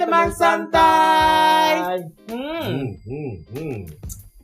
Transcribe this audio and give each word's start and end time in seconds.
teman 0.00 0.28
santai. 0.32 2.00
Hmm. 2.24 2.64
Hmm, 2.64 2.88
hmm, 3.04 3.32
hmm. 3.52 3.78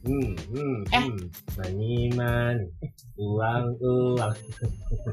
Hmm, 0.07 0.33
hmm, 0.55 0.77
Eh. 0.95 1.03
hmm. 1.03 1.19
Uang, 3.17 3.65
uang. 3.81 4.37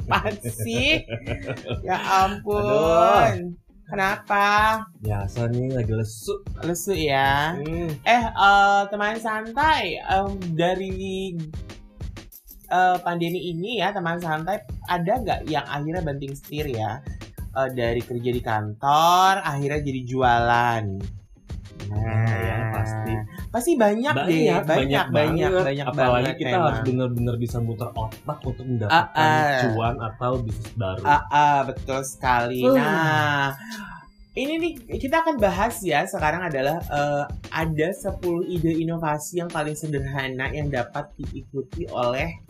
Apaan 0.05 0.35
sih? 0.43 1.01
Ya 1.87 1.97
ampun. 1.97 2.61
Aduh. 2.61 3.55
Kenapa? 3.89 4.79
Biasa 5.01 5.49
nih 5.49 5.73
lagi 5.73 5.93
lesu. 5.95 6.35
Lesu 6.61 6.93
ya. 6.93 7.57
Hmm. 7.57 7.89
Eh, 8.03 8.23
eh, 8.27 8.81
teman 8.91 9.17
santai 9.17 9.97
em, 9.97 10.29
dari 10.53 11.33
eh, 12.69 12.97
pandemi 13.01 13.49
ini 13.49 13.81
ya 13.81 13.89
teman 13.93 14.17
santai 14.21 14.61
ada 14.89 15.13
nggak 15.19 15.39
yang 15.49 15.65
akhirnya 15.65 16.01
banting 16.01 16.33
setir 16.33 16.69
ya 16.69 17.01
Eh, 17.53 17.69
dari 17.69 18.01
kerja 18.01 18.29
di 18.33 18.41
kantor 18.41 19.45
akhirnya 19.45 19.77
jadi 19.85 20.01
jualan. 20.09 20.83
Nah, 21.83 22.25
ya, 22.25 22.57
pasti. 22.73 23.13
pasti 23.53 23.71
banyak, 23.77 24.13
deh, 24.17 24.25
banyak, 24.25 24.65
banyak, 24.65 25.05
banyak, 25.13 25.51
banyak, 25.51 25.85
Apalagi 25.85 26.09
banget 26.25 26.35
kita 26.41 26.49
memang. 26.49 26.65
harus 26.65 26.81
benar-benar 26.81 27.35
bisa 27.37 27.57
muter 27.61 27.89
otak 27.93 28.37
untuk 28.41 28.65
mendapatkan 28.65 29.13
Ah, 29.13 29.37
ah. 29.53 29.61
cuan 29.69 29.95
atau 30.01 30.31
bisnis 30.41 30.73
baru. 30.73 31.03
Ah, 31.05 31.21
ah, 31.29 31.57
betul 31.61 32.01
sekali. 32.01 32.65
Uh. 32.65 32.73
Nah, 32.73 33.53
ini 34.33 34.53
nih 34.57 34.73
kita 34.97 35.21
akan 35.21 35.37
bahas 35.37 35.77
ya 35.85 36.01
sekarang 36.09 36.49
adalah 36.49 36.81
eh, 36.81 37.23
ada 37.53 37.87
10 37.93 38.49
ide 38.49 38.81
inovasi 38.81 39.45
yang 39.45 39.49
paling 39.53 39.77
sederhana 39.77 40.49
yang 40.49 40.73
dapat 40.73 41.05
diikuti 41.21 41.85
oleh 41.85 42.41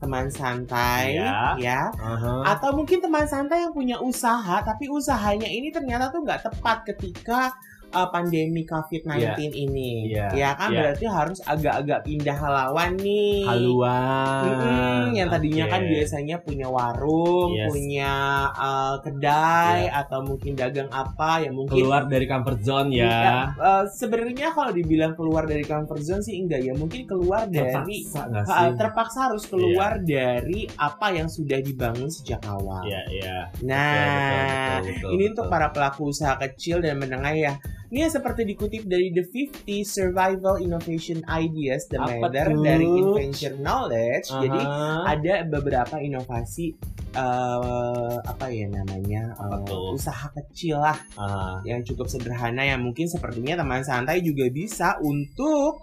teman 0.00 0.32
santai 0.32 1.20
Ya. 1.20 1.52
ya 1.60 1.80
Aha. 1.92 2.56
atau 2.56 2.72
mungkin 2.72 3.04
teman 3.04 3.28
santai 3.28 3.68
yang 3.68 3.74
punya 3.76 4.00
usaha 4.00 4.64
tapi 4.64 4.88
usahanya 4.88 5.44
ini 5.44 5.68
ternyata 5.68 6.08
tuh 6.08 6.24
nggak 6.24 6.48
tepat 6.48 6.88
ketika 6.88 7.52
uh, 7.90 8.08
pandemi 8.08 8.62
COVID-19 8.62 9.18
ini 9.50 10.10
Iya. 10.10 10.26
ya 10.32 10.50
kan 10.54 10.70
Iya. 10.70 10.78
berarti 10.82 11.04
harus 11.06 11.38
agak-agak 11.42 12.00
pindah 12.04 12.36
halawan 12.36 12.92
nih 12.96 13.44
Haluan. 13.44 14.42
Mm-mm, 14.46 15.04
yang 15.14 15.28
tadinya 15.28 15.64
Oke. 15.66 15.72
kan 15.72 15.82
biasanya 15.86 16.36
punya 16.40 16.66
warung, 16.66 17.50
Yes. 17.52 17.68
punya 17.68 18.12
uh, 18.52 18.94
kedai 19.00 19.86
Iya. 19.86 20.00
atau 20.04 20.18
mungkin 20.22 20.52
dagang 20.54 20.90
apa 20.90 21.42
ya 21.42 21.50
mungkin 21.50 21.74
keluar 21.76 22.06
dari 22.06 22.26
comfort 22.26 22.60
zone 22.60 22.90
ya. 22.92 23.06
Ya, 23.10 23.38
uh, 23.56 23.84
sebenarnya 23.86 24.50
kalau 24.50 24.70
dibilang 24.70 25.12
keluar 25.14 25.44
dari 25.44 25.62
comfort 25.62 26.00
zone 26.00 26.22
sih 26.22 26.38
enggak 26.38 26.62
ya 26.62 26.72
mungkin 26.74 27.04
keluar 27.04 27.46
dari 27.46 27.70
Terpaksa 27.70 28.20
sih? 28.26 28.48
uh, 28.48 28.70
terpaksa 28.74 29.18
harus 29.30 29.44
keluar 29.46 29.98
dari 30.00 30.64
apa 30.76 31.06
yang 31.10 31.26
sudah 31.26 31.58
dibangun 31.58 32.08
sejak 32.08 32.40
awal. 32.46 32.82
Iya, 32.82 33.02
iya. 33.10 33.36
Nah, 33.62 33.88
Betul, 33.90 34.10
betul, 34.10 34.40
betul, 34.40 34.80
betul, 34.80 35.08
ini 35.10 35.18
betul. 35.18 35.30
untuk 35.32 35.46
para 35.48 35.68
pelaku 35.70 36.00
usaha 36.08 36.34
kecil 36.36 36.76
dan 36.80 36.96
menengah 36.96 37.34
ya. 37.34 37.54
Ini 37.90 38.06
seperti 38.06 38.46
dikutip 38.46 38.86
dari 38.86 39.10
The 39.10 39.26
50 39.26 39.66
Survival 39.82 40.62
Innovation 40.62 41.26
Ideas, 41.26 41.90
The 41.90 41.98
Apa 41.98 42.22
Matter 42.22 42.46
tuh? 42.48 42.62
dari 42.62 42.86
Invention 42.86 43.58
Knowledge. 43.58 44.30
Jadi 44.30 44.60
Aha. 44.60 45.10
ada 45.10 45.34
beberapa 45.44 45.98
inovasi 45.98 46.78
eh 47.10 48.14
apa 48.22 48.46
ya 48.46 48.70
namanya 48.70 49.34
tuh? 49.66 49.98
usaha 49.98 50.30
kecil 50.30 50.78
lah 50.78 50.94
Ah, 51.18 51.58
yang 51.66 51.82
cukup 51.82 52.06
sederhana 52.06 52.62
yang 52.62 52.78
mungkin 52.78 53.10
sepertinya 53.10 53.58
teman 53.58 53.82
santai 53.82 54.22
juga 54.22 54.46
bisa 54.46 54.94
untuk 55.02 55.82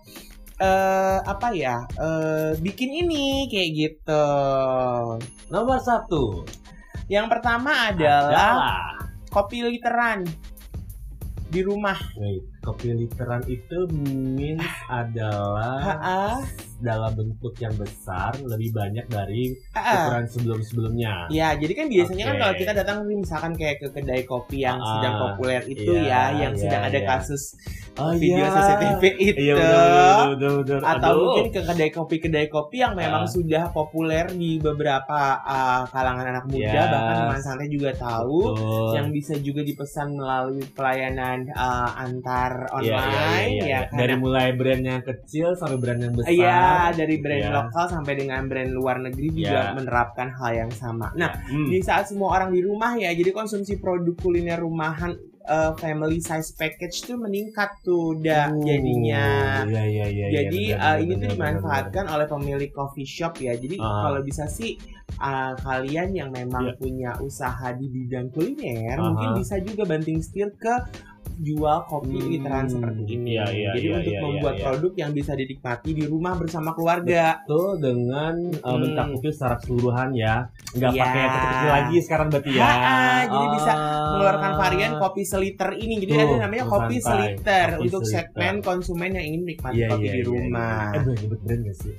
eh 0.56 1.20
apa 1.20 1.52
ya 1.52 1.84
eh 1.94 2.56
bikin 2.58 3.04
ini 3.04 3.52
kayak 3.52 3.70
gitu. 3.76 4.28
nomor 5.52 5.84
satu 5.84 6.48
Yang 7.08 7.28
pertama 7.30 7.92
adalah 7.92 8.56
kopi 9.28 9.68
literan 9.68 10.24
di 11.48 11.62
rumah. 11.64 11.98
Wait, 12.20 12.44
kopi 12.64 12.92
literan 12.92 13.44
itu 13.48 13.88
means 13.92 14.64
adalah 14.92 15.80
Ha-ha. 15.80 16.22
Dalam 16.80 17.12
bentuk 17.12 17.54
yang 17.58 17.74
besar 17.74 18.32
lebih 18.40 18.70
banyak 18.72 19.06
dari 19.06 19.50
Ha-ha. 19.74 20.06
ukuran 20.06 20.26
sebelum-sebelumnya. 20.28 21.14
Ya, 21.30 21.54
jadi 21.54 21.74
kan 21.74 21.86
biasanya 21.88 22.24
kan 22.24 22.34
Oke. 22.34 22.42
kalau 22.42 22.56
kita 22.56 22.72
datang 22.74 22.98
misalkan 23.04 23.54
kayak 23.54 23.78
ke 23.80 23.88
kedai 23.92 24.24
kopi 24.24 24.62
yang 24.62 24.78
Ah, 24.78 24.88
sedang 24.94 25.14
populer 25.20 25.62
itu 25.66 25.92
iya, 25.96 26.30
ya, 26.30 26.40
yang 26.40 26.54
iya, 26.54 26.62
sedang 26.62 26.82
ada 26.84 26.96
iya. 26.96 27.08
kasus 27.08 27.44
Oh, 27.98 28.14
video 28.14 28.46
iya. 28.46 28.54
CCTV 28.54 29.04
itu. 29.18 29.42
Iya, 29.42 29.54
betul, 29.58 29.74
betul, 29.74 30.22
betul, 30.30 30.54
betul. 30.62 30.80
atau 30.86 31.10
Aduh. 31.10 31.22
mungkin 31.24 31.46
ke 31.50 31.62
kedai 31.64 31.90
kopi 31.90 32.16
kedai 32.20 32.48
kopi 32.48 32.76
yang 32.78 32.94
memang 32.94 33.26
Ah. 33.26 33.30
sudah 33.30 33.64
populer 33.70 34.26
di 34.30 34.58
beberapa 34.58 35.18
uh, 35.40 35.82
kalangan 35.88 36.26
anak 36.28 36.46
muda 36.46 36.70
Yes. 36.70 36.88
bahkan 36.88 37.16
teman 37.18 37.42
santai 37.42 37.68
juga 37.68 37.90
tahu 37.92 38.54
Betul. 38.54 38.90
yang 38.94 39.08
bisa 39.10 39.34
juga 39.40 39.62
dipesan 39.62 40.14
melalui 40.14 40.62
pelayanan 40.72 41.50
uh, 41.52 41.90
antar 41.98 42.70
Iya, 42.70 42.86
iya, 42.86 42.96
online 42.96 43.50
iya, 43.50 43.64
iya. 43.66 43.80
ya 43.82 43.98
dari 43.98 44.16
mulai 44.16 44.48
brand 44.54 44.84
yang 44.84 45.02
kecil 45.02 45.48
sampai 45.54 45.78
brand 45.78 45.98
yang 46.00 46.14
besar. 46.14 46.30
Iya 46.30 46.62
dari 46.92 47.16
brand 47.18 47.44
Iya. 47.44 47.54
lokal 47.54 47.86
sampai 47.88 48.14
dengan 48.16 48.42
brand 48.46 48.72
luar 48.72 48.98
negeri 49.00 49.28
juga 49.34 49.62
Iya. 49.62 49.74
menerapkan 49.74 50.28
hal 50.32 50.52
yang 50.58 50.72
sama. 50.72 51.12
Nah 51.14 51.32
Hmm. 51.46 51.68
di 51.68 51.80
saat 51.80 52.08
semua 52.08 52.34
orang 52.34 52.50
di 52.52 52.62
rumah 52.62 52.94
ya 52.94 53.12
jadi 53.12 53.32
konsumsi 53.32 53.78
produk 53.78 54.16
kuliner 54.16 54.60
rumahan 54.60 55.16
uh, 55.48 55.72
family 55.76 56.20
size 56.20 56.52
package 56.54 57.08
tuh 57.08 57.16
meningkat 57.16 57.72
tuh 57.80 58.14
udah 58.14 58.52
Uh, 58.52 58.68
jadinya. 58.68 59.26
Iya, 59.64 59.84
iya, 59.88 60.06
iya. 60.08 60.26
Jadi 60.44 60.62
iya, 60.70 60.76
uh, 60.76 60.84
benar, 60.84 60.96
ini 60.98 61.08
benar, 61.08 61.16
tuh 61.16 61.16
benar, 61.16 61.32
dimanfaatkan 61.32 62.06
oleh 62.08 62.26
pemilik 62.28 62.72
coffee 62.72 63.08
shop 63.08 63.40
ya. 63.40 63.56
Jadi 63.56 63.80
Ah. 63.80 64.04
kalau 64.04 64.20
bisa 64.22 64.44
sih 64.46 64.76
uh, 65.18 65.56
kalian 65.58 66.12
yang 66.12 66.30
memang 66.30 66.68
Iya. 66.68 66.76
punya 66.76 67.12
usaha 67.20 67.72
di 67.72 67.88
bidang 67.88 68.28
kuliner 68.28 69.00
Aha. 69.00 69.08
mungkin 69.08 69.30
bisa 69.40 69.56
juga 69.64 69.88
banting 69.88 70.20
setir 70.20 70.52
ke 70.54 70.76
jual 71.40 71.78
kopi 71.84 72.18
Hmm. 72.18 72.30
literan 72.30 72.66
seperti 72.66 73.02
ini. 73.10 73.30
Iya, 73.32 73.46
iya, 73.48 73.72
Jadi 73.72 73.86
iya, 73.86 73.96
untuk 73.96 74.12
iya, 74.12 74.22
membuat 74.22 74.48
iya, 74.50 74.58
iya. 74.58 74.66
produk 74.66 74.94
yang 74.96 75.12
bisa 75.12 75.32
dinikmati 75.34 75.90
di 75.92 76.04
rumah 76.04 76.34
bersama 76.34 76.70
keluarga. 76.72 77.26
Betul 77.42 77.70
dengan 77.78 78.34
uh, 78.56 78.68
Hmm. 78.68 78.80
mencakupi 78.80 79.30
secara 79.30 79.56
keseluruhan 79.58 80.10
ya. 80.12 80.36
Nggak 80.72 80.92
Iya. 80.92 81.02
pakai 81.02 81.20
yang 81.20 81.32
kecil-kecil 81.32 81.70
lagi 81.72 81.98
sekarang 82.00 82.28
berarti 82.28 82.52
ya. 82.52 82.62
Ha-ha, 82.64 83.00
jadi 83.28 83.48
bisa 83.54 83.72
Ah. 83.72 83.86
Mengeluarkan 84.10 84.52
varian 84.58 84.94
kopi 84.98 85.22
seliter 85.24 85.70
ini. 85.76 85.96
Jadi 86.00 86.12
Tuh, 86.12 86.22
ada 86.24 86.36
namanya 86.40 86.66
kopi 86.66 86.96
santai. 86.98 87.38
seliter 87.38 87.68
Kopi 87.72 87.84
untuk 87.84 88.02
seliter. 88.02 88.18
segmen 88.26 88.56
konsumen 88.62 89.10
yang 89.12 89.26
ingin 89.26 89.42
menikmati 89.44 89.76
Iya, 89.76 89.88
kopi 89.90 90.02
iya, 90.02 90.12
di 90.12 90.18
iya, 90.18 90.26
rumah. 90.26 90.80
iya. 90.84 90.96
Eh, 90.96 91.02
boleh 91.04 91.18
nyebut 91.20 91.40
brand 91.42 91.62
gak 91.64 91.78
sih? 91.78 91.96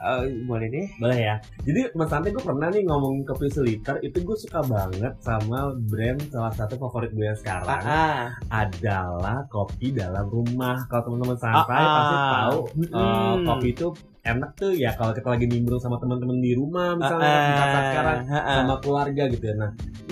Eh, 0.00 0.20
boleh 0.42 0.66
deh. 0.66 0.86
Boleh 0.96 1.18
ya. 1.20 1.34
Jadi 1.60 1.80
Mas 1.92 2.08
Santai 2.08 2.30
gue 2.30 2.40
pernah 2.40 2.66
nih 2.66 2.82
ngomongin 2.82 3.20
kopi 3.22 3.46
seliter 3.46 4.00
itu 4.00 4.16
gue 4.18 4.32
suka 4.34 4.64
banget 4.64 5.12
sama 5.20 5.58
brand 5.78 6.20
salah 6.26 6.48
satu 6.50 6.74
favorit 6.78 7.10
gue 7.10 7.20
yang 7.22 7.36
sekarang 7.36 7.68
Ah, 7.68 8.32
adalah 8.70 9.42
kopi 9.46 9.90
dalam 9.90 10.26
rumah. 10.26 10.86
Kalau 10.86 11.02
teman-teman 11.10 11.38
santai 11.38 11.74
Ah, 11.76 11.84
ah. 11.84 11.94
pasti 11.96 12.16
tahu 12.30 12.58
uh, 12.94 13.34
Mm. 13.34 13.46
kopi 13.46 13.68
itu 13.74 13.86
enak 14.20 14.50
tuh 14.52 14.72
ya 14.72 14.92
kalau 14.92 15.10
kita 15.10 15.28
lagi 15.28 15.46
nimbrung 15.46 15.78
sama 15.78 15.96
teman-teman 15.96 16.38
di 16.38 16.52
rumah 16.52 16.92
misalnya 16.92 17.32
di 17.40 17.52
saat 17.54 17.84
sekarang 17.88 18.18
ah, 18.22 18.36
ah. 18.36 18.56
sama 18.60 18.74
keluarga 18.78 19.22
gitu 19.26 19.44
ya. 19.44 19.54
Nah, 19.56 19.70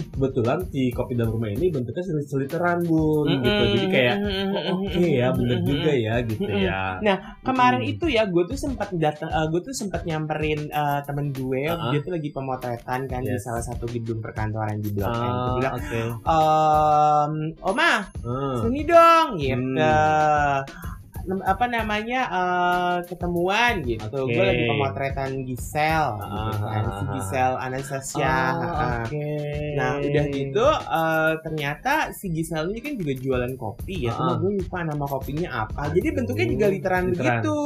kebetulan 0.08 0.58
si 0.66 0.88
kopi 0.88 1.12
dalam 1.12 1.30
rumah 1.30 1.48
ini 1.48 1.68
bentuknya 1.68 2.00
selit- 2.00 2.24
seliteran 2.26 2.82
bun 2.82 3.28
Mm-mm. 3.28 3.42
gitu. 3.42 3.62
Jadi 3.70 3.86
kayak 3.88 4.16
oh, 4.48 4.80
oke 4.80 5.02
ya 5.04 5.26
bener 5.30 5.58
Mm-mm. 5.58 5.68
juga 5.68 5.92
ya 5.92 6.14
gitu 6.22 6.40
Mm-mm. 6.42 6.64
ya. 6.64 6.82
Nah, 6.98 7.16
Kemarin 7.38 7.80
Mm. 7.80 7.92
itu 7.92 8.06
ya, 8.06 8.22
gue 8.24 8.44
tuh 8.44 8.56
sempat 8.56 8.92
datang, 8.92 9.28
gue 9.48 9.60
tuh 9.62 9.72
sempat 9.72 10.04
nyamperin 10.04 10.68
eh, 10.68 11.00
temen 11.02 11.30
gue, 11.30 11.64
Ah. 11.64 11.88
dia 11.88 12.00
tuh 12.00 12.12
lagi 12.12 12.28
pemotretan 12.28 13.00
kan 13.04 13.20
di 13.20 13.32
Yes. 13.32 13.44
salah 13.44 13.60
satu 13.60 13.84
gedung 13.86 14.20
perkantoran 14.20 14.80
di 14.80 14.90
Blok 14.90 15.08
M. 15.08 15.16
Dia 15.16 15.52
bilang, 15.54 15.74
oke. 15.74 16.00
ehm, 16.24 17.32
Oma, 17.62 17.92
Hmm. 18.20 18.56
sini 18.62 18.80
dong, 18.84 19.28
gitu. 19.36 19.80
Hmm. 19.80 20.60
Apa 21.44 21.64
namanya 21.66 22.20
eh, 22.26 22.96
ketemuan 23.04 23.80
gitu. 23.80 24.08
Oke. 24.18 24.32
Gue 24.32 24.44
lagi 24.44 24.64
pemotretan 24.64 25.30
Gisel, 25.42 26.06
gitu 26.16 26.64
kan. 26.64 26.82
si 26.88 26.94
Ah. 26.98 27.10
Gisel 27.12 27.52
Anastasia. 27.58 28.36
Oh, 28.50 28.64
ah. 28.64 29.04
oke. 29.04 29.28
Nah 29.74 29.90
udah 29.98 30.24
gitu 30.26 30.66
eh, 30.66 31.32
ternyata 31.38 31.92
si 32.10 32.26
Gisel 32.28 32.70
ini 32.70 32.80
kan 32.80 32.94
juga 32.94 33.12
jualan 33.14 33.52
kopi 33.54 34.04
ya. 34.04 34.12
Cuma 34.12 34.32
Ah. 34.32 34.36
gue 34.38 34.50
lupa 34.56 34.78
nama 34.82 35.04
kopinya 35.04 35.48
apa. 35.62 35.90
Jadi 35.90 36.08
bentuknya 36.10 36.46
juga 36.46 36.66
literan, 36.66 37.04
Literan. 37.06 37.42
begitu. 37.44 37.58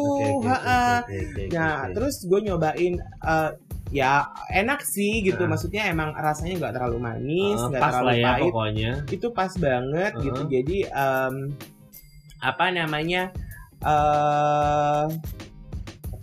Oke, 0.43 1.43
Nah 1.51 1.75
terus 1.89 2.15
gue 2.23 2.41
nyobain 2.43 2.95
eh, 2.99 3.51
ya 3.93 4.25
enak 4.51 4.83
sih 4.83 5.23
gitu. 5.23 5.39
Ah. 5.39 5.49
Maksudnya 5.49 5.87
emang 5.87 6.11
rasanya 6.13 6.59
nggak 6.59 6.75
terlalu 6.75 6.99
manis, 6.99 7.59
Ah, 7.59 7.69
nggak 7.69 7.79
pas 7.81 7.93
terlalu 7.95 8.11
ya 8.13 8.27
pahit. 8.27 8.43
pokoknya. 8.49 8.91
Itu 9.07 9.27
pas 9.31 9.53
banget 9.55 10.13
Uh-huh. 10.13 10.25
gitu. 10.25 10.41
Jadi 10.51 10.77
em, 10.85 11.35
apa 12.41 12.67
namanya? 12.69 13.31
Eh 13.83 15.05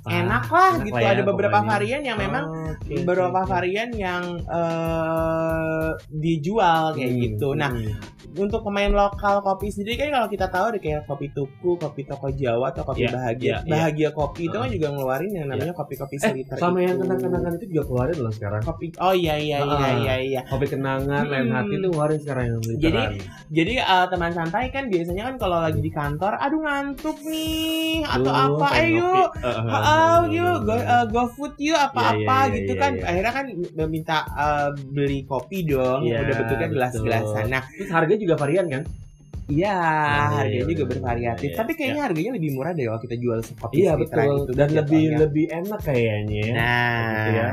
enak 0.09 0.45
lah 0.49 0.71
Enak 0.73 0.85
gitu. 0.85 0.95
lah 0.95 1.01
ya 1.03 1.11
Ada 1.13 1.23
beberapa 1.23 1.57
pokoknya. 1.59 1.69
varian 1.69 2.01
yang 2.01 2.17
memang 2.17 2.43
Oke, 2.71 2.93
beberapa 2.99 3.39
oke. 3.39 3.49
varian 3.49 3.89
yang 3.91 4.23
eh, 4.43 5.89
dijual 6.09 6.93
kayak 6.93 7.09
Hmm, 7.09 7.21
gitu. 7.21 7.49
Nah, 7.51 7.71
hmm. 7.71 7.97
untuk 8.31 8.61
pemain 8.61 8.89
lokal 8.89 9.41
kopi 9.41 9.67
sendiri 9.67 9.97
kan 9.97 10.09
kalau 10.11 10.27
kita 10.27 10.45
tahu 10.47 10.65
ada 10.69 10.79
kayak 10.79 11.01
kopi 11.03 11.27
tuku, 11.29 11.71
kopi 11.75 12.01
toko 12.03 12.29
Jawa 12.29 12.69
atau 12.69 12.85
kopi 12.85 13.03
Iya, 13.03 13.11
bahagia. 13.11 13.41
iya, 13.41 13.57
iya. 13.57 13.67
bahagia 13.67 14.09
kopi 14.11 14.41
itu 14.43 14.53
kan 14.53 14.63
Uh-uh. 14.63 14.75
juga 14.75 14.87
ngeluarin 14.91 15.31
yang 15.33 15.47
namanya 15.47 15.73
kopi-kopi 15.73 16.15
eh, 16.15 16.21
seliter 16.21 16.55
sama 16.55 16.77
itu. 16.77 16.85
yang 16.85 16.97
kenang-kenangan 16.99 17.51
itu 17.55 17.65
juga 17.69 17.83
keluarin 17.85 18.17
loh 18.19 18.29
sekarang. 18.29 18.61
kopi. 18.61 18.85
Oh 18.99 19.11
iya 19.11 19.35
iya 19.35 19.57
iya 19.59 19.65
Uh-uh. 19.65 19.99
iya 19.99 20.15
iya. 20.19 20.41
Kopi 20.45 20.65
kenangan, 20.67 21.23
lain 21.25 21.47
Hmm. 21.47 21.55
hati 21.55 21.73
itu 21.75 21.87
keluarin 21.89 22.19
sekarang 22.19 22.43
yang 22.47 22.61
literan. 22.61 23.09
Jadi 23.49 23.73
eh, 23.75 24.05
teman 24.07 24.31
santai 24.31 24.65
kan 24.69 24.83
biasanya 24.87 25.23
kan 25.25 25.35
kalau 25.37 25.57
lagi 25.59 25.79
di 25.79 25.91
kantor, 25.91 26.33
aduh 26.37 26.59
ngantuk 26.59 27.17
nih 27.23 28.05
atau 28.05 28.23
Duh, 28.23 28.45
apa, 28.53 28.67
ayo. 28.77 29.11
Uh, 29.39 29.49
uh, 29.49 29.73
uh, 29.73 30.17
yuk, 30.27 30.57
go, 30.63 30.75
uh, 30.75 31.05
go 31.05 31.23
food 31.27 31.53
yuk 31.57 31.75
apa-apa 31.75 32.13
Iya, 32.45 32.45
iya, 32.45 32.53
iya, 32.53 32.58
gitu 32.59 32.73
iya, 32.75 32.81
kan. 32.81 32.91
iya. 32.95 33.05
Akhirnya 33.07 33.33
kan 33.33 33.45
minta 33.87 34.17
uh, 34.35 34.69
beli 34.91 35.23
kopi 35.23 35.63
dong. 35.63 36.03
Iya, 36.03 36.23
udah 36.23 36.35
bentuknya 36.43 36.67
gelas-gelasan. 36.67 37.45
Nah, 37.47 37.63
Terus 37.71 37.89
harganya 37.91 38.19
juga 38.19 38.35
varian 38.35 38.67
kan? 38.67 38.83
iya, 39.49 39.73
iya, 39.73 40.29
harganya 40.45 40.61
iya, 40.61 40.69
juga 40.69 40.83
iya, 40.85 40.89
bervariatif. 40.93 41.49
iya, 41.49 41.57
Tapi 41.57 41.71
kayaknya 41.73 42.01
harganya 42.05 42.31
lebih 42.37 42.49
murah 42.53 42.71
deh 42.77 42.85
kalau 42.85 43.01
kita 43.01 43.15
jual 43.17 43.39
kopi 43.57 43.75
Iya 43.81 43.93
betul. 43.97 44.33
itu 44.45 44.51
Dan 44.53 44.69
kan 44.69 44.69
lebih 44.77 45.03
jatuhnya. 45.09 45.17
lebih 45.25 45.45
enak 45.49 45.79
kayaknya. 45.81 46.41
ya. 46.45 46.53
Nah, 46.53 47.09
Gitu 47.09 47.29
ya. 47.33 47.49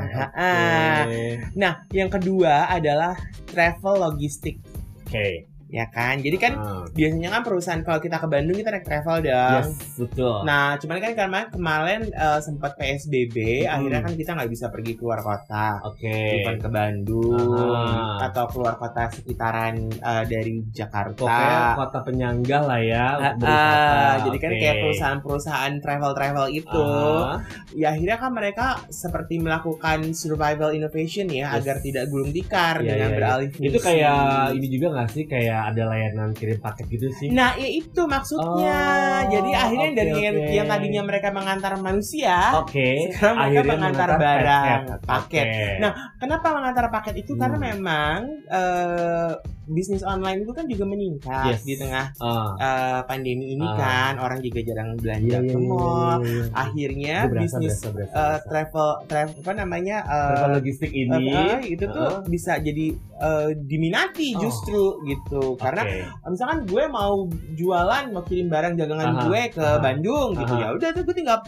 Oke. 1.09 1.25
nah, 1.57 1.73
yang 1.89 2.11
kedua 2.13 2.55
adalah 2.69 3.17
travel 3.49 3.95
logistik, 4.05 4.61
Oke. 5.09 5.49
Ya 5.69 5.87
kan? 5.87 6.17
Jadi 6.17 6.37
kan 6.37 6.53
Ah. 6.55 6.85
biasanya 6.89 7.29
kan 7.29 7.43
perusahaan 7.43 7.81
kalau 7.81 7.99
kita 7.99 8.17
ke 8.17 8.27
Bandung 8.27 8.55
kita 8.55 8.71
naik 8.71 8.85
travel 8.85 9.17
dong. 9.21 9.53
Yes, 9.61 9.69
betul. 9.97 10.37
Nah, 10.43 10.75
cuman 10.77 10.97
kan 10.97 11.13
karena 11.15 11.41
kemarin 11.47 12.01
eh, 12.07 12.39
sempat 12.39 12.75
PSBB, 12.75 13.37
Hmm. 13.63 13.73
akhirnya 13.73 14.01
kan 14.01 14.13
kita 14.13 14.31
nggak 14.33 14.47
bisa 14.49 14.67
pergi 14.69 14.93
keluar 14.95 15.21
kota. 15.21 15.83
Oke. 15.85 16.39
bukan 16.39 16.57
ke 16.59 16.69
Bandung 16.69 17.73
Aha. 17.73 18.27
atau 18.27 18.45
keluar 18.47 18.75
kota 18.75 19.11
sekitaran 19.11 19.75
eh, 19.91 20.25
dari 20.25 20.63
Jakarta. 20.69 21.19
Pokoknya 21.19 21.59
kota 21.75 21.99
penyangga 22.01 22.59
lah 22.63 22.81
ya 22.81 23.07
berwisata. 23.33 23.95
ah, 23.97 24.15
jadi 24.23 24.39
kan 24.39 24.51
Oke. 24.51 24.61
kayak 24.61 24.77
perusahaan-perusahaan 24.81 25.73
travel-travel 25.79 26.47
itu, 26.51 26.85
Ah, 27.27 27.41
ya 27.73 27.91
akhirnya 27.91 28.17
kan 28.17 28.31
mereka 28.31 28.67
seperti 28.89 29.39
melakukan 29.39 30.13
survival 30.13 30.71
innovation 30.71 31.27
ya 31.27 31.51
Yes. 31.51 31.57
agar 31.59 31.77
tidak 31.81 32.05
gulung 32.07 32.31
tikar 32.31 32.79
Iya, 32.79 32.89
dengan 32.89 33.09
iya, 33.09 33.17
beralih 33.17 33.49
fungsi. 33.51 33.67
itu 33.67 33.79
kayak 33.79 34.19
ini 34.53 34.67
juga 34.69 34.87
nggak 34.93 35.09
sih 35.11 35.25
kayak 35.25 35.56
ada 35.65 35.83
layanan 35.89 36.31
kirim 36.33 36.61
paket 36.61 36.87
gitu 36.89 37.09
sih? 37.13 37.29
Nah, 37.33 37.57
ya 37.57 37.65
itu 37.65 38.03
maksudnya. 38.05 38.77
Oh, 38.77 39.21
Jadi 39.33 39.51
akhirnya 39.51 39.91
oke, 39.91 39.99
dari 39.99 40.13
yang, 40.21 40.37
oke. 40.37 40.53
yang 40.53 40.67
tadinya 40.69 41.03
mereka 41.03 41.29
mengantar 41.33 41.73
manusia, 41.79 42.37
Oke. 42.61 43.11
sekarang 43.11 43.37
mereka 43.37 43.49
akhirnya 43.49 43.73
mengantar 43.73 44.09
mengantar 44.09 44.21
barang, 44.21 44.81
paket. 45.07 45.07
paket. 45.09 45.47
Nah, 45.81 45.93
Kenapa 46.17 46.47
mengantar 46.53 46.85
paket 46.89 47.15
itu? 47.21 47.33
Karena 47.37 47.57
Hmm. 47.57 47.67
memang 47.77 48.19
eh, 48.49 49.33
bisnis 49.67 50.03
online 50.03 50.41
itu 50.41 50.53
kan 50.53 50.65
juga 50.65 50.85
meningkat 50.85 51.53
Yes. 51.53 51.63
di 51.63 51.75
tengah 51.77 52.15
Ah. 52.17 52.51
eh, 52.57 53.01
pandemi 53.05 53.53
ini 53.53 53.63
Ah. 53.63 53.75
kan. 53.75 54.13
Orang 54.19 54.39
juga 54.39 54.61
jarang 54.61 54.95
belanja 54.95 55.27
Iya, 55.29 55.39
iya, 55.39 55.49
ke 55.49 55.57
iya, 55.57 55.67
mall. 55.67 56.19
iya, 56.19 56.31
iya. 56.31 56.45
Akhirnya 56.53 57.17
Itu 57.19 57.31
berasa, 57.31 57.57
bisnis 57.57 57.75
berasa, 57.75 57.89
berasa, 57.89 58.13
eh, 58.13 58.17
berasa. 58.17 58.47
travel 58.47 58.89
travel 59.07 59.37
apa 59.39 59.53
namanya 59.55 59.97
eh, 60.03 60.29
Travel 60.29 60.51
logistik 60.55 60.93
ini 60.93 61.27
eh, 61.29 61.61
itu 61.69 61.85
tuh 61.85 62.09
uh-uh. 62.15 62.23
bisa 62.27 62.53
jadi 62.59 62.87
eh, 63.17 63.49
diminati 63.59 64.29
Oh. 64.33 64.41
justru 64.41 64.83
gitu. 65.05 65.57
Karena 65.57 65.83
Oke. 65.83 66.05
misalkan 66.29 66.59
gue 66.65 66.85
mau 66.87 67.27
jualan 67.53 68.05
mau 68.09 68.23
kirim 68.23 68.47
barang 68.47 68.75
dagangan 68.75 69.09
Aha, 69.11 69.23
gue 69.25 69.43
ke 69.51 69.63
aha, 69.63 69.79
Bandung 69.79 70.31
gitu 70.33 70.53
aha. 70.53 70.63
ya 70.63 70.69
udah 70.73 70.89
tuh 70.91 71.03
gue 71.03 71.15
tinggal 71.15 71.39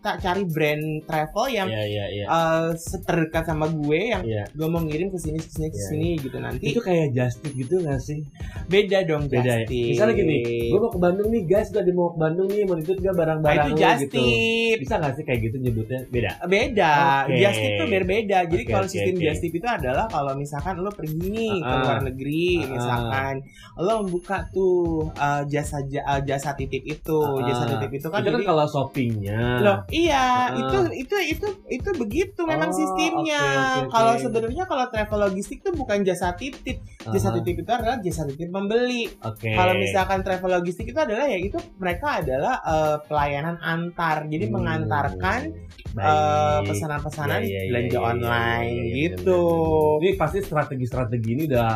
tak 0.00 0.18
cari 0.18 0.42
brand 0.44 0.84
travel 1.04 1.46
yang 1.48 1.68
Iya, 1.68 1.84
iya, 1.84 2.04
iya. 2.08 2.26
eh, 2.26 2.68
terdekat 3.02 3.44
sama 3.44 3.66
gue 3.66 4.00
yang 4.08 4.22
Iya. 4.22 4.44
gue 4.48 4.66
mau 4.66 4.80
ngirim 4.80 5.08
ke 5.08 5.18
sini 5.18 5.36
ke 5.36 5.48
sini 5.48 5.68
ke 5.68 5.76
Iya, 5.76 5.86
sini 5.86 6.08
gitu 6.18 6.36
nanti 6.38 6.64
Itu 6.66 6.80
kayak 6.80 7.06
just 7.10 7.38
tip 7.38 7.52
gitu 7.68 7.84
gak 7.84 8.00
sih? 8.00 8.24
beda 8.64 8.98
dong 9.02 9.28
Beda 9.28 9.54
ya. 9.54 9.64
tip. 9.64 9.92
Misalnya 9.92 10.14
gini, 10.14 10.36
gue 10.66 10.78
mau 10.78 10.88
ke 10.88 10.96
Bandung 10.98 11.28
nih 11.28 11.42
guys, 11.42 11.68
gue 11.68 11.80
mau 11.90 12.10
ke 12.10 12.18
Bandung 12.18 12.48
nih, 12.48 12.64
mau 12.64 12.74
nitip 12.74 12.96
gak 12.96 13.06
Nah, 13.06 13.16
barang-barang 13.16 13.56
itu 13.62 13.70
lu 13.70 13.78
just 13.78 14.00
gitu. 14.02 14.12
tip 14.14 14.76
Bisa 14.78 14.94
gak 14.96 15.12
sih 15.12 15.22
kayak 15.22 15.40
gitu 15.42 15.56
nyebutnya? 15.58 16.00
Beda. 16.06 16.30
beda 16.42 16.94
Oke. 17.24 17.36
just 17.38 17.58
tip 17.58 17.72
tuh 17.74 17.86
berbeda 17.86 18.38
jadi 18.46 18.62
Oke, 18.62 18.70
kalau 18.70 18.86
sistem 18.86 19.14
oke. 19.14 19.22
just 19.22 19.40
tip 19.40 19.52
itu 19.54 19.66
adalah 19.66 20.06
kalau 20.06 20.32
misalkan 20.34 20.74
lo 20.78 20.90
pergi 20.90 21.28
nih 21.28 21.56
ke 21.58 21.66
Ah, 21.66 21.78
luar 21.78 21.98
negeri 22.02 22.46
ah. 22.54 22.68
misalkan 22.70 23.34
lo 23.76 23.92
membuka 23.98 24.38
tuh 24.48 24.78
uh, 25.14 25.42
jasa 25.44 25.78
ja- 25.84 26.06
uh, 26.06 26.20
jasa 26.20 26.52
titip 26.54 26.82
itu 26.82 27.18
Ah, 27.18 27.44
jasa 27.44 27.64
titip 27.68 27.90
itu 27.94 28.06
kan 28.06 28.20
itu 28.20 28.30
kan 28.30 28.42
kalau 28.44 28.64
shoppingnya. 28.66 29.40
Loh, 29.60 29.76
iya, 29.88 30.24
Ah. 30.46 30.56
itu 30.56 30.76
itu 30.98 31.16
itu 31.28 31.46
itu 31.68 31.88
begitu 31.94 32.40
memang 32.42 32.68
Oh, 32.68 32.76
sistemnya. 32.76 33.40
oke, 33.40 33.52
oke, 33.54 33.78
oke. 33.80 33.90
Kalau 33.90 34.12
sebenarnya 34.18 34.64
kalau 34.64 34.84
travel 34.86 35.18
logistik 35.22 35.58
tuh 35.58 35.72
bukan 35.72 36.00
jasa 36.02 36.32
titip. 36.32 36.80
Jasa 37.00 37.30
Aha, 37.30 37.36
titip 37.58 37.66
itu 37.66 37.72
adalah 37.74 37.98
jasa 37.98 38.22
titip 38.24 38.48
pembeli. 38.48 39.02
Oke. 39.18 39.50
Kalau 39.50 39.74
misalkan 39.74 40.22
travel 40.22 40.50
logistik 40.54 40.86
itu 40.86 40.98
adalah 40.98 41.26
ya 41.26 41.38
itu 41.38 41.58
mereka 41.76 42.22
adalah 42.22 42.54
eh, 42.62 42.96
pelayanan 43.02 43.58
antar. 43.58 44.22
Jadi 44.24 44.46
Hmm, 44.46 44.54
mengantarkan 44.54 45.40
eh, 45.98 46.58
pesanan-pesanan 46.62 47.40
Iya, 47.42 47.50
iya, 47.50 47.58
iya, 47.58 47.68
belanja 47.68 47.90
iya, 47.90 47.98
iya, 47.98 48.06
online 48.06 48.70
iya, 48.70 48.82
iya, 48.86 48.94
gitu. 48.94 49.40
benar-benar. 49.42 49.98
Ini 49.98 50.10
pasti 50.14 50.38
strategi-strategi 50.38 51.30
ini 51.34 51.42
udah 51.50 51.70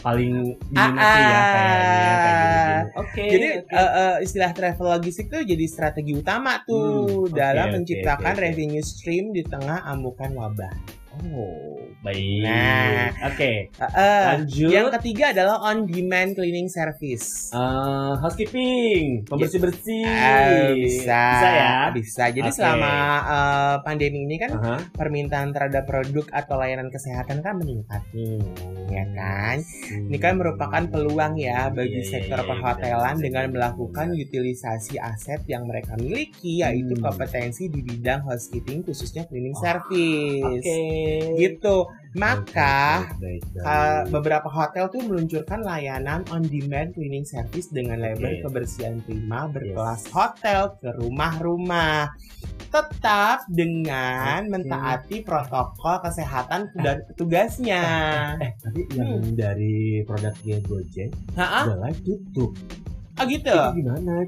paling 0.00 0.32
Ah, 0.74 0.90
diminati 0.90 1.20
ya 1.22 1.40
kayaknya 1.44 2.14
kayak 2.18 2.38
ah. 2.42 2.82
Oke. 2.98 3.24
Jadi 3.28 3.48
oke. 3.62 3.70
eh, 3.70 3.90
eh, 3.94 4.14
istilah 4.20 4.50
travel 4.50 4.86
logistik 4.90 5.26
tuh 5.30 5.42
jadi 5.46 5.64
strategi 5.64 6.12
utama 6.12 6.58
tuh 6.66 7.30
Hmm, 7.30 7.30
dalam 7.30 7.66
oke, 7.70 7.74
menciptakan 7.78 8.34
oke, 8.34 8.40
oke. 8.40 8.44
revenue 8.50 8.82
stream 8.82 9.30
di 9.30 9.46
tengah 9.46 9.86
amukan 9.86 10.34
wabah. 10.34 10.74
oh, 11.18 11.77
baik. 12.00 12.42
Nah. 12.44 13.08
oke. 13.26 13.50
Eh, 13.68 13.68
eh, 13.74 14.24
Lanjut. 14.34 14.70
Yang 14.70 14.88
ketiga 14.98 15.24
adalah 15.30 15.56
on 15.64 15.84
demand 15.84 16.34
cleaning 16.34 16.68
service. 16.68 17.50
Eh, 17.50 18.12
housekeeping, 18.18 19.24
pembersih 19.24 19.60
bersih. 19.60 20.04
Eh, 20.04 20.68
bisa, 20.78 21.22
Bisa 21.34 21.48
ya. 21.48 21.74
Bisa. 21.90 22.24
Jadi 22.28 22.48
Oke. 22.48 22.56
selama 22.56 22.92
eh, 23.24 23.76
pandemi 23.82 24.24
ini 24.24 24.36
kan 24.36 24.50
Aha. 24.52 24.76
permintaan 24.92 25.50
terhadap 25.50 25.84
produk 25.84 26.26
atau 26.30 26.56
layanan 26.56 26.88
kesehatan 26.88 27.40
kan 27.40 27.56
meningkat 27.56 28.02
nih, 28.12 28.38
ya 28.88 29.04
kan? 29.12 29.56
Hmm. 29.60 30.08
Ini 30.08 30.18
kan 30.18 30.34
merupakan 30.36 30.82
peluang 30.84 31.34
ya 31.34 31.68
bagi 31.68 31.98
Iya, 31.98 32.08
sektor 32.08 32.38
iya, 32.38 32.44
iya, 32.44 32.50
perhotelan 32.50 33.14
benar, 33.14 33.24
dengan 33.24 33.46
melakukan 33.50 34.06
utilisasi 34.12 34.96
aset 34.96 35.42
yang 35.46 35.64
mereka 35.64 35.94
miliki 35.94 36.60
yaitu 36.60 36.94
Hmm. 36.94 37.04
kompetensi 37.04 37.66
di 37.66 37.80
bidang 37.80 38.22
housekeeping 38.22 38.82
khususnya 38.82 39.26
cleaning 39.26 39.54
Oh, 39.54 39.62
service. 39.62 40.62
Oke. 40.62 40.80
Gitu. 41.36 41.76
Maka 42.16 43.04
Baik, 43.20 43.20
baik, 43.20 43.42
baik, 43.52 43.62
Uh, 43.62 44.02
beberapa 44.08 44.48
hotel 44.48 44.88
tuh 44.88 45.04
meluncurkan 45.04 45.60
layanan 45.60 46.24
on 46.32 46.40
demand 46.48 46.96
cleaning 46.96 47.22
service 47.22 47.68
dengan 47.68 48.00
label 48.00 48.40
Oke. 48.40 48.48
kebersihan 48.48 48.96
prima 49.04 49.44
berkelas 49.52 50.08
hotel 50.08 50.72
ke 50.80 50.88
rumah-rumah. 50.96 52.08
Tetap 52.68 53.44
dengan 53.52 54.44
Oke. 54.48 54.52
mentaati 54.56 55.16
protokol 55.20 56.00
kesehatan 56.00 56.72
dan 56.80 57.04
petugasnya. 57.06 57.84
Eh, 58.40 58.52
tapi 58.60 58.88
yang 58.96 59.20
dari 59.36 60.00
produknya 60.04 60.58
Gojek 60.64 61.12
live 61.36 62.00
tutup. 62.02 62.52
ah 63.18 63.24
gitu. 63.28 63.52
Itu 63.52 63.78
gimana? 63.84 64.24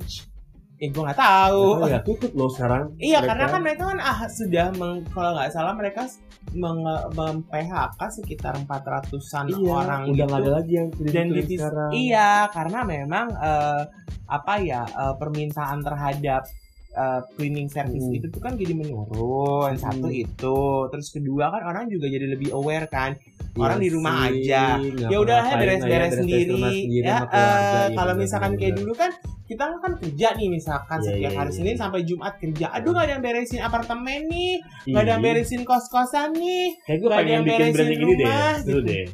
Ci? 0.80 0.82
Eh, 0.82 0.88
gue 0.88 1.02
nggak 1.02 1.20
tahu. 1.20 1.62
Oh, 1.76 1.84
ya 1.84 2.00
tutup 2.00 2.32
loh 2.32 2.48
sekarang. 2.48 2.96
Iya, 2.96 3.20
Mereka- 3.20 3.28
karena 3.28 3.44
kan 3.46 3.60
mereka 3.60 3.82
kan 3.86 3.98
ah, 4.00 4.18
sudah 4.26 4.66
meng, 4.72 5.04
kalau 5.06 5.30
nggak 5.36 5.52
salah 5.52 5.76
mereka 5.76 6.08
meng, 6.52 6.80
mem-PHK 7.12 8.00
sekitar 8.10 8.56
400-an 8.58 9.46
iya, 9.46 9.60
orang 9.60 10.00
udah 10.08 10.26
gitu. 10.26 10.34
ada 10.34 10.50
lagi 10.50 10.72
yang 10.72 10.88
dan 11.04 11.26
ditis- 11.28 11.60
sekarang. 11.60 11.90
iya 11.92 12.30
karena 12.48 12.80
memang 12.82 13.26
eh, 13.30 13.82
apa 14.26 14.54
ya 14.58 14.82
eh, 14.82 15.14
permintaan 15.14 15.84
terhadap 15.84 16.48
eh, 16.92 17.20
cleaning 17.32 17.66
service 17.66 18.02
Hmm. 18.02 18.16
itu 18.16 18.26
tuh 18.26 18.38
kan 18.38 18.54
jadi 18.54 18.72
menurun 18.72 19.74
satu 19.76 20.06
Hmm. 20.06 20.20
itu 20.20 20.58
terus 20.88 21.08
kedua 21.08 21.48
kan 21.48 21.62
orang 21.64 21.84
juga 21.86 22.06
jadi 22.06 22.26
lebih 22.28 22.50
aware 22.50 22.86
kan 22.86 23.14
Iya 23.50 23.60
orang 23.60 23.78
di 23.78 23.90
rumah 23.90 24.14
sih, 24.24 24.46
aja. 24.46 24.64
ya 25.04 25.16
udah 25.16 25.36
lah 25.36 25.48
ya, 25.48 25.56
beres-beres 25.56 26.12
sendiri 26.16 26.50
rumah 26.52 26.70
sendiri 26.72 27.02
ya 27.02 27.16
keluarga, 27.20 27.42
iya, 27.42 27.90
kalau 27.90 28.12
benar, 28.12 28.22
misalkan 28.22 28.52
kayak 28.54 28.74
dulu 28.76 28.92
kan 28.92 29.10
kita 29.42 29.64
kan 29.76 29.92
kerja 29.96 30.28
nih 30.32 30.48
misalkan 30.48 30.98
Iya, 31.00 31.06
setiap 31.08 31.18
iya, 31.26 31.38
hari 31.40 31.50
iya, 31.50 31.56
Senin 31.56 31.74
iya. 31.74 31.80
sampai 31.80 32.00
Jumat 32.04 32.34
kerja 32.36 32.66
aduh 32.70 32.90
gak 32.92 33.02
ada 33.02 33.12
yang 33.12 33.24
beresin 33.24 33.60
apartemen 33.60 34.20
nih 34.26 34.52
Ih, 34.86 34.92
gak 34.94 35.02
ada 35.02 35.10
yang 35.10 35.22
beresin 35.24 35.62
kos-kosan 35.64 36.30
nih 36.32 36.66
Kayak 36.80 36.96
gue 36.96 37.08
nggak 37.08 37.10
ada 37.10 37.18
pengen 37.20 37.32
yang 37.32 37.44
bikin 37.44 37.58
beresin 37.58 37.74
branding 37.74 37.98
ini 38.00 38.14
deh. 38.14 38.24
rumah, 38.24 38.54
gitu. 38.60 38.78
deh. 38.80 39.04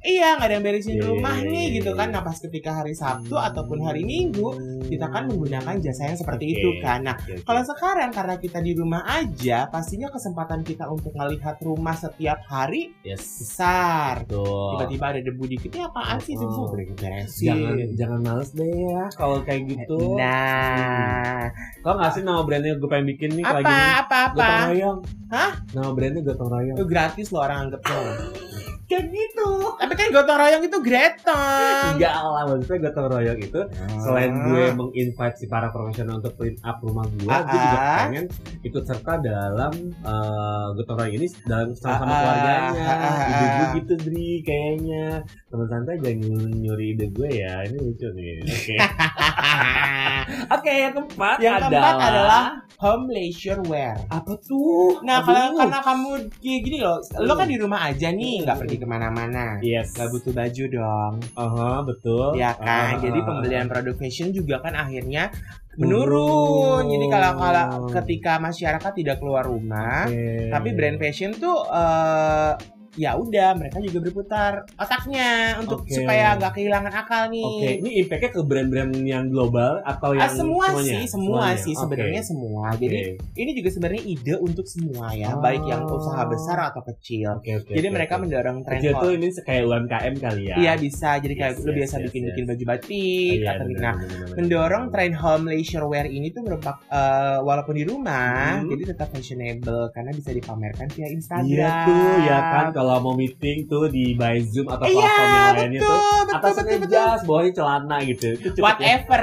Iya 0.00 0.36
nggak 0.36 0.48
ada 0.48 0.54
yang 0.56 0.64
beresin 0.64 0.96
Iya, 0.96 1.04
rumah 1.06 1.36
iya, 1.38 1.50
nih 1.50 1.64
iya, 1.68 1.74
gitu 1.80 1.90
kan. 1.92 2.08
nah 2.08 2.22
pas 2.24 2.36
ketika 2.36 2.70
hari 2.72 2.96
Sabtu 2.96 3.36
ataupun 3.36 3.84
hari 3.84 4.02
Minggu 4.02 4.48
kita 4.88 5.06
kan 5.06 5.28
menggunakan 5.28 5.76
jasa 5.78 6.10
yang 6.10 6.18
seperti 6.18 6.44
Oke. 6.50 6.54
itu 6.56 6.70
kan. 6.80 7.00
Nah 7.04 7.16
oke. 7.20 7.44
kalau 7.44 7.62
sekarang 7.62 8.10
karena 8.10 8.34
kita 8.36 8.58
di 8.58 8.72
rumah 8.72 9.04
aja 9.06 9.68
pastinya 9.68 10.08
kesempatan 10.08 10.64
kita 10.64 10.88
untuk 10.88 11.12
melihat 11.12 11.60
rumah 11.62 11.94
setiap 11.94 12.40
hari 12.48 12.96
yes. 13.04 13.44
besar. 13.44 14.24
Betul. 14.24 14.80
Tiba-tiba 14.80 15.04
ada 15.12 15.20
debu 15.20 15.44
dikit 15.46 15.70
ini 15.70 15.82
apaan 15.84 16.18
sih 16.20 16.34
Oh. 16.34 16.42
debu? 16.42 16.60
udah 16.70 16.96
beresin 16.96 17.46
jangan 17.50 17.74
jangan 17.98 18.20
males 18.24 18.50
deh 18.54 18.66
ya 18.66 19.02
kalau 19.14 19.36
kayak 19.44 19.62
gitu. 19.68 20.16
nah. 20.16 21.46
Tau 21.80 21.94
gak 21.96 22.12
sih 22.12 22.22
nama 22.24 22.40
brandnya 22.44 22.76
gue 22.76 22.88
pengen 22.88 23.06
bikin 23.16 23.30
nih 23.36 23.44
apa 23.44 23.56
lagi 23.60 23.72
apa 23.72 24.16
apa? 24.32 24.36
Gotong 24.36 24.68
royong. 24.72 24.98
Hah? 25.30 25.52
Nama 25.72 25.90
brandnya 25.92 26.20
gotong 26.24 26.50
royong. 26.50 26.76
Itu 26.76 26.84
gratis 26.88 27.26
loh 27.30 27.40
orang 27.44 27.58
anggapnya 27.68 27.98
kayak 28.90 29.06
gitu 29.08 29.50
tapi 29.78 29.92
kan 29.94 30.06
gotong 30.10 30.34
royong 30.36 30.62
itu 30.62 30.78
greton 30.82 31.90
Enggak 31.94 32.14
lah 32.16 32.42
maksudnya 32.44 32.78
gotong 32.84 33.06
royong 33.08 33.40
itu 33.40 33.60
Selain 34.00 34.32
gue 34.34 34.64
menginvite 34.72 35.36
si 35.36 35.46
para 35.46 35.70
profesional 35.70 36.18
untuk 36.18 36.34
clean 36.34 36.58
up 36.62 36.80
rumah 36.80 37.06
gue 37.08 37.22
Gue 37.22 37.54
juga 37.54 37.78
Ah. 37.80 37.96
pengen 38.04 38.26
ikut 38.60 38.82
serta 38.82 39.12
dalam 39.16 39.72
eh, 39.94 40.66
gotong 40.74 40.96
royong 40.98 41.14
ini 41.14 41.26
dalam 41.44 41.70
sama-sama 41.72 42.02
Ah, 42.04 42.10
ah. 42.10 42.18
keluarganya 42.18 42.82
Ah, 42.82 42.90
ah, 42.90 43.14
gue 43.22 43.38
ah. 43.62 43.70
gitu 43.76 43.94
Dri 43.96 44.30
kayaknya 44.42 45.06
Teman 45.50 45.66
santai 45.66 45.98
jangan 45.98 46.46
nyuri 46.62 46.94
ide 46.94 47.10
gue 47.10 47.26
ya 47.42 47.66
Ini 47.66 47.74
lucu 47.82 48.06
nih. 48.14 48.38
Oke. 48.46 48.76
Oke 50.54 50.70
yang 50.70 50.94
keempat 50.94 51.36
yang 51.42 51.58
adalah, 51.58 51.70
keempat 51.90 51.94
adalah 51.98 52.42
home 52.78 53.04
leisure 53.10 53.58
wear. 53.66 53.98
Apa 54.06 54.32
tuh? 54.38 55.02
Nah, 55.02 55.18
Aduh. 55.18 55.26
kalau 55.26 55.58
karena 55.58 55.78
kamu 55.82 56.10
kayak 56.38 56.60
gini 56.62 56.78
loh, 56.78 56.96
lo 57.18 57.32
kan 57.34 57.50
di 57.50 57.58
rumah 57.58 57.80
aja 57.90 58.08
nih, 58.14 58.46
nggak 58.46 58.56
pergi 58.62 58.76
ke 58.78 58.86
mana-mana, 58.86 59.58
Yes. 59.60 59.92
Nggak 59.98 60.08
butuh 60.14 60.32
baju 60.32 60.64
dong, 60.70 61.14
Aha, 61.34 61.70
betul. 61.82 62.26
Ya 62.38 62.54
kan? 62.54 62.96
Ah, 62.96 63.02
Jadi 63.02 63.18
ah, 63.20 63.24
pembelian 63.26 63.66
produk 63.66 63.96
fashion 63.98 64.30
juga 64.30 64.62
kan 64.62 64.78
akhirnya 64.78 65.34
menurun. 65.76 66.86
Jadi 66.88 67.06
kalau 67.10 67.32
kalau 67.36 67.66
ketika 68.00 68.38
masyarakat 68.38 68.92
tidak 68.96 69.16
keluar 69.18 69.44
rumah, 69.44 70.06
Oke. 70.06 70.48
tapi 70.48 70.68
brand 70.78 70.98
fashion 71.02 71.34
tuh 71.34 71.58
eh, 71.68 72.52
ya 72.92 73.14
udah 73.14 73.54
mereka 73.54 73.78
juga 73.78 73.98
berputar 74.00 74.52
otaknya 74.74 75.30
untuk 75.56 75.82
Oke. 75.82 75.94
supaya 75.94 76.34
nggak 76.34 76.52
kehilangan 76.52 76.92
akal 76.92 77.22
nih. 77.26 77.44
Oke, 77.44 77.70
ini 77.78 77.90
impactnya 78.00 78.30
ke 78.30 78.40
brand-brand 78.40 78.92
yang 79.00 79.24
global 79.26 79.78
atau 79.80 80.10
Ah, 80.12 80.26
yang 80.26 80.34
semua 80.36 80.64
semuanya? 80.68 80.90
sih, 80.90 81.02
semua 81.06 81.30
Semuanya? 81.46 81.56
sih 81.60 81.74
sebenarnya 81.76 82.22
semua. 82.22 82.62
Oke. 82.68 82.80
Jadi 82.80 82.98
ini 83.36 83.50
juga 83.52 83.68
sebenarnya 83.70 84.02
ide 84.04 84.34
untuk 84.36 84.66
semua 84.66 85.06
ya, 85.12 85.30
Oh. 85.30 85.38
baik 85.38 85.62
yang 85.64 85.82
usaha 85.84 86.22
besar 86.24 86.58
atau 86.64 86.82
kecil. 86.84 87.28
Oke, 87.36 87.50
oke, 87.56 87.70
Jadi 87.70 87.86
oke, 87.86 87.94
mereka 87.94 88.14
oke. 88.14 88.22
mendorong 88.24 88.58
tren 88.62 88.80
kok. 88.82 88.98
tuh 88.98 89.10
ini 89.12 89.28
kayak 89.36 89.62
UMKM 89.62 90.14
kali 90.16 90.42
ya. 90.44 90.54
Iya 90.56 90.72
bisa, 90.76 91.10
jadi 91.16 91.34
kayak 91.36 91.52
Yes, 91.52 91.60
lu 91.60 91.70
yes, 91.70 91.76
biasa 91.76 91.94
yes, 91.94 92.04
bikin-bikin 92.06 92.42
yes. 92.42 92.50
baju 92.50 92.64
batik 92.66 93.36
Iya, 93.36 93.50
atau 93.50 93.66
bener, 93.66 93.80
nah 93.80 93.94
bener, 93.94 94.08
bener, 94.10 94.34
mendorong 94.36 94.84
bener. 94.84 94.94
tren 94.94 95.12
home 95.14 95.44
leisure 95.46 95.84
wear 95.84 96.06
ini 96.06 96.28
tuh 96.28 96.42
merupakan 96.42 96.78
eh, 96.82 97.38
walaupun 97.40 97.74
di 97.74 97.84
rumah 97.84 98.58
Hmm. 98.58 98.68
jadi 98.68 98.82
tetap 98.88 99.08
fashionable 99.10 99.50
karena 99.90 100.10
bisa 100.10 100.30
dipamerkan 100.30 100.86
via 100.88 101.08
Instagram. 101.08 101.46
Iya 101.46 101.70
tuh, 101.84 102.14
ya 102.22 102.38
kan 102.42 102.64
kalau 102.80 102.96
mau 102.98 103.12
meeting 103.12 103.68
tuh 103.68 103.86
di 103.86 104.16
by 104.16 104.40
Zoom 104.42 104.66
atau 104.66 104.88
Iya, 104.88 104.96
platform 104.96 105.28
yang 105.28 105.52
lainnya 105.52 105.68
betul, 105.76 105.92
tuh 105.92 106.00
betul, 106.00 106.32
atasnya 106.32 106.62
betul, 106.64 106.80
betul. 106.80 106.90
jas, 106.90 107.20
bawahnya 107.22 107.52
celana 107.52 107.96
gitu. 108.02 108.28
Itu 108.34 108.48
ya. 108.50 108.62
Whatever. 108.64 109.22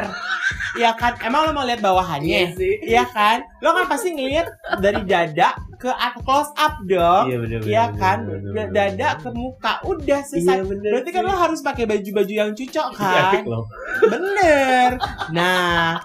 ya 0.78 0.92
kan, 0.94 1.14
emang 1.20 1.42
lo 1.42 1.52
mau 1.52 1.66
lihat 1.66 1.82
Iya 1.82 1.88
bawahannya? 1.90 2.40
sih. 2.54 2.74
Iya 2.86 3.04
kan? 3.10 3.38
Lo 3.60 3.74
kan 3.74 3.86
pasti 3.88 4.14
ngeliat 4.14 4.46
dari 4.78 5.02
dada 5.04 5.50
ke 5.76 5.90
close 6.22 6.54
up 6.56 6.78
dong. 6.86 7.26
Iya 7.26 7.38
bener 7.40 7.58
bener. 7.60 7.74
Iya 7.74 7.86
kan? 7.92 8.18
bener, 8.22 8.40
bener, 8.40 8.54
bener, 8.54 8.68
Dada 8.70 8.94
bener. 9.10 9.18
ke 9.18 9.30
muka. 9.34 9.74
Udah 9.84 10.20
Iya 10.20 10.30
selesai. 10.30 10.58
bener. 10.64 10.92
Berarti 10.94 11.10
kan 11.10 11.22
sih. 11.22 11.28
lo 11.28 11.34
harus 11.36 11.60
pakai 11.60 11.84
baju-baju 11.84 12.34
yang 12.36 12.52
cocok 12.54 12.88
kan? 12.94 13.42
loh. 13.44 13.66
Bener. 14.04 14.90
Nah, 15.32 15.98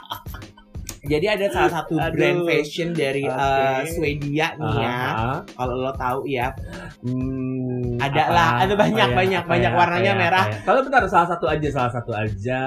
jadi 1.04 1.34
ada 1.34 1.46
salah 1.48 1.72
satu 1.76 1.94
Aduh. 1.96 2.14
brand 2.14 2.40
fashion 2.44 2.88
dari 2.90 3.22
eh, 3.22 3.82
Swedia 3.86 4.54
nih 4.54 4.74
ya. 4.78 4.94
Ah. 5.10 5.38
Kalau 5.48 5.74
lo 5.76 5.92
tahu 5.92 6.24
ya, 6.24 6.54
Hmm, 7.02 7.98
Ada 7.98 8.22
apa- 8.22 8.30
lah, 8.30 8.50
ada 8.60 8.74
banyak, 8.74 8.94
ya, 9.04 9.10
banyak, 9.12 9.42
banyak 9.44 9.72
ya, 9.72 9.76
warnanya 9.76 10.06
ya, 10.08 10.14
merah. 10.16 10.44
ya. 10.46 10.58
Kalau 10.62 10.80
bentar 10.80 11.02
salah 11.04 11.28
satu 11.28 11.46
aja, 11.46 11.68
salah 11.68 11.90
satu 11.90 12.12
aja. 12.12 12.60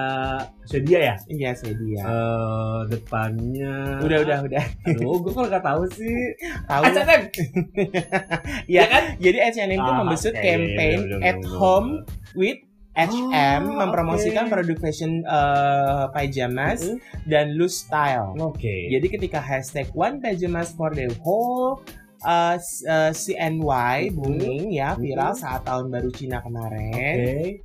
Swedia 0.63 0.99
ya? 1.01 1.15
iya 1.27 1.49
Swedia. 1.51 2.03
Eh 2.03 2.79
depannya. 2.89 3.99
udah, 4.01 4.17
udah, 4.21 4.37
udah. 4.43 4.63
Aduh, 4.85 5.15
gue 5.17 5.31
kok 5.31 5.45
nggak 5.47 5.63
tahu 5.63 5.81
sih. 5.89 6.17
Tahu. 6.65 6.81
H&M. 6.83 7.21
ya 8.75 8.83
kan? 8.85 9.03
Jadi 9.17 9.37
H&M 9.39 9.69
itu 9.71 9.81
Ah, 9.85 9.97
membesut 9.97 10.33
campaign 10.33 10.97
iya, 10.99 11.07
iya, 11.07 11.17
iya, 11.17 11.29
at 11.29 11.37
iya, 11.37 11.45
iya. 11.45 11.55
home 11.55 11.89
with 12.33 12.59
H&M 12.95 13.61
Oh, 13.65 13.75
mempromosikan 13.77 14.47
oke. 14.47 14.51
produk 14.51 14.77
fashion 14.79 15.19
eh, 15.21 16.05
pajamas 16.09 16.79
Mhm. 16.81 16.97
dan 17.27 17.53
loose 17.53 17.83
style. 17.83 18.31
Oke. 18.39 18.87
Jadi 18.87 19.07
ketika 19.09 19.37
hashtag 19.37 19.91
one 19.91 20.17
pajamas 20.17 20.71
for 20.71 20.89
the 20.89 21.11
whole 21.19 21.83
uh, 22.21 22.55
s- 22.55 22.81
uh, 22.81 23.11
CNY 23.11 24.09
Mhm. 24.09 24.15
booming 24.15 24.63
ya 24.71 24.95
viral 24.95 25.35
Mhm. 25.35 25.39
saat 25.39 25.61
tahun 25.61 25.91
baru 25.91 26.09
Cina 26.09 26.39
Oke. 26.39 26.45
kemarin. 26.45 27.59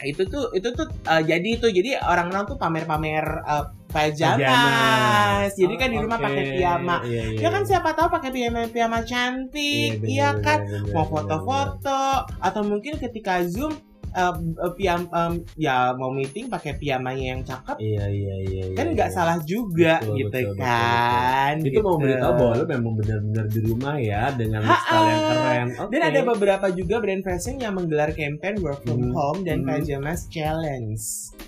Itu 0.00 0.22
tuh 0.24 0.50
itu 0.52 0.68
tuh 0.70 0.86
uh, 1.04 1.20
jadi 1.20 1.48
itu 1.50 1.66
jadi 1.66 1.98
orang-orang 2.00 2.46
tuh 2.46 2.56
pamer-pamer 2.56 3.24
uh, 3.42 3.64
pajamas. 3.88 4.38
Pajamas. 4.38 5.50
Jadi 5.54 5.74
kan 5.74 5.88
di 5.88 5.98
rumah 5.98 6.16
Oke. 6.16 6.24
pakai 6.24 6.44
piyama. 6.52 6.96
Iya, 7.04 7.22
iya, 7.28 7.40
Ya 7.40 7.48
kan 7.48 7.62
iya. 7.62 7.68
siapa 7.68 7.90
tahu 7.92 8.08
pakai 8.08 8.30
piyama-piyama 8.30 8.98
cantik, 9.02 9.98
bener, 9.98 10.08
iya 10.08 10.28
bener, 10.32 10.42
kan? 10.42 10.58
bener, 10.62 10.92
Mau 10.92 11.04
foto-foto 11.04 12.02
atau 12.38 12.62
mungkin 12.62 12.96
ketika 12.96 13.42
Zoom 13.44 13.74
uh, 14.14 14.34
uh, 14.34 14.72
piyam 14.72 15.04
um, 15.10 15.32
ya 15.54 15.92
mau 15.92 16.08
meeting 16.08 16.46
pakai 16.46 16.74
piyamanya 16.74 17.34
yang 17.34 17.42
cakep. 17.42 17.76
Iya, 17.76 18.04
iya, 18.06 18.34
iya. 18.40 18.62
iya, 18.70 18.76
kan 18.78 18.86
nggak 18.90 19.10
iya. 19.10 19.14
salah 19.14 19.38
juga 19.42 19.98
Betul, 20.00 20.14
gitu 20.16 20.30
betul, 20.30 20.50
betul, 20.50 20.62
kan. 20.62 21.54
Itu 21.58 21.68
gitu. 21.70 21.80
mau 21.82 21.96
beritahu 21.98 22.32
bahwa 22.34 22.52
lu 22.54 22.64
memang 22.66 22.92
benar-benar 22.96 23.46
di 23.46 23.60
rumah 23.60 23.94
ya 23.96 24.22
dengan 24.32 24.62
Ha-ha. 24.62 24.78
style 24.80 25.06
yang 25.06 25.22
keren. 25.24 25.66
Dan 25.90 26.00
Oke. 26.00 26.08
ada 26.08 26.20
beberapa 26.24 26.66
juga 26.70 26.94
brand 26.98 27.22
fashion 27.22 27.54
yang 27.58 27.74
menggelar 27.74 28.10
campaign 28.10 28.56
work 28.60 28.80
from 28.82 29.00
Hmm. 29.00 29.12
home 29.12 29.40
dan 29.42 29.60
Hmm. 29.60 29.68
pajamas 29.68 30.26
challenge. 30.28 31.02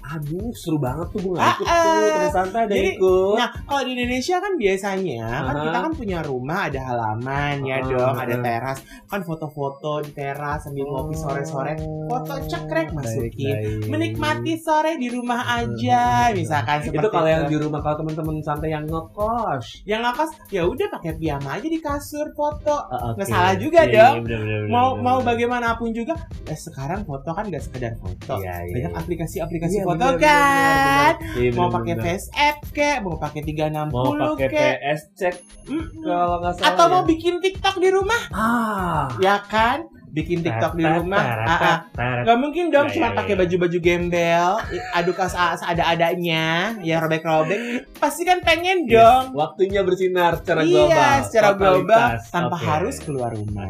Aduh, 0.06 0.50
seru 0.52 0.78
banget 0.78 1.06
tuh 1.10 1.20
gue 1.20 1.32
nggak 1.34 1.50
ikut 1.56 1.66
tuh, 1.66 2.06
terus 2.12 2.30
santai 2.32 2.60
ada 2.62 2.74
Jadi, 2.74 2.90
ikut. 2.94 3.36
Nah, 3.36 3.48
kalau 3.64 3.82
di 3.82 3.90
Indonesia 3.92 4.36
kan 4.38 4.52
biasanya 4.54 5.24
kan 5.42 5.54
Aha. 5.56 5.64
kita 5.66 5.78
kan 5.82 5.92
punya 5.92 6.18
rumah 6.20 6.60
ada 6.66 6.80
halaman 6.84 7.56
ya 7.62 7.76
Ah, 7.76 7.82
dong, 7.82 8.16
ada 8.16 8.36
teras. 8.38 8.78
Kan 9.04 9.20
foto-foto 9.22 9.92
di 10.00 10.10
teras 10.10 10.62
sambil 10.62 10.86
ngopi 10.86 11.14
Oh, 11.16 11.20
sore-sore, 11.22 11.74
foto 12.06 12.32
cekrek 12.58 12.88
masukin. 12.90 13.54
baik. 13.54 13.86
Menikmati 13.86 14.52
sore 14.56 14.92
di 14.94 15.08
rumah 15.08 15.40
aja, 15.54 16.02
Hmm. 16.26 16.34
misalkan 16.34 16.78
seperti 16.80 16.98
itu 16.98 17.10
kalau 17.10 17.28
yang 17.28 17.44
di 17.44 17.56
rumah 17.56 17.80
kalau 17.80 17.96
teman-teman 17.98 18.36
santai 18.40 18.70
yang 18.70 18.84
ngekos. 18.84 19.84
yang 19.84 20.00
ngakos 20.00 20.30
ya 20.48 20.62
udah 20.62 20.86
pakai 20.90 21.12
piyama 21.14 21.50
aja 21.52 21.66
di 21.66 21.78
kasur 21.78 22.32
foto. 22.32 22.76
Ah, 22.86 23.10
oke. 23.10 23.16
Nggak 23.16 23.28
salah 23.28 23.54
juga 23.54 23.80
Iya, 23.82 23.92
dong. 23.92 24.14
bener, 24.22 24.40
bener, 24.40 24.60
Mau 24.66 24.88
bener, 24.92 25.02
mau 25.02 25.18
bagaimanapun 25.20 25.88
juga, 25.90 26.14
ya 26.42 26.56
sekarang 26.56 27.02
foto 27.02 27.28
kan 27.28 27.44
gak 27.46 27.62
sekedar 27.62 27.92
foto. 27.96 28.38
Iya, 28.38 28.54
iya, 28.62 28.72
Banyak 28.72 28.90
iya. 28.90 28.98
aplikasi-aplikasi 28.98 29.74
Iya, 29.74 29.84
foto 29.84 30.06
bener, 30.08 30.16
kan. 30.18 31.12
bener, 31.14 31.34
bener. 31.36 31.54
Mau 31.54 31.68
pakai 31.70 31.94
face 31.96 32.26
app 32.32 32.58
kek, 32.68 32.96
mau 33.00 33.16
pakai 33.16 33.40
360 33.42 33.92
mau 34.16 34.34
pakai. 34.34 34.48
PS 34.48 35.00
cek 35.14 35.34
Mm-mm. 35.66 36.02
kalau 36.02 36.36
nggak 36.38 36.54
salah 36.54 36.68
Atau 36.68 36.84
ya. 36.84 36.90
mau 36.90 37.02
bikin 37.04 37.34
TikTok 37.38 37.76
di 37.76 37.88
rumah, 37.88 38.20
ah 38.30 39.04
ya 39.18 39.42
kan? 39.42 39.84
Bikin 40.16 40.40
TikTok 40.40 40.72
di 40.74 40.84
rumah. 40.88 41.24
Ah, 41.44 41.60
ah. 41.92 42.24
Gak 42.24 42.38
mungkin 42.40 42.72
dong 42.72 42.88
cuma 42.88 43.12
pakai 43.12 43.36
baju-baju 43.36 43.78
gembel, 43.78 44.56
aduk 44.96 45.20
as 45.20 45.36
ada-adanya, 45.60 46.72
ya 46.80 46.96
robek-robek. 46.98 47.92
Pasti 48.00 48.24
kan 48.24 48.40
pengen 48.40 48.88
dong. 48.88 49.36
waktunya 49.36 49.84
bersinar 49.84 50.40
secara 50.40 50.64
global 50.64 50.88
Iya, 50.88 51.08
secara 51.20 51.48
global 51.52 52.06
tanpa 52.32 52.56
harus 52.56 52.96
keluar 52.98 53.36
rumah. 53.36 53.68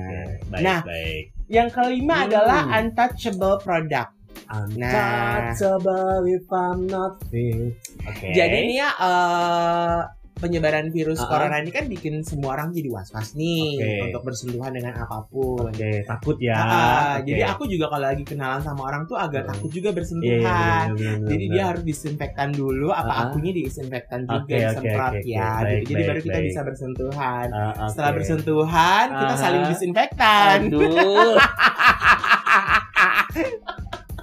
Nah, 0.54 0.86
baik. 0.86 1.34
Yang 1.46 1.68
kelima 1.74 2.14
Hmm. 2.14 2.26
adalah 2.30 2.60
untouchable 2.78 3.58
product. 3.58 4.14
Nah. 4.78 5.50
Untouchable 5.50 6.30
if 6.30 6.46
I'm 6.54 6.86
not 6.86 7.18
fit. 7.26 7.74
Oke. 8.06 8.30
Jadi 8.30 8.56
ini 8.62 8.74
ya 8.78 8.94
eh, 8.94 9.98
penyebaran 10.36 10.88
virus 10.88 11.16
Uh-uh. 11.16 11.28
corona 11.28 11.56
ini 11.56 11.70
kan 11.70 11.84
bikin 11.86 12.20
semua 12.20 12.54
orang 12.54 12.68
jadi 12.70 12.88
was-was 12.88 13.32
nih 13.32 13.74
Oke. 13.74 13.92
untuk 14.06 14.22
bersentuhan 14.22 14.70
dengan 14.70 14.92
apa 14.94 15.24
pun. 15.24 15.64
Oke, 15.66 16.04
takut 16.04 16.36
ya. 16.38 16.54
Ah, 16.54 16.68
Oke. 17.16 17.32
Jadi 17.32 17.42
aku 17.42 17.62
juga 17.64 17.88
kalau 17.88 18.04
lagi 18.04 18.20
kenalan 18.22 18.60
sama 18.60 18.84
orang 18.84 19.04
tuh 19.04 19.16
agak 19.16 19.42
Hmm. 19.42 19.50
takut 19.50 19.70
juga 19.70 19.80
Iya, 19.82 19.88
iya, 19.88 19.96
bersentuhan. 19.96 20.44
bener, 20.86 20.92
bener, 20.92 21.16
bener, 21.16 21.28
Jadi 21.28 21.44
dia 21.44 21.54
bener. 21.54 21.66
harus 21.66 21.82
disinfektan 21.82 22.48
dulu, 22.52 22.88
apa 22.90 23.08
Ah. 23.08 23.22
akunya 23.26 23.52
disinfektan 23.54 24.20
juga, 24.22 24.36
oke, 24.38 24.52
disemprot 24.52 24.84
oke, 25.08 25.18
oke. 25.18 25.24
ya. 25.26 25.48
Baik, 25.56 25.56
gitu. 25.56 25.86
Jadi 25.86 25.94
baik, 25.94 26.06
baru 26.06 26.20
kita 26.20 26.34
baik. 26.34 26.46
bisa 26.46 26.60
bersentuhan. 26.62 27.46
Ah, 27.48 27.72
oke. 27.72 27.88
Setelah 27.88 28.12
bersentuhan, 28.12 29.06
kita 29.10 29.32
Aha. 29.32 29.40
saling 29.40 29.62
disinfektan. 29.66 30.58
Aduh. 30.68 31.34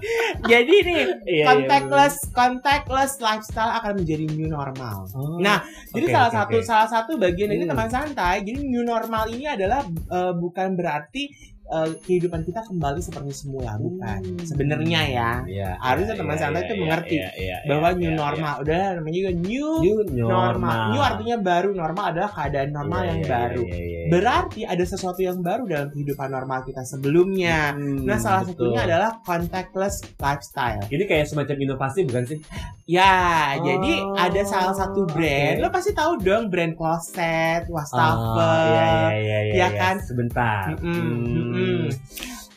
Jadi 0.51 0.75
nih, 0.83 1.01
Iya, 1.05 1.15
iya, 1.27 1.45
contactless 1.47 2.15
contactless 2.31 3.13
lifestyle 3.23 3.71
akan 3.79 4.03
menjadi 4.03 4.25
new 4.31 4.49
normal. 4.49 5.07
Oh, 5.15 5.39
Nah, 5.39 5.63
Jadi 5.93 6.05
Oke, 6.09 6.13
salah 6.13 6.29
oke, 6.29 6.37
satu 6.37 6.57
salah 6.65 6.87
satu 6.89 7.11
bagian 7.15 7.49
ini 7.53 7.63
Hmm. 7.65 7.71
teman 7.75 7.89
santai. 7.89 8.41
Jadi 8.43 8.59
new 8.65 8.83
normal 8.83 9.29
ini 9.31 9.45
adalah 9.47 9.85
eh, 9.87 10.33
bukan 10.35 10.75
berarti 10.75 11.53
eh, 11.73 11.89
kehidupan 11.99 12.41
kita 12.41 12.61
kembali 12.63 12.99
seperti 12.99 13.33
semula 13.33 13.73
bukan 13.75 14.19
Hmm. 14.23 14.39
sebenarnya 14.39 15.01
ya 15.09 15.31
Iya, 15.43 15.69
Harusnya 15.77 16.13
iya, 16.13 16.19
teman 16.19 16.35
iya, 16.35 16.41
santai 16.41 16.59
iya, 16.59 16.65
tuh 16.65 16.75
iya, 16.75 16.81
mengerti 16.83 17.15
iya, 17.15 17.29
iya, 17.35 17.57
bahwa 17.65 17.87
iya, 17.87 17.97
new 17.97 18.07
iya, 18.07 18.17
normal 18.17 18.53
udah 18.61 18.77
namanya 18.93 19.15
juga 19.15 19.31
new, 19.33 19.69
iya. 19.79 19.83
New 19.83 19.97
normal. 20.19 20.29
normal. 20.29 20.85
new 20.89 21.01
artinya 21.03 21.37
baru 21.39 21.69
normal 21.73 22.05
adalah 22.07 22.29
keadaan 22.31 22.69
normal 22.71 22.99
Iya, 22.99 23.09
yang 23.09 23.19
iya, 23.19 23.29
baru 23.29 23.61
iya, 23.63 23.75
iya, 23.75 23.99
iya. 23.99 24.07
berarti 24.09 24.61
ada 24.63 24.83
sesuatu 24.83 25.19
yang 25.19 25.37
baru 25.39 25.63
dalam 25.65 25.87
kehidupan 25.89 26.29
normal 26.29 26.59
kita 26.61 26.81
sebelumnya 26.83 27.59
Hmm, 27.73 28.03
nah 28.03 28.17
salah 28.17 28.43
betul. 28.43 28.69
satunya 28.69 28.81
adalah 28.85 29.09
contactless 29.19 29.95
lifestyle 30.15 30.83
ini 30.87 31.03
kayak 31.03 31.25
semacam 31.25 31.55
inovasi 31.59 31.99
bukan 32.03 32.23
sih? 32.25 32.39
Ya, 32.83 33.15
Oh. 33.55 33.63
jadi 33.63 33.93
ada 34.19 34.41
salah 34.43 34.75
satu 34.75 35.07
brand. 35.07 35.55
oke. 35.55 35.61
Lo 35.61 35.69
pasti 35.69 35.91
tahu 35.91 36.19
dong 36.19 36.51
brand 36.51 36.75
closet, 36.75 37.63
wastafel. 37.65 38.35
Oh, 38.35 38.59
iya, 38.67 38.83
iya, 38.83 39.07
iya, 39.15 39.39
iya, 39.39 39.53
Ya 39.55 39.67
iya. 39.67 39.67
kan? 39.73 39.95
Sebentar. 39.99 40.67
Mm-mm, 40.69 40.91
Hmm. 40.91 41.23
mm-mm. 41.31 41.62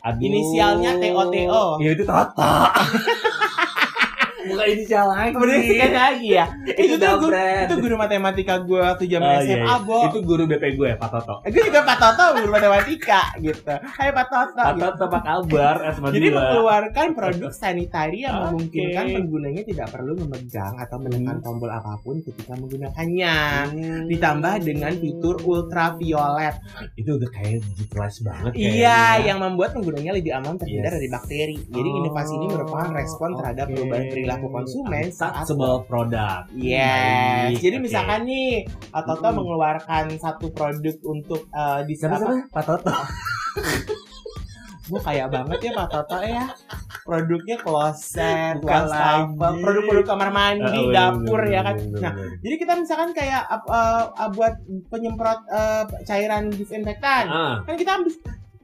Aduh. 0.07 0.23
Inisialnya 0.23 0.91
TOTO. 0.99 1.83
Ya 1.83 1.89
itu 1.91 2.03
Toto. 2.07 2.53
Bukan 4.47 4.67
inisial 4.69 5.05
lagi. 5.07 5.31
Kemudian 5.31 5.59
sekali 5.61 5.93
lagi 5.93 6.27
ya. 6.33 6.45
itu 6.67 6.95
tuh 6.95 7.11
guru, 7.17 7.33
itu 7.35 7.75
guru 7.77 7.95
matematika 7.95 8.53
gue 8.59 8.79
waktu 8.79 9.03
zaman 9.05 9.27
Oh, 9.27 9.33
iya, 9.37 9.43
SMA, 9.43 9.65
iya. 9.65 9.75
Bo. 9.79 9.99
Itu 10.05 10.19
guru 10.21 10.43
BP 10.45 10.63
gue, 10.73 10.89
Pak 10.95 11.09
Toto. 11.09 11.35
Gue 11.43 11.63
juga 11.63 11.81
Pak 11.83 11.97
Toto 11.97 12.23
guru 12.33 12.49
matematika 12.49 13.21
gitu. 13.37 13.73
Hai 13.77 14.09
Pak 14.09 14.27
Toto. 14.27 14.57
Pak 14.57 14.73
gitu. 14.73 14.83
Toto 14.87 15.03
apa 15.05 15.19
kabar? 15.21 15.75
SMA 15.89 16.07
Jadi 16.09 16.27
mengeluarkan 16.29 17.07
produk 17.13 17.51
sanitari 17.51 18.19
yang 18.19 18.35
Oke. 18.35 18.43
memungkinkan 18.47 19.05
penggunanya 19.13 19.63
tidak 19.63 19.87
perlu 19.89 20.13
memegang 20.15 20.73
atau 20.77 20.97
menekan 20.97 21.35
Hmm. 21.35 21.43
tombol 21.43 21.69
apa 21.69 21.93
pun 21.99 22.15
ketika 22.19 22.53
menggunakannya. 22.53 23.35
Hmm. 23.67 24.03
Ditambah 24.07 24.53
dengan 24.61 24.93
fitur 24.93 25.35
ultraviolet 25.41 26.55
itu 26.93 27.09
udah 27.11 27.29
kayak 27.29 27.61
digitalized 27.67 28.21
banget 28.21 28.51
Iya, 28.53 28.67
kayaknya. 29.13 29.25
yang 29.25 29.37
membuat 29.39 29.69
penggunanya 29.71 30.11
lebih 30.13 30.31
aman 30.33 30.55
terhindar 30.55 30.91
Yes. 30.91 30.97
dari 30.97 31.09
bakteri. 31.09 31.55
Jadi 31.67 31.87
Oh, 31.87 31.97
inovasi 31.99 32.33
ini 32.33 32.47
merupakan 32.47 32.89
respon 32.91 33.29
terhadap 33.35 33.65
oke. 33.65 33.73
perubahan 33.73 34.05
perilaku 34.07 34.36
konsumen 34.43 35.05
saat 35.09 35.41
Untouchable 35.41 35.77
product. 35.83 36.43
Yes. 36.53 37.49
Baik, 37.49 37.59
Jadi 37.59 37.75
oke. 37.75 37.83
misalkan 37.83 38.21
nih 38.23 38.49
Toto 38.87 39.19
Mm-mm. 39.23 39.35
mengeluarkan 39.35 40.05
satu 40.15 40.45
produk 40.49 40.95
untuk 41.03 41.41
eh, 41.49 41.79
di 41.83 41.93
siapa 41.93 42.15
apa? 42.15 42.23
siapa? 42.23 42.51
Pak 42.51 42.63
Toto. 42.63 42.93
Gue 44.87 45.01
kayak 45.03 45.27
banget 45.27 45.59
ya 45.61 45.71
Pak 45.75 45.87
Toto 45.89 46.17
ya. 46.21 46.47
Produknya 47.03 47.55
kloset, 47.57 48.55
Bukan 48.57 48.71
wastafel, 48.83 49.35
lagi. 49.37 49.59
produk-produk 49.59 50.05
kamar 50.05 50.29
mandi, 50.29 50.79
Oh, 50.81 50.91
dapur 50.91 51.39
bener, 51.39 51.51
ya 51.51 51.61
kan. 51.61 51.75
bener, 51.77 51.99
Nah, 51.99 52.11
bener. 52.13 52.31
jadi 52.37 52.55
kita 52.57 52.73
misalkan 52.77 53.09
kayak 53.11 53.43
eh, 53.47 53.63
eh, 54.13 54.29
buat 54.29 54.53
penyemprot 54.87 55.39
eh, 55.45 55.83
cairan 56.03 56.43
disinfektan. 56.49 57.23
ah, 57.25 57.55
Kan 57.63 57.75
kita 57.75 57.91
habis 57.95 58.15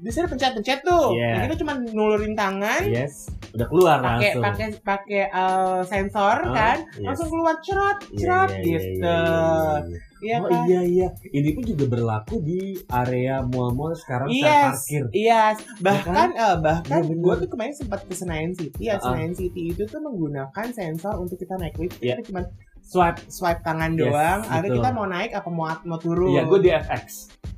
biasanya 0.04 0.28
pencet-pencet 0.28 0.80
tuh. 0.84 1.16
Iya. 1.16 1.30
Nah, 1.32 1.40
kita 1.46 1.56
cuma 1.58 1.74
nulurin 1.80 2.34
tangan, 2.34 2.82
yes, 2.86 3.32
udah 3.50 3.66
keluar 3.66 3.98
pakai 3.98 4.12
langsung. 4.36 4.44
pakai 4.44 4.68
pakai 4.78 5.22
eh, 5.26 5.80
sensor 5.84 6.38
Ah, 6.42 6.52
kan 6.52 6.78
yes. 6.92 7.06
langsung 7.06 7.28
keluar 7.30 7.56
cerot 7.58 7.98
Iya, 8.04 8.18
cerot 8.18 8.50
iya, 8.50 8.60
iya, 8.60 8.64
gitu 8.76 9.00
iya, 9.00 9.16
iya, 9.16 9.88
iya. 9.88 10.02
Iya 10.24 10.38
oh 10.38 10.48
kan? 10.48 10.64
iya 10.66 10.82
iya, 10.82 11.08
ini 11.30 11.50
pun 11.52 11.64
juga 11.66 11.86
berlaku 11.90 12.40
di 12.40 12.60
area 12.88 13.44
mall-mall 13.44 13.92
sekarang 13.94 14.28
Yes, 14.30 14.72
parkir. 14.82 15.04
yes. 15.12 15.58
Bahkan 15.78 16.28
eh, 16.34 16.56
bahkan 16.58 17.00
Iya, 17.00 17.08
bener. 17.10 17.20
gue 17.22 17.34
tuh 17.40 17.50
kemarin 17.50 17.74
sempat 17.74 18.00
ke 18.02 18.14
Senayan 18.14 18.52
City 18.52 18.80
ya. 18.82 18.96
Ah, 18.96 18.98
ah. 18.98 19.04
Senayan 19.10 19.34
City 19.34 19.62
itu 19.70 19.84
tuh 19.84 20.00
menggunakan 20.00 20.68
sensor 20.70 21.16
untuk 21.16 21.36
kita 21.36 21.56
naik 21.56 21.76
lift. 21.76 22.00
Iya. 22.00 22.16
Kita 22.18 22.28
cuma 22.30 22.42
Swipe. 22.82 23.20
swipe 23.28 23.64
tangan 23.64 23.92
Yes, 23.94 24.00
doang. 24.02 24.40
Betul. 24.44 24.76
kita 24.76 24.90
mau 24.92 25.06
naik 25.06 25.32
apa 25.34 25.50
mau 25.50 25.68
mau 25.84 25.96
turun. 25.98 26.32
Iya, 26.32 26.42
gue 26.46 26.60
di 26.62 26.70
FX. 26.70 27.08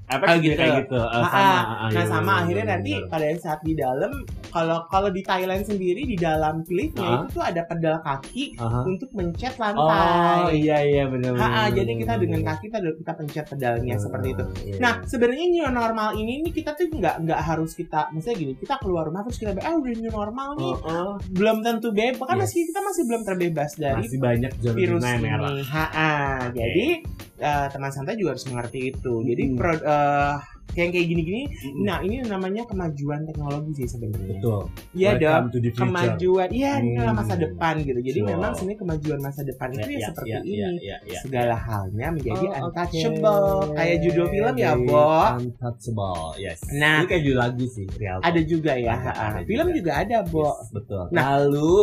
Juga 0.06 0.38
gitu. 0.38 0.60
kayak 0.62 0.74
gitu. 0.86 1.00
Ah, 1.02 1.24
sama. 1.26 1.42
ah. 1.42 1.64
ah, 1.66 1.88
Nah 1.90 2.04
iya, 2.04 2.04
sama 2.06 2.32
iya, 2.32 2.42
akhirnya 2.46 2.66
iya, 2.66 2.74
nanti 2.78 2.92
iya. 2.94 3.08
pada 3.10 3.26
saat 3.42 3.60
di 3.66 3.74
dalam 3.74 4.12
kalau 4.56 4.88
kalau 4.88 5.10
di 5.10 5.20
Thailand 5.20 5.62
sendiri 5.62 6.02
di 6.02 6.16
dalam 6.16 6.64
liftnya 6.66 7.04
Ah. 7.04 7.16
itu 7.20 7.36
tuh 7.36 7.44
ada 7.44 7.62
pedal 7.62 8.00
kaki 8.00 8.56
Aha. 8.56 8.88
untuk 8.88 9.12
mencet 9.12 9.52
Oh 9.54 9.68
lantai. 9.84 10.56
iya 10.56 10.80
iya 10.82 11.04
benar. 11.06 11.32
Ha, 11.34 11.44
benar, 11.44 11.68
jadi 11.74 11.84
benar, 11.86 12.00
kita 12.00 12.08
benar, 12.08 12.24
dengan 12.24 12.40
benar. 12.40 12.52
kaki 12.54 12.64
kita 12.66 12.78
kita 12.96 13.12
pencet 13.14 13.46
pedalnya 13.46 13.96
seperti 13.98 14.28
itu. 14.32 14.44
Iya, 14.64 14.76
Nah, 14.80 14.94
iya. 14.96 15.06
sebenarnya 15.06 15.46
new 15.50 15.68
normal 15.70 16.10
ini 16.16 16.34
nih 16.42 16.54
kita 16.54 16.72
tuh 16.72 16.88
nggak 16.88 17.16
nggak 17.22 17.42
harus 17.42 17.72
kita 17.74 18.08
misalnya 18.10 18.38
gini, 18.40 18.54
kita 18.56 18.80
keluar 18.80 19.04
rumah 19.04 19.22
terus 19.22 19.38
kita 19.38 19.52
ah 19.58 19.76
udah 19.76 19.92
new 19.94 20.08
normal 20.10 20.50
nih. 20.56 20.74
Oh, 20.78 20.88
oh. 20.88 21.12
Belum 21.30 21.60
tentu 21.60 21.92
bebas, 21.92 22.16
kan 22.22 22.38
Yes. 22.38 22.48
masih 22.48 22.62
kita 22.66 22.80
masih 22.80 23.04
belum 23.04 23.22
terbebas 23.26 23.72
dari 23.76 24.02
masih 24.02 24.20
banyak 24.20 24.52
virus 24.72 25.02
zona 25.02 25.10
yang 25.10 25.22
merah. 25.22 25.52
ini. 25.52 25.64
Ha-ha. 25.66 26.12
Jadi 26.50 26.88
eh, 27.36 27.68
teman 27.68 27.92
santai 27.92 28.16
juga 28.16 28.32
harus 28.32 28.48
mengerti 28.48 28.80
itu. 28.90 29.14
Jadi 29.22 29.44
Mm. 29.46 29.56
pro, 29.56 29.74
eh, 29.76 30.36
yang 30.74 30.90
kayak 30.90 31.08
gini-gini, 31.08 31.44
Mm-mm. 31.46 31.84
nah 31.84 32.02
ini 32.02 32.20
namanya 32.22 32.66
kemajuan 32.66 33.24
teknologi 33.24 33.72
sih 33.78 33.88
sebenarnya. 33.88 34.28
betul. 34.36 34.62
Iya 34.92 35.12
dong. 35.16 35.44
Kemajuan, 35.72 36.50
iya 36.52 36.72
ini 36.80 36.98
adalah 36.98 37.16
masa 37.16 37.34
Hmm. 37.34 37.44
depan 37.46 37.74
gitu. 37.80 38.00
Jadi 38.02 38.20
Sure. 38.20 38.30
memang 38.34 38.52
sebenarnya 38.52 38.80
kemajuan 38.82 39.20
masa 39.22 39.42
depan 39.42 39.68
itu 39.72 39.90
ya, 39.94 40.08
seperti 40.10 40.30
ya, 40.30 40.40
ini. 40.42 40.58
ya, 40.58 40.68
ya, 40.76 40.98
ya. 41.06 41.20
Segala 41.24 41.56
halnya 41.56 42.08
menjadi 42.12 42.46
Oh, 42.50 42.68
untouchable. 42.68 43.48
Kayak 43.72 43.98
judul 44.04 44.26
film 44.28 44.56
ya, 44.56 44.72
Bo. 44.76 45.08
Untouchable, 45.38 46.22
yes. 46.38 46.60
Nah. 46.72 47.00
ini 47.00 47.08
kayak 47.08 47.24
judul 47.24 47.40
lagu 47.40 47.66
sih, 47.66 47.88
real. 47.96 48.20
Ada 48.20 48.42
juga 48.42 48.72
ya. 48.76 48.94
Ada 49.00 49.42
Film 49.44 49.68
juga. 49.70 49.78
juga 49.78 49.92
ada, 49.96 50.18
Bo. 50.26 50.50
Yes, 50.50 50.70
betul. 50.72 51.04
Nah. 51.12 51.24
Lalu, 51.38 51.82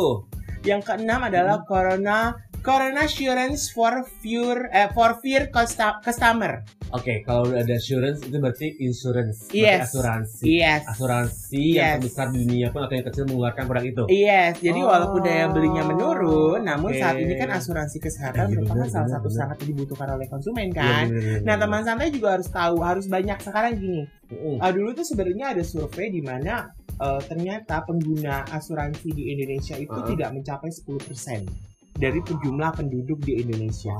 Yang 0.62 0.82
keenam 0.86 1.26
adalah 1.26 1.58
Hmm. 1.58 1.66
Corona 1.66 2.18
Corona 2.62 3.02
Assurance 3.02 3.68
for 3.68 3.92
Fear 4.22 4.70
eh, 4.70 4.86
for 4.88 5.18
Fear 5.18 5.50
Customer. 5.50 6.62
oke, 6.88 7.24
kalau 7.24 7.48
udah 7.48 7.58
ada 7.58 7.74
assurance 7.74 8.20
itu 8.20 8.36
berarti 8.36 8.68
insurance, 8.78 9.48
berarti 9.48 9.58
Yes. 9.58 9.80
asuransi. 9.88 10.44
Yes. 10.46 10.82
Asuransi 10.86 11.62
yang 11.72 11.74
Yes. 11.74 11.94
terbesar 11.98 12.26
di 12.28 12.38
dunia 12.40 12.68
pun 12.68 12.80
atau 12.80 12.94
yang 12.94 13.06
kecil 13.08 13.24
mengeluarkan 13.24 13.64
produk 13.64 13.84
itu. 13.86 14.04
Yes, 14.08 14.52
jadi 14.60 14.76
Oh, 14.78 14.88
walaupun 14.88 15.20
daya 15.20 15.48
belinya 15.48 15.82
menurun, 15.84 16.60
namun 16.62 16.92
oke. 16.92 17.00
saat 17.00 17.16
ini 17.16 17.34
kan 17.34 17.48
asuransi 17.50 17.96
kesehatan 17.98 18.44
Iya, 18.44 18.54
merupakan 18.54 18.86
salah 18.86 19.10
satu 19.10 19.26
benar. 19.26 19.38
sangat 19.42 19.56
dibutuhkan 19.64 20.08
oleh 20.12 20.26
konsumen 20.28 20.68
Iya, 20.68 20.76
kan. 20.76 21.04
bener, 21.08 21.18
bener, 21.18 21.40
Nah, 21.40 21.40
bener. 21.50 21.58
teman 21.64 21.82
santai 21.82 22.08
juga 22.08 22.28
harus 22.30 22.48
tahu, 22.48 22.76
harus 22.78 23.06
banyak 23.06 23.38
sekarang 23.40 23.72
gini. 23.74 24.02
Mm-mm. 24.28 24.56
Ah, 24.58 24.70
dulu 24.70 24.92
tuh 24.92 25.02
sebenarnya 25.02 25.46
ada 25.50 25.62
survei 25.62 26.08
di 26.08 26.20
mana 26.20 26.68
eh, 26.94 27.20
ternyata 27.24 27.82
pengguna 27.82 28.44
asuransi 28.46 29.10
di 29.10 29.32
Indonesia 29.32 29.74
itu 29.74 29.90
Uh-uh. 29.90 30.06
tidak 30.06 30.28
mencapai 30.30 30.70
10% 30.70 31.71
dari 31.92 32.18
jumlah 32.24 32.72
penduduk 32.72 33.20
di 33.20 33.44
Indonesia. 33.44 33.94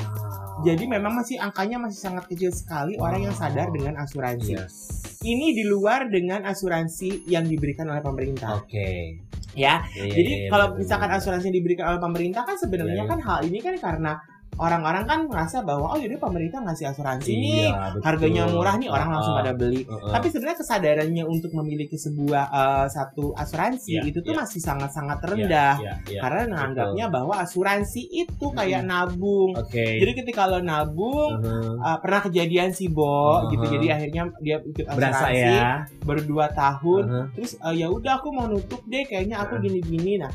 Jadi 0.62 0.84
memang 0.84 1.16
masih 1.16 1.40
angkanya 1.40 1.80
masih 1.80 1.98
sangat 2.00 2.24
kecil 2.28 2.52
sekali 2.52 2.96
Wow. 2.96 3.08
orang 3.08 3.30
yang 3.30 3.36
sadar 3.36 3.68
dengan 3.72 3.96
asuransi. 3.98 4.52
Yes. 4.56 4.74
Ini 5.22 5.54
di 5.54 5.64
luar 5.64 6.10
dengan 6.10 6.42
asuransi 6.44 7.24
yang 7.30 7.46
diberikan 7.46 7.86
oleh 7.86 8.02
pemerintah, 8.02 8.58
Oke. 8.58 9.22
ya. 9.54 9.84
Iya, 9.92 10.08
iya, 10.08 10.14
Jadi 10.16 10.32
iya, 10.32 10.48
kalau 10.48 10.72
bener, 10.72 10.80
misalkan 10.82 11.08
bener. 11.12 11.20
asuransi 11.20 11.44
yang 11.52 11.58
diberikan 11.60 11.86
oleh 11.92 12.00
pemerintah 12.00 12.42
kan 12.42 12.56
sebenarnya 12.56 13.04
Iya, 13.04 13.10
kan 13.10 13.20
hal 13.20 13.38
ini 13.44 13.58
kan 13.60 13.74
karena 13.76 14.12
orang-orang 14.52 15.04
kan 15.04 15.20
merasa 15.24 15.60
bahwa 15.60 15.88
oh 15.88 15.98
jadi 15.98 16.16
pemerintah 16.16 16.60
ngasih 16.60 16.92
asuransi 16.92 17.30
nih, 17.32 17.72
Iya, 17.72 17.96
betul. 17.96 18.00
harganya 18.04 18.42
murah 18.46 18.74
nih 18.76 18.88
orang 18.88 19.08
langsung 19.10 19.32
Uh-uh. 19.32 19.42
pada 19.42 19.52
beli. 19.54 19.82
Uh-uh. 19.82 20.12
Tapi 20.12 20.26
sebenarnya 20.28 20.58
kesadarannya 20.60 21.24
untuk 21.24 21.50
memiliki 21.52 21.96
sebuah 21.96 22.44
eh, 22.48 22.86
satu 22.88 23.32
asuransi 23.32 23.90
Iya, 23.96 24.02
itu 24.06 24.18
tuh 24.20 24.32
iya. 24.32 24.40
masih 24.44 24.60
sangat-sangat 24.60 25.18
Iya, 25.18 25.28
rendah. 25.32 25.74
iya, 25.80 25.94
iya. 26.06 26.20
Karena 26.20 26.40
menganggapnya 26.46 27.06
bahwa 27.08 27.34
asuransi 27.38 28.02
itu 28.04 28.46
kayak 28.50 28.82
nabung. 28.82 29.56
Oke. 29.56 29.98
Jadi 29.98 30.12
ketika 30.14 30.44
lo 30.44 30.60
nabung 30.60 31.32
Uh-huh. 31.32 31.80
uh, 31.80 31.98
pernah 31.98 32.20
kejadian 32.20 32.70
sih 32.70 32.86
Bo 32.86 33.08
Uh-huh. 33.40 33.50
gitu. 33.50 33.64
Jadi 33.78 33.86
akhirnya 33.88 34.22
dia 34.38 34.56
ikut 34.60 34.84
berasa 34.84 35.28
asuransi 35.28 35.48
ya. 35.48 35.72
baru 36.02 36.20
dua 36.22 36.46
tahun. 36.50 37.02
Uh-huh. 37.08 37.24
Terus 37.34 37.52
uh, 37.58 37.72
ya 37.72 37.88
udah 37.88 38.18
aku 38.18 38.28
mau 38.30 38.46
nutup 38.46 38.82
deh 38.84 39.02
kayaknya 39.02 39.40
aku 39.40 39.56
Uh-huh. 39.56 39.64
gini-gini. 39.64 40.18
Nah, 40.18 40.32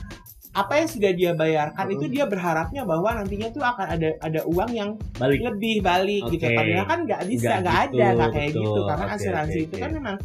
apa 0.57 0.73
yang 0.81 0.89
sudah 0.89 1.11
dia 1.13 1.31
bayarkan 1.37 1.85
itu 1.93 2.09
dia 2.09 2.25
berharapnya 2.25 2.81
bahwa 2.81 3.13
nantinya 3.13 3.53
tuh 3.53 3.61
akan 3.61 3.85
ada 3.93 4.09
ada 4.25 4.41
uang 4.49 4.71
yang 4.73 4.89
Balik. 5.21 5.45
lebih 5.53 5.85
balik 5.85 6.25
gitu. 6.33 6.49
Oke. 6.49 6.57
Padahal 6.57 6.85
kan 6.89 6.99
nggak 7.05 7.21
bisa, 7.29 7.61
Nggak 7.61 7.77
gitu, 7.77 7.93
ada, 8.01 8.05
nggak 8.17 8.29
kayak 8.33 8.49
betul. 8.49 8.63
gitu. 8.65 8.79
Karena 8.89 9.05
Oke, 9.05 9.15
asuransi 9.21 9.53
oke, 9.53 9.65
itu 9.69 9.75
oke. 9.77 9.83
kan 9.85 9.91
memang 9.93 10.15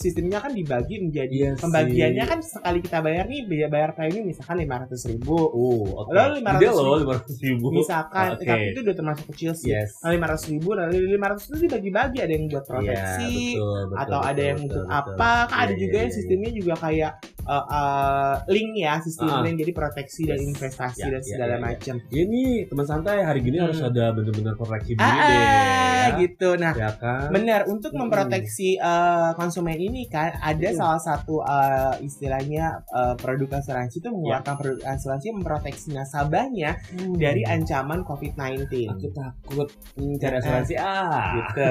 sistemnya 0.00 0.40
kan 0.40 0.50
dibagi 0.50 0.96
menjadi 0.98 1.28
Iya 1.30 1.50
pembagiannya 1.54 2.24
sih. 2.24 2.30
kan 2.30 2.40
sekali 2.40 2.78
kita 2.80 2.98
bayar 2.98 3.24
nih 3.26 3.40
biaya 3.44 3.68
bayar 3.68 3.90
premi 3.92 4.24
misalkan 4.24 4.56
lima 4.58 4.80
ratus 4.80 5.04
ribu 5.04 5.36
Oh, 5.36 5.84
oke. 5.98 6.10
Lalu 6.10 6.40
500 6.40 6.56
Gede 6.56 6.68
loh 6.70 6.84
ribu. 6.96 7.12
500 7.12 7.36
ribu. 7.42 7.66
misalkan 7.70 8.28
Oke. 8.32 8.44
tapi 8.46 8.64
itu 8.66 8.80
udah 8.80 8.94
termasuk 8.94 9.24
kecil 9.30 9.52
sih 9.52 9.68
Yes. 9.70 9.90
lima 10.02 10.26
ratus 10.26 10.44
ribu 10.48 10.68
lalu 10.72 10.96
lima 11.06 11.26
ratus 11.28 11.44
itu 11.46 11.56
dibagi-bagi 11.62 12.18
ada 12.18 12.32
yang 12.32 12.44
buat 12.46 12.56
Iya, 12.56 12.70
proteksi 12.70 13.34
betul, 13.52 13.80
betul, 13.84 13.98
atau 13.98 14.18
ada 14.18 14.30
betul, 14.30 14.42
yang 14.42 14.56
betul, 14.56 14.66
untuk 14.66 14.82
betul. 14.82 14.98
apa 14.98 15.30
kan 15.44 15.56
ada 15.58 15.68
Iya, 15.68 15.78
juga 15.78 15.90
iya, 15.90 16.00
yang 16.00 16.08
iya, 16.08 16.16
sistemnya 16.16 16.50
juga 16.50 16.74
kayak 16.78 17.12
uh, 17.42 17.64
uh, 17.68 18.32
link 18.48 18.70
ya 18.74 18.94
sistem 18.98 19.26
Ah. 19.28 19.40
link 19.42 19.56
jadi 19.58 19.72
proteksi 19.72 20.22
dan 20.24 20.38
Yes. 20.38 20.48
investasi 20.50 20.98
Ya, 20.98 21.08
dan 21.10 21.18
ya, 21.18 21.26
segala 21.26 21.46
ya, 21.46 21.52
ya. 21.52 21.62
macam 21.62 21.94
iya. 22.00 22.16
Ya 22.16 22.22
nih 22.26 22.48
teman 22.66 22.86
santai 22.86 23.18
hari 23.20 23.40
gini 23.40 23.56
Hmm. 23.56 23.66
harus 23.66 23.80
ada 23.80 24.04
bener-bener 24.10 24.54
koreksi 24.54 24.92
diri 24.92 25.02
Ah, 25.02 25.26
deh. 25.26 25.89
Ya. 26.02 26.18
gitu. 26.18 26.48
Nah, 26.54 26.72
Ya 26.72 26.90
kan? 26.92 27.28
benar 27.30 27.60
untuk 27.66 27.90
Mm-mm. 27.90 28.06
memproteksi 28.06 28.74
eh, 28.74 29.30
konsumen 29.34 29.76
ini 29.76 30.06
kan 30.06 30.32
ada 30.36 30.62
Mm. 30.62 30.74
salah 30.74 30.98
satu 30.98 31.40
eh, 31.40 31.94
istilahnya 32.00 32.64
eh, 32.86 33.14
produk 33.14 33.48
asuransi 33.54 33.96
itu 33.96 34.08
mengeluarkan 34.08 34.54
produk 34.54 34.80
asuransi 34.88 35.26
memproteksi 35.32 35.88
nasabahnya 35.90 36.76
Hmm. 36.90 37.14
dari 37.14 37.42
ancaman 37.42 38.02
COVID-19. 38.02 38.66
aku 38.88 39.08
takut 39.10 39.68
hmm, 39.94 40.16
Eh, 40.16 40.38
asuransi 40.38 40.74
ah. 40.76 41.34
Gitu. 41.34 41.66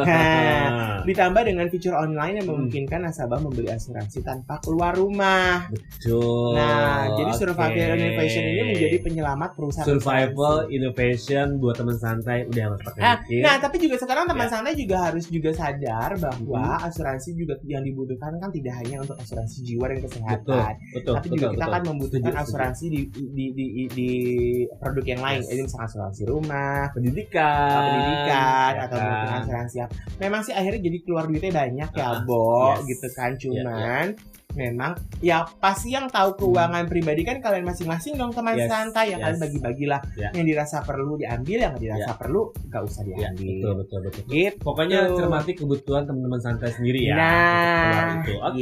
Nah, 0.00 1.00
ditambah 1.08 1.42
dengan 1.42 1.66
fitur 1.66 1.94
online 1.94 2.34
yang 2.36 2.46
Hmm. 2.46 2.52
memungkinkan 2.56 3.00
nasabah 3.02 3.38
membeli 3.38 3.68
asuransi 3.68 4.20
tanpa 4.20 4.60
keluar 4.60 4.92
rumah. 4.92 5.66
Betul. 5.68 6.54
Nah, 6.54 7.10
jadi. 7.12 7.30
Survival 7.34 7.72
Innovation 7.94 8.42
ini 8.42 8.62
menjadi 8.64 8.96
penyelamat 9.00 9.50
perusahaan 9.52 9.86
survival 9.86 10.54
asuransi. 10.62 10.74
innovation 10.74 11.46
buat 11.56 11.74
teman 11.74 11.96
santai 11.96 12.46
udah 12.46 12.62
harus 12.64 12.80
pakai 12.80 13.00
Ah, 13.00 13.16
mikir. 13.20 13.42
Nah, 13.42 13.54
tapi 13.58 13.73
juga 13.76 13.96
sekarang 13.96 14.24
teman 14.24 14.46
Ya. 14.46 14.52
santai 14.52 14.74
juga 14.74 14.96
harus 15.00 15.24
juga 15.26 15.50
sadar 15.50 16.10
bahwa 16.16 16.64
Hmm. 16.74 16.86
asuransi 16.86 17.30
juga 17.32 17.54
yang 17.64 17.80
dibutuhkan 17.80 18.32
kan 18.36 18.50
tidak 18.50 18.74
hanya 18.78 18.96
untuk 19.00 19.16
asuransi 19.16 19.56
jiwa 19.62 19.84
dan 19.86 19.96
betul, 19.96 20.04
kesehatan, 20.06 20.72
betul, 20.92 21.14
tapi 21.14 21.26
betul, 21.26 21.34
juga 21.34 21.46
kita 21.48 21.58
betul. 21.60 21.74
kan 21.74 21.82
membutuhkan 21.84 22.20
Setuju, 22.24 22.36
setuju. 22.36 22.44
asuransi 22.44 22.84
di, 22.86 23.00
di, 23.08 23.24
di, 23.28 23.46
di, 23.54 23.84
di 23.88 24.10
produk 24.74 25.04
yang 25.06 25.20
lain, 25.20 25.40
Yes. 25.40 25.48
jadi 25.48 25.60
misalnya 25.62 25.86
asuransi 25.86 26.22
rumah, 26.24 26.80
pendidikan, 26.92 27.80
pendidikan 27.80 28.72
ya 28.74 28.82
atau 28.84 28.96
kan? 28.96 29.06
mungkin 29.06 29.30
asuransi 29.40 29.76
apa. 29.80 29.92
Memang 30.18 30.40
sih 30.42 30.52
akhirnya 30.52 30.80
jadi 30.82 30.98
keluar 31.00 31.24
duitnya 31.24 31.52
banyak 31.54 31.90
ya, 31.90 32.06
Ah, 32.06 32.20
Bo, 32.22 32.44
yes. 32.74 32.86
gitu 32.86 33.08
kan. 33.12 33.30
Ya, 33.30 33.38
Cuman 33.40 34.06
memang 34.54 34.92
ya 35.18 35.42
pasti 35.58 35.90
yang 35.90 36.06
tahu 36.06 36.34
keuangan 36.36 36.86
pribadi 36.86 37.22
kan 37.22 37.38
kalian 37.38 37.62
masing-masing 37.64 38.14
dong 38.14 38.30
teman 38.30 38.54
Yes, 38.54 38.70
santai 38.70 39.10
ya 39.10 39.18
kalian 39.18 39.34
yes. 39.34 39.42
bagi-bagilah 39.42 40.00
Ya. 40.14 40.28
yang 40.30 40.46
dirasa 40.46 40.78
perlu 40.80 41.14
diambil 41.14 41.58
yang 41.60 41.74
dirasa 41.74 42.14
perlu 42.14 42.54
nggak 42.64 42.82
usah 42.82 43.02
Ya, 43.04 43.28
diambil. 43.28 43.50
betul, 43.50 43.72
betul, 43.76 43.98
betul. 44.00 44.22
Gitu. 44.26 44.56
Pokoknya 44.60 44.98
cermati 45.10 45.52
kebutuhan 45.52 46.02
teman-teman 46.04 46.38
santai 46.38 46.70
sendiri 46.70 47.00
ya. 47.04 47.14
Nah, 47.14 48.06
itu. 48.20 48.34
Oke. 48.38 48.58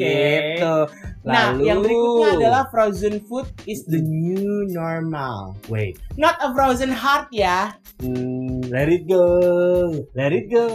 gitu. 0.57 0.77
Nah, 1.23 1.53
Lalu- 1.53 1.65
yang 1.65 1.79
berikutnya 1.79 2.29
adalah 2.35 2.63
frozen 2.69 3.21
food 3.23 3.47
is 3.65 3.85
the 3.85 4.01
new 4.01 4.65
normal. 4.67 5.55
Wait. 5.69 6.01
Not 6.15 6.41
a 6.41 6.51
frozen 6.51 6.91
heart 6.91 7.29
ya, 7.31 7.77
Hmm, 7.99 8.67
let 8.67 8.89
it 8.89 9.07
go. 9.07 9.23
Let 10.13 10.33
it 10.33 10.49
go. 10.49 10.67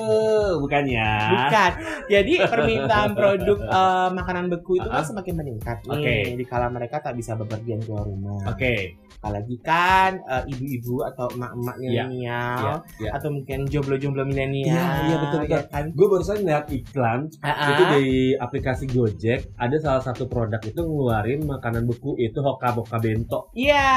Bukan 0.60 0.88
ya? 0.88 1.12
bukan. 1.28 1.72
Jadi 2.08 2.34
permintaan 2.40 3.12
produk 3.12 3.58
eh, 3.78 4.10
makanan 4.14 4.48
beku 4.48 4.78
itu 4.78 4.88
kan 4.88 5.04
Ah. 5.04 5.07
Semakin 5.08 5.34
meningkat 5.36 5.78
nih. 5.84 5.94
Oke. 5.94 6.16
Di 6.36 6.46
kala 6.46 6.68
mereka 6.68 7.00
tak 7.00 7.14
bisa 7.14 7.34
bepergian 7.34 7.80
keluar 7.80 8.04
rumah. 8.04 8.44
Oke. 8.46 9.00
Apalagi 9.18 9.58
kan 9.60 10.22
eh, 10.22 10.44
ibu-ibu 10.48 11.02
atau 11.04 11.26
emak-emak 11.32 11.76
Iya. 11.78 12.06
milenial 12.06 12.60
Ya, 12.62 12.76
ya. 13.00 13.10
atau 13.14 13.30
mungkin 13.30 13.66
jomblo-jomblo 13.66 14.24
milenial. 14.24 14.70
Iya, 14.70 14.86
iya, 15.04 15.16
betul, 15.18 15.40
betul. 15.42 15.54
ya 15.54 15.62
kan? 15.66 15.86
Gue 15.92 16.08
barusan 16.08 16.38
lihat 16.44 16.66
iklan 16.70 17.20
Ah, 17.40 17.72
itu 17.72 17.84
di 17.94 18.06
aplikasi 18.36 18.86
Gojek 18.88 19.40
ada 19.56 19.76
salah 19.78 20.04
satu 20.04 20.26
produk 20.26 20.62
itu 20.62 20.78
ngeluarin 20.78 21.42
makanan 21.44 21.84
beku 21.84 22.14
itu 22.16 22.38
hoka 22.38 22.72
boka 22.72 22.98
bento. 22.98 23.50
Iya, 23.52 23.90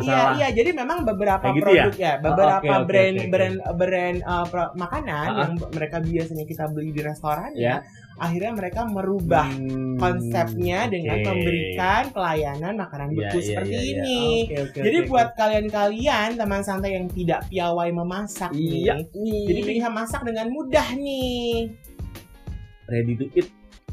iya, 0.00 0.20
iya. 0.36 0.48
Jadi 0.52 0.70
memang 0.72 1.02
beberapa 1.02 1.42
Kayak 1.42 1.56
gitu 1.56 1.64
produk 1.66 1.92
ya, 1.96 2.12
beberapa 2.18 2.58
oke, 2.60 2.68
oke, 2.70 2.86
brand, 2.86 3.12
oke, 3.12 3.22
oke. 3.22 3.30
brand, 3.30 3.56
brand, 3.74 4.18
uh, 4.22 4.44
pro- 4.46 4.72
makanan 4.74 5.26
ah. 5.26 5.38
yang 5.42 5.52
mereka 5.68 5.96
biasanya 5.98 6.44
kita 6.44 6.64
beli 6.68 6.90
di 6.90 7.02
restoran 7.02 7.50
Ya. 7.52 7.62
ya, 7.62 7.74
akhirnya 8.16 8.52
mereka 8.52 8.80
merubah 8.84 9.46
Hmm, 9.48 9.96
konsepnya 9.96 10.88
dengan 10.88 11.22
memberikan 11.22 12.10
pelayanan 12.10 12.74
makanan 12.74 13.08
Iya, 13.10 13.18
beku 13.18 13.38
iya, 13.38 13.46
seperti 13.46 13.70
iya, 13.70 13.80
iya. 13.80 13.92
ini. 13.94 14.20
Oke, 14.42 14.56
oke, 14.62 14.78
Jadi 14.82 14.98
oke, 14.98 15.08
buat 15.08 15.28
kalian-kalian 15.34 16.28
teman 16.34 16.62
santai 16.62 16.90
yang 16.94 17.06
tidak 17.08 17.40
piawai 17.46 17.88
memasak 17.90 18.50
Iya 18.52 18.98
nih, 19.12 19.42
jadi 19.46 19.60
bisa 19.62 19.88
masak 19.88 20.20
dengan 20.22 20.46
mudah 20.48 20.86
nih. 20.94 21.70
ready 22.84 23.14
to 23.14 23.24
eat. 23.32 23.48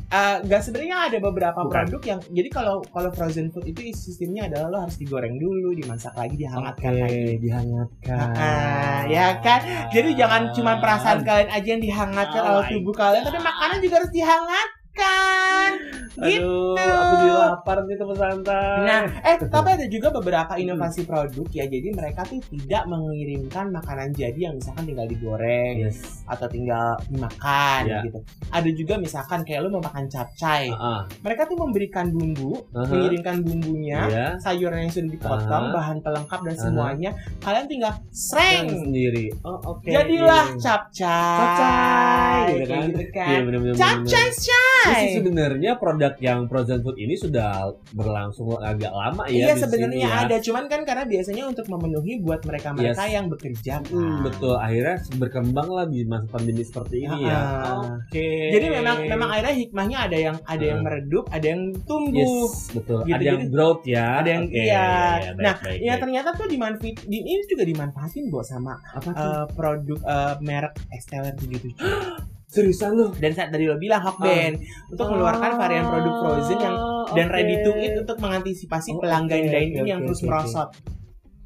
Gak 0.10 0.62
sebenarnya 0.66 0.98
ada 1.14 1.18
beberapa 1.22 1.62
Bukan. 1.62 1.70
produk 1.70 2.02
yang 2.18 2.20
jadi 2.34 2.50
kalau 2.50 2.82
kalau 2.90 3.10
frozen 3.14 3.54
food 3.54 3.70
itu 3.70 3.94
sistemnya 3.94 4.50
adalah 4.50 4.68
lo 4.74 4.78
harus 4.90 4.98
digoreng 4.98 5.38
dulu, 5.38 5.78
dimasak 5.78 6.18
lagi, 6.18 6.34
dihangatkan 6.34 6.92
Oke, 6.98 7.02
lagi. 7.06 7.38
dihangatkan. 7.38 8.28
Ah, 8.34 9.02
ya 9.06 9.38
kan? 9.40 9.62
Jadi 9.94 10.18
jangan 10.18 10.50
cuma 10.58 10.82
perasaan 10.82 11.22
kalian 11.22 11.50
aja 11.54 11.68
yang 11.78 11.84
dihangatkan 11.84 12.42
Oh 12.42 12.58
oleh 12.58 12.74
tubuh 12.74 12.96
kalian, 12.98 13.22
tapi 13.22 13.38
makanan 13.38 13.78
juga 13.86 13.96
harus 14.02 14.12
dihangatkan. 15.00 15.72
Aduh, 16.20 16.76
gitu. 16.76 16.84
aku 16.84 17.14
jadi 17.16 17.32
lapar 17.32 17.78
nih 17.88 17.96
teman 17.96 18.18
santai. 18.20 18.80
Nah, 18.84 19.02
eh 19.24 19.38
tapi 19.56 19.70
ada 19.72 19.86
juga 19.88 20.08
beberapa 20.12 20.54
inovasi 20.60 21.08
produk 21.08 21.48
ya. 21.48 21.64
Jadi 21.64 21.96
mereka 21.96 22.28
tuh 22.28 22.44
tidak 22.52 22.84
mengirimkan 22.92 23.72
makanan 23.72 24.12
jadi 24.12 24.52
yang 24.52 24.60
misalkan 24.60 24.84
tinggal 24.84 25.08
digoreng 25.08 25.88
yes. 25.88 26.28
atau 26.28 26.48
tinggal 26.52 27.00
dimakan 27.08 27.82
Ya. 27.88 28.04
gitu. 28.04 28.20
Ada 28.52 28.70
juga 28.76 28.94
misalkan 29.00 29.48
kayak 29.48 29.60
lu 29.64 29.70
mau 29.72 29.80
makan 29.80 30.12
capcay. 30.12 30.68
Ah, 30.76 31.08
Mereka 31.24 31.48
tuh 31.48 31.56
memberikan 31.56 32.12
bumbu, 32.12 32.68
aha. 32.76 32.92
mengirimkan 32.92 33.40
bumbunya, 33.40 34.00
Iya. 34.12 34.28
sayuran 34.44 34.90
yang 34.90 34.92
sudah 34.92 35.10
dipotong, 35.16 35.66
Aha. 35.72 35.76
bahan 35.80 35.98
pelengkap 36.04 36.40
dan 36.44 36.56
Aha. 36.60 36.64
semuanya. 36.68 37.12
Kalian 37.40 37.66
tinggal 37.72 37.94
sreng. 38.12 38.68
sendiri. 38.68 39.32
Oh, 39.48 39.56
oke. 39.64 39.88
Jadilah 39.88 40.52
capcay. 40.60 41.40
Capcay, 41.40 42.44
gitu 42.52 42.66
kan? 42.68 42.84
gitu 42.92 43.06
kan. 43.16 43.30
Iya. 43.32 43.74
Capcay, 43.80 44.28
Terus 44.30 44.44
sih 44.96 45.10
sebenarnya 45.16 45.72
produk 45.76 46.14
yang 46.18 46.40
frozen 46.46 46.80
food 46.80 46.96
ini 46.96 47.14
sudah 47.14 47.50
berlangsung 47.92 48.56
agak 48.56 48.90
lama 48.90 49.24
ya 49.26 49.50
Iya 49.50 49.56
sebenarnya 49.58 50.06
ya. 50.06 50.20
ada, 50.24 50.36
cuman 50.38 50.66
kan 50.66 50.82
karena 50.82 51.04
biasanya 51.04 51.44
untuk 51.46 51.66
memenuhi 51.68 52.20
buat 52.20 52.42
mereka-mereka 52.42 53.04
Yes. 53.04 53.14
yang 53.14 53.26
bekerja. 53.28 53.72
kan. 53.72 53.84
Hmm, 53.86 54.22
betul. 54.22 54.56
Akhirnya 54.56 54.98
berkembang 55.16 55.70
lah 55.70 55.86
di 55.86 56.02
masa 56.04 56.26
pandemi 56.28 56.62
seperti 56.62 57.04
ini 57.04 57.18
ya. 57.24 57.38
Ah. 57.38 57.98
Oke. 58.00 58.28
Jadi 58.50 58.66
memang 58.68 58.98
memang 59.04 59.30
akhirnya 59.30 59.56
hikmahnya 59.56 59.98
ada 60.00 60.18
yang 60.20 60.36
ada 60.44 60.64
yang 60.64 60.80
Hmm. 60.80 60.86
meredup, 60.86 61.26
ada 61.30 61.46
yang 61.46 61.62
tumbuh. 61.84 62.48
Yes, 62.48 62.72
betul. 62.72 63.00
Gitu, 63.04 63.14
ada 63.14 63.24
yang 63.24 63.40
jadi- 63.40 63.50
growth 63.50 63.84
ya. 63.84 64.06
Ada 64.18 64.30
yang 64.32 64.44
Oke, 64.46 64.58
iya. 64.60 64.80
baik, 64.80 65.38
nah, 65.38 65.56
baik, 65.60 65.80
ya 65.80 65.86
baik. 65.88 66.00
ternyata 66.00 66.30
tuh 66.34 66.48
dimanfaat 66.48 66.78
di, 67.04 67.18
ini 67.20 67.42
juga 67.46 67.64
dimanfaatin 67.64 68.24
buat 68.28 68.46
sama 68.46 68.74
apa 68.90 69.10
tuh? 69.10 69.22
eh, 69.22 69.46
produk 69.54 70.00
eh, 70.00 70.34
merek 70.40 70.74
Esteller 70.90 71.34
77. 71.36 71.78
Seriusan 72.50 72.92
lu? 72.92 73.14
Dan 73.14 73.32
saat 73.32 73.50
tadi 73.50 73.64
lo 73.64 73.78
bilang 73.78 74.02
Hokben 74.02 74.58
untuk 74.90 75.06
mengeluarkan 75.08 75.52
varian 75.56 75.86
produk 75.86 76.14
frozen 76.20 76.58
yang 76.58 76.76
dan 77.10 77.26
Ah, 77.26 77.34
ready 77.36 77.56
to 77.62 77.72
eat 77.76 77.94
untuk 77.96 78.18
mengantisipasi 78.18 78.90
Oh, 78.92 79.02
pelanggan 79.02 79.38
oke, 79.40 79.46
dine-in 79.48 79.70
oke, 79.76 79.88
yang 79.88 80.00
oke, 80.00 80.08
terus 80.08 80.20
oke. 80.20 80.28
merosot. 80.28 80.70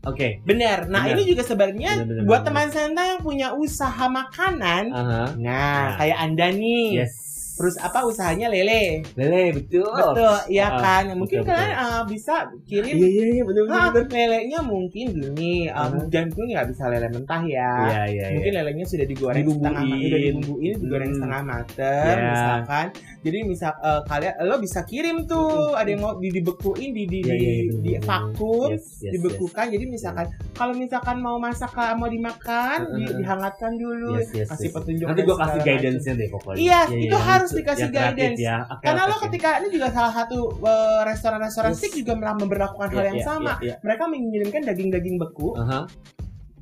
Oke. 0.03 0.27
Benar. 0.43 0.87
Nah, 0.87 1.03
Benar. 1.03 1.15
ini 1.15 1.21
juga 1.25 1.43
sebenarnya 1.43 1.91
Benar, 1.97 2.07
benar, 2.09 2.23
buat 2.25 2.41
teman 2.43 2.67
santai 2.67 3.05
yang 3.09 3.21
punya 3.21 3.47
usaha 3.53 4.05
makanan. 4.05 4.91
Aha. 4.91 5.23
Nah, 5.33 5.35
Nah. 5.37 5.87
kayak 5.95 6.17
Anda 6.19 6.47
nih. 6.51 6.87
Yes. 6.99 7.15
Terus 7.53 7.77
apa 7.77 8.01
usahanya 8.01 8.49
lele? 8.49 9.05
Lele, 9.13 9.53
betul. 9.53 9.85
Betul, 9.85 10.37
iya 10.49 10.67
Ah, 10.67 10.79
kan. 10.79 11.03
Mungkin 11.13 11.41
betul, 11.41 11.53
kalian 11.53 11.73
uh, 11.75 12.01
bisa 12.03 12.35
kirim 12.65 12.95
Iya, 12.95 13.07
iya, 13.07 13.25
iya, 13.31 13.43
betul, 13.43 13.63
betul, 13.63 13.77
Ah, 13.77 13.87
betul. 13.87 14.09
lelenya 14.11 14.59
mungkin 14.59 15.05
gini, 15.11 15.53
um, 15.69 15.93
Ah. 15.93 16.05
dan 16.09 16.23
mungkin 16.27 16.45
nggak 16.49 16.67
bisa 16.67 16.83
lele 16.87 17.07
mentah 17.07 17.41
ya. 17.43 17.71
Iya, 17.79 18.01
iya, 18.03 18.03
iya. 18.09 18.25
Mungkin 18.33 18.53
lelenya 18.55 18.85
sudah 18.85 19.05
digoreng 19.05 19.37
Dibumbuin. 19.39 19.61
setengah 19.63 19.83
matang, 19.85 20.01
udah 20.03 20.19
dibumbuin, 20.19 20.73
digoreng 20.75 21.07
Hmm. 21.07 21.15
setengah 21.15 21.41
mateng, 21.43 22.15
Ya. 22.15 22.25
misalkan. 22.27 22.85
Jadi 23.23 23.37
misal 23.43 23.71
uh, 23.79 24.01
kalian 24.03 24.33
lo 24.41 24.55
bisa 24.57 24.79
kirim 24.83 25.17
tuh, 25.23 25.47
ada 25.73 25.87
yang 25.87 26.01
mau 26.01 26.13
di 26.15 26.29
dibekuin, 26.29 26.89
di 26.91 27.03
di 27.05 27.19
Iya, 27.19 27.29
di, 27.29 27.37
iya, 27.37 27.51
iya, 27.53 27.63
di 27.71 27.91
betul, 27.93 28.01
vakum, 28.03 28.67
Yes, 28.67 28.85
yes, 28.99 29.11
dibekukan. 29.13 29.65
Jadi 29.69 29.85
misalkan 29.85 30.25
kalau 30.51 30.73
misalkan 30.73 31.17
mau 31.17 31.37
masak 31.37 31.71
uh, 31.71 31.93
mau 31.93 32.07
dimakan, 32.07 32.79
di- 32.91 33.05
Uh-uh. 33.05 33.15
dihangatkan 33.15 33.71
dulu, 33.73 34.17
Yes, 34.17 34.33
yes, 34.33 34.47
kasih 34.49 34.67
yes. 34.67 34.73
petunjuk. 34.73 35.05
Nanti 35.05 35.21
gue 35.21 35.37
kasih 35.37 35.59
guidance-nya 35.61 36.13
deh 36.15 36.27
pokoknya. 36.29 36.57
Iya, 36.57 36.79
itu 36.91 37.17
harus 37.17 37.42
yang- 37.45 37.59
dikasih 37.59 37.81
yang 37.81 37.91
kreatif 37.91 38.15
guidance. 38.15 38.39
Ya. 38.39 38.55
Oke, 38.63 38.81
Karena 38.81 39.01
oke, 39.01 39.09
lo 39.09 39.15
oke. 39.15 39.23
ketika 39.27 39.49
ini 39.57 39.67
juga 39.69 39.87
salah 39.89 40.13
satu 40.13 40.37
uh, 40.57 41.01
restoran-restoran 41.03 41.71
Yes. 41.71 41.77
steak 41.77 41.93
juga 41.97 42.13
memperlakukan 42.15 42.87
hal 42.89 42.95
Iya, 42.95 43.07
yang 43.09 43.17
iya, 43.17 43.25
sama. 43.25 43.51
iya, 43.57 43.65
iya. 43.65 43.75
Mereka 43.81 44.03
mengirimkan 44.07 44.61
daging-daging 44.63 45.15
beku, 45.17 45.49
Aha, 45.55 45.79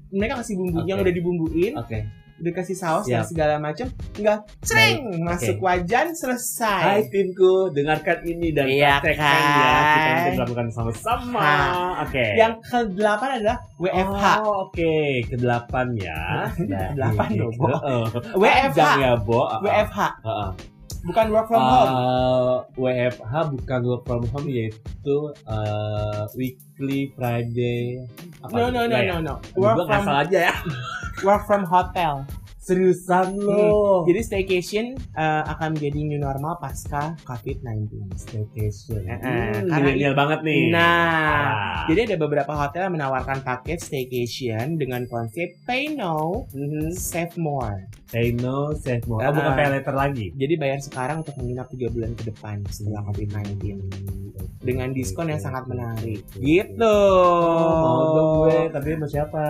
mereka 0.09 0.33
kasih 0.39 0.55
bumbu 0.55 0.77
Oke. 0.77 0.87
yang 0.87 0.97
udah 0.99 1.13
dibumbuin, 1.13 1.73
Oke. 1.77 1.97
Udah 2.41 2.53
kasih 2.53 2.73
saus 2.73 3.05
dan 3.07 3.23
segala 3.23 3.55
macam, 3.55 3.85
tinggal 4.11 4.37
cereng 4.59 5.21
masuk 5.21 5.57
wajan 5.57 6.09
Hai 6.09 6.17
selesai. 6.17 7.07
timku, 7.07 7.69
dengarkan 7.69 8.17
ini 8.23 8.49
dan 8.49 8.65
Iya 8.65 8.97
praktekkan 8.97 9.21
kan? 9.21 9.41
ya. 9.55 9.71
Kita 9.71 10.09
nanti 10.11 10.29
melakukan 10.35 10.67
sama-sama. 10.69 11.39
Nah, 11.39 12.01
Oke. 12.01 12.25
Yang 12.33 12.53
kedelapan 12.65 13.29
adalah 13.37 13.57
WFH. 13.77 14.23
Oh, 14.41 14.55
oke. 14.65 14.93
Ya. 15.93 16.49
Kedelapan 16.91 17.27
ini. 17.29 17.37
loh, 17.37 17.49
Bo. 17.53 17.67
Heeh. 17.69 18.03
WFH. 18.35 18.73
Panjang 18.73 18.99
ya, 18.99 19.11
Bo. 19.15 19.41
Heeh. 19.45 19.59
WFH, 19.61 19.99
Heeh. 20.21 20.49
Bukan 21.01 21.25
work 21.29 21.47
from 21.47 21.59
home. 21.59 21.89
Uh, 21.89 22.53
WFH 22.75 23.33
bukan 23.57 23.79
work 23.83 24.03
from 24.05 24.21
home 24.29 24.47
yaitu 24.47 25.15
uh, 25.45 26.25
weekly 26.33 27.09
Friday. 27.13 28.05
Apa 28.39 28.53
No 28.53 28.63
gitu? 28.63 28.73
no 28.73 28.79
no 28.79 28.81
Nggak 28.87 29.01
ya? 29.01 29.11
no 29.11 29.17
no. 29.19 29.33
Gua 29.51 29.61
Work 29.63 29.77
from 29.77 29.89
ngasal 29.89 30.15
aja 30.21 30.39
ya. 30.49 30.55
work 31.21 31.43
from 31.45 31.61
hotel. 31.65 32.13
Seriusan 32.61 33.41
lo. 33.41 34.05
Jadi 34.05 34.21
staycation 34.21 34.85
uh, 35.17 35.49
akan 35.49 35.73
menjadi 35.73 35.99
new 36.05 36.21
normal 36.21 36.61
pasca 36.61 37.17
COVID-19. 37.25 37.89
staycation. 38.13 39.01
Eh, 39.01 39.17
Hmm, 39.17 39.65
karena 39.65 39.81
milenial 39.81 40.13
banget 40.13 40.39
nih. 40.45 40.69
Nah, 40.69 41.09
Ah. 41.41 41.89
jadi 41.89 42.05
ada 42.05 42.21
beberapa 42.21 42.53
hotel 42.53 42.85
yang 42.85 43.01
menawarkan 43.01 43.41
paket 43.41 43.81
staycation 43.81 44.77
dengan 44.77 45.09
konsep 45.09 45.57
pay 45.65 45.89
no, 45.89 46.45
Mhm. 46.53 46.93
save 46.93 47.33
more. 47.35 47.89
Say 48.05 48.29
no, 48.31 48.77
save 48.77 49.09
more. 49.09 49.25
Ah. 49.25 49.29
Oh, 49.29 49.33
bukan 49.33 49.51
pay 49.57 49.67
later 49.71 49.95
lagi. 49.97 50.29
Jadi 50.31 50.53
bayar 50.53 50.79
sekarang 50.79 51.25
untuk 51.25 51.33
menginap 51.41 51.65
3 51.65 51.89
bulan 51.89 52.13
ke 52.13 52.29
depan 52.29 52.61
setelah 52.69 53.01
COVID-19 53.09 53.81
dengan 54.61 54.93
diskon 54.93 55.33
yang 55.33 55.41
sangat 55.41 55.65
menarik. 55.65 56.21
Gitu. 56.37 56.77
Oh, 56.77 57.73
mau 57.73 58.01
dong 58.13 58.29
gue, 58.45 58.57
tapi 58.69 58.87
sama 58.93 59.07
siapa? 59.09 59.45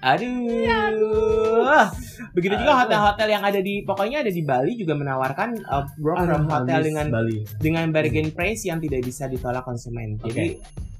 Aduh. 0.00 1.84
Begitu 2.32 2.54
juga 2.54 2.72
Aduh. 2.72 2.80
hotel-hotel 2.84 3.28
yang 3.32 3.44
ada 3.44 3.60
di 3.60 3.80
pokoknya 3.80 4.20
ada 4.20 4.28
di 4.28 4.42
Bali 4.44 4.76
juga 4.76 4.92
menawarkan 4.92 5.56
uh, 5.64 5.84
work 5.98 6.18
from 6.20 6.44
Aduh, 6.44 6.52
hotel 6.52 6.80
dengan 6.84 7.06
Bali. 7.08 7.36
dengan 7.58 7.88
bargain 7.90 8.28
price 8.30 8.68
yang 8.68 8.76
tidak 8.78 9.00
bisa 9.02 9.24
ditolak 9.26 9.64
konsumen. 9.64 10.20
Oke. 10.20 10.28
Jadi 10.30 10.46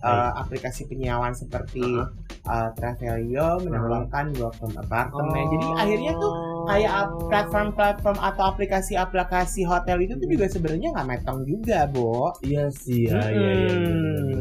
uh, 0.00 0.32
aplikasi 0.40 0.88
penyewaan 0.88 1.32
seperti 1.32 1.85
Uh-huh. 1.87 2.09
uh, 2.46 2.70
Travelio 2.72 3.59
menawarkan 3.59 4.30
work 4.38 4.54
from 4.56 4.72
apartment. 4.76 5.46
Oh. 5.46 5.50
Jadi 5.50 5.66
akhirnya 5.76 6.12
tuh 6.14 6.32
kayak 6.66 6.92
ap- 6.92 7.14
platform-platform 7.26 8.18
atau 8.18 8.44
aplikasi-aplikasi 8.50 9.62
hotel 9.62 9.96
itu 10.00 10.14
tuh 10.14 10.29
juga 10.29 10.46
sebenarnya 10.46 10.88
nggak 10.92 11.07
metong 11.07 11.40
juga, 11.42 11.87
Bo. 11.87 12.35
Iya 12.40 12.68
sih, 12.68 13.07
ya, 13.07 13.22
iya, 13.24 13.50
iya, 13.57 13.72
iya. 13.72 14.40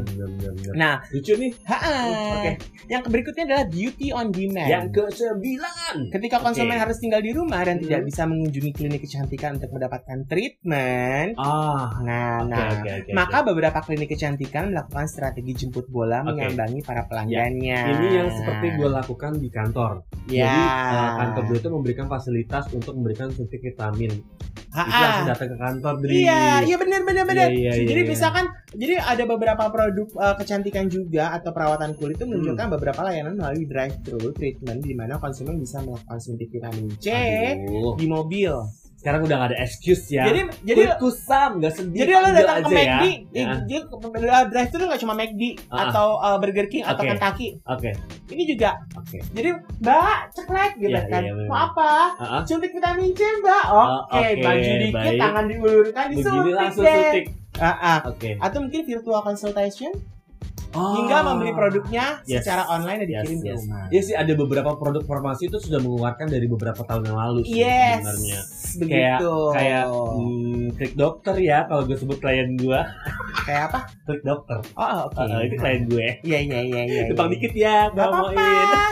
Nah, 0.74 0.94
lucu 1.08 1.34
nih. 1.34 1.52
Oke. 2.36 2.52
Yang 2.86 3.02
berikutnya 3.08 3.44
adalah 3.46 3.66
beauty 3.66 4.08
on 4.10 4.28
demand. 4.30 4.68
Yang 4.68 4.86
ke 4.92 5.04
sembilan. 5.16 5.96
Ketika 6.12 6.38
konsumen 6.40 6.78
harus 6.78 6.98
tinggal 6.98 7.20
di 7.20 7.32
rumah 7.32 7.62
dan 7.62 7.78
tidak 7.80 8.02
bisa 8.04 8.24
mengunjungi 8.26 8.72
klinik 8.72 9.02
kecantikan 9.02 9.56
untuk 9.56 9.72
mendapatkan 9.72 10.18
treatment, 10.26 11.30
Ah, 11.36 11.98
nah, 12.02 12.42
nah, 12.44 12.68
maka 13.12 13.38
beberapa 13.44 13.80
klinik 13.82 14.10
kecantikan 14.10 14.70
melakukan 14.70 15.06
strategi 15.06 15.54
jemput 15.56 15.88
bola 15.88 16.22
menyambangi 16.26 16.82
para 16.82 17.06
pelanggannya. 17.06 17.80
ini 17.88 18.08
yang 18.14 18.30
seperti 18.32 18.66
gue 18.76 18.90
lakukan 18.90 19.32
di 19.36 19.50
kantor. 19.50 19.92
Ya. 20.28 20.46
Jadi 20.46 20.62
uh, 20.92 21.12
kantor 21.18 21.44
gue 21.46 21.58
itu 21.58 21.70
memberikan 21.70 22.06
fasilitas 22.16 22.72
untuk 22.72 22.96
memberikan 22.96 23.28
suntik 23.30 23.60
vitamin. 23.60 24.24
Ha, 24.72 24.84
Itu 24.84 25.00
langsung 25.00 25.28
datang 25.32 25.50
ke 25.52 25.58
kantor, 25.58 25.94
Dri. 26.04 26.16
Iya, 26.24 26.68
iya 26.68 26.76
benar 26.76 27.02
benar 27.08 27.24
benar. 27.24 27.48
Iya, 27.48 27.80
iya, 27.80 27.88
jadi 27.88 28.02
iya, 28.04 28.12
misalkan 28.12 28.46
jadi 28.76 29.00
ada 29.00 29.24
beberapa 29.24 29.64
produk 29.72 30.08
uh, 30.16 30.36
kecantikan 30.36 30.92
juga 30.92 31.32
atau 31.32 31.56
perawatan 31.56 31.96
kulit 31.96 32.20
itu 32.20 32.28
menunjukkan 32.28 32.68
Hmm. 32.68 32.76
beberapa 32.76 33.00
layanan 33.04 33.40
melalui 33.40 33.64
drive 33.68 33.96
thru 34.04 34.36
treatment 34.36 34.84
di 34.84 34.92
mana 34.92 35.16
konsumen 35.16 35.60
bisa 35.60 35.80
melakukan 35.80 36.20
suntik 36.20 36.52
vitamin 36.52 36.92
C 37.00 37.08
Aduh. 37.08 37.96
di 37.96 38.08
mobil. 38.08 38.52
Sekarang 39.06 39.22
udah 39.22 39.38
gak 39.38 39.50
ada 39.54 39.58
excuse 39.62 40.10
ya. 40.10 40.26
Jadi 40.26 40.40
jadi 40.66 40.82
Kulitku 40.90 41.14
sam, 41.14 41.62
gak 41.62 41.78
sedih. 41.78 42.00
Jadi 42.02 42.12
lo 42.12 42.26
datang 42.26 42.58
ke 42.58 42.70
McD, 42.72 42.82
ya. 42.82 42.98
eh, 43.06 43.16
Ya. 43.38 43.54
dia 43.62 43.80
ke- 43.86 43.98
drive 44.50 44.70
thru 44.72 44.84
nggak 44.84 44.98
cuma 44.98 45.14
McD 45.14 45.42
Ah. 45.70 45.78
atau 45.86 46.08
uh, 46.18 46.36
Burger 46.36 46.66
King 46.66 46.82
atau 46.82 47.00
Oke. 47.00 47.10
Kentucky. 47.12 47.48
Oke, 47.64 47.90
Ini 48.28 48.44
juga. 48.48 48.74
oke. 48.96 49.18
Jadi 49.30 49.50
Mbak 49.78 50.20
ceklek 50.34 50.72
gitu 50.76 50.90
Iya, 50.90 51.06
kan. 51.06 51.22
iya, 51.22 51.32
bener. 51.32 51.46
Mau 51.46 51.60
apa? 51.64 51.92
Ah, 52.18 52.26
ah. 52.26 52.42
Suntik 52.42 52.74
vitamin 52.74 53.14
C 53.14 53.22
Mbak. 53.22 53.64
Oke, 53.68 53.78
Oh, 53.78 54.00
oke, 54.10 54.30
baju 54.42 54.72
dikit, 54.76 54.96
baik. 54.98 55.20
tangan 55.22 55.46
diulurkan, 55.46 56.06
Begini 56.08 56.18
disuntik 56.18 56.54
langsung 56.56 56.84
deh. 56.84 56.98
suntik. 56.98 57.26
Ah, 57.56 57.68
ah. 57.70 57.98
Oke. 58.08 58.30
Atau 58.36 58.58
mungkin 58.60 58.82
virtual 58.84 59.22
consultation 59.22 59.94
Oh. 60.76 60.94
hingga 61.00 61.24
membeli 61.24 61.56
produknya 61.56 62.20
Yes. 62.28 62.44
secara 62.44 62.68
online 62.68 63.00
dan 63.02 63.08
Yes, 63.08 63.16
dikirim 63.24 63.40
ke 63.40 63.48
yes. 63.48 63.60
rumah. 63.64 63.84
Iya 63.88 64.02
sih 64.04 64.16
ada 64.16 64.34
beberapa 64.36 64.72
produk 64.76 65.04
farmasi 65.04 65.48
itu 65.48 65.58
sudah 65.58 65.80
mengeluarkan 65.80 66.28
dari 66.28 66.46
beberapa 66.46 66.82
tahun 66.84 67.04
yang 67.08 67.18
lalu 67.18 67.40
sih 67.42 67.64
Yes, 67.64 68.04
sebenarnya. 68.04 68.40
begitu. 68.76 69.34
Kayak 69.56 69.84
hmm, 69.88 70.64
klik 70.76 70.94
dokter 70.94 71.36
ya 71.40 71.58
kalau 71.66 71.82
gue 71.84 71.96
sebut 71.96 72.18
klien 72.20 72.50
gue 72.54 72.80
kayak 73.48 73.64
apa? 73.72 73.80
klik 74.04 74.22
dokter. 74.22 74.60
Oh, 74.76 75.08
oke. 75.08 75.16
Ah, 75.16 75.40
itu 75.42 75.56
klien 75.56 75.84
gue. 75.88 76.08
Iya, 76.22 76.40
iya, 76.44 76.60
iya, 76.62 76.82
iya. 76.84 77.02
Iya. 77.08 77.24
dikit 77.26 77.54
ya, 77.56 77.78
Gak 77.90 78.06
ngomongin. 78.12 78.36
apa-apa. 78.38 78.86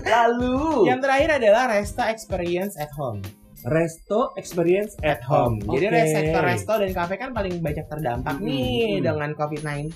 Lalu 0.10 0.86
Yang 0.88 1.00
terakhir 1.02 1.30
adalah 1.42 1.62
Resta 1.70 2.04
Experience 2.10 2.74
at 2.74 2.90
Home. 2.98 3.22
Resto 3.68 4.32
experience 4.40 4.96
at 5.04 5.20
home. 5.24 5.60
Jadi 5.60 5.86
Oke. 5.92 6.00
sektor 6.08 6.42
resto 6.42 6.72
dan 6.80 6.90
kafe 6.96 7.14
kan 7.20 7.30
paling 7.36 7.60
banyak 7.60 7.84
terdampak 7.86 8.40
Mm-mm, 8.40 8.48
nih 8.48 9.00
mm. 9.00 9.04
dengan 9.04 9.30
COVID-19. 9.36 9.92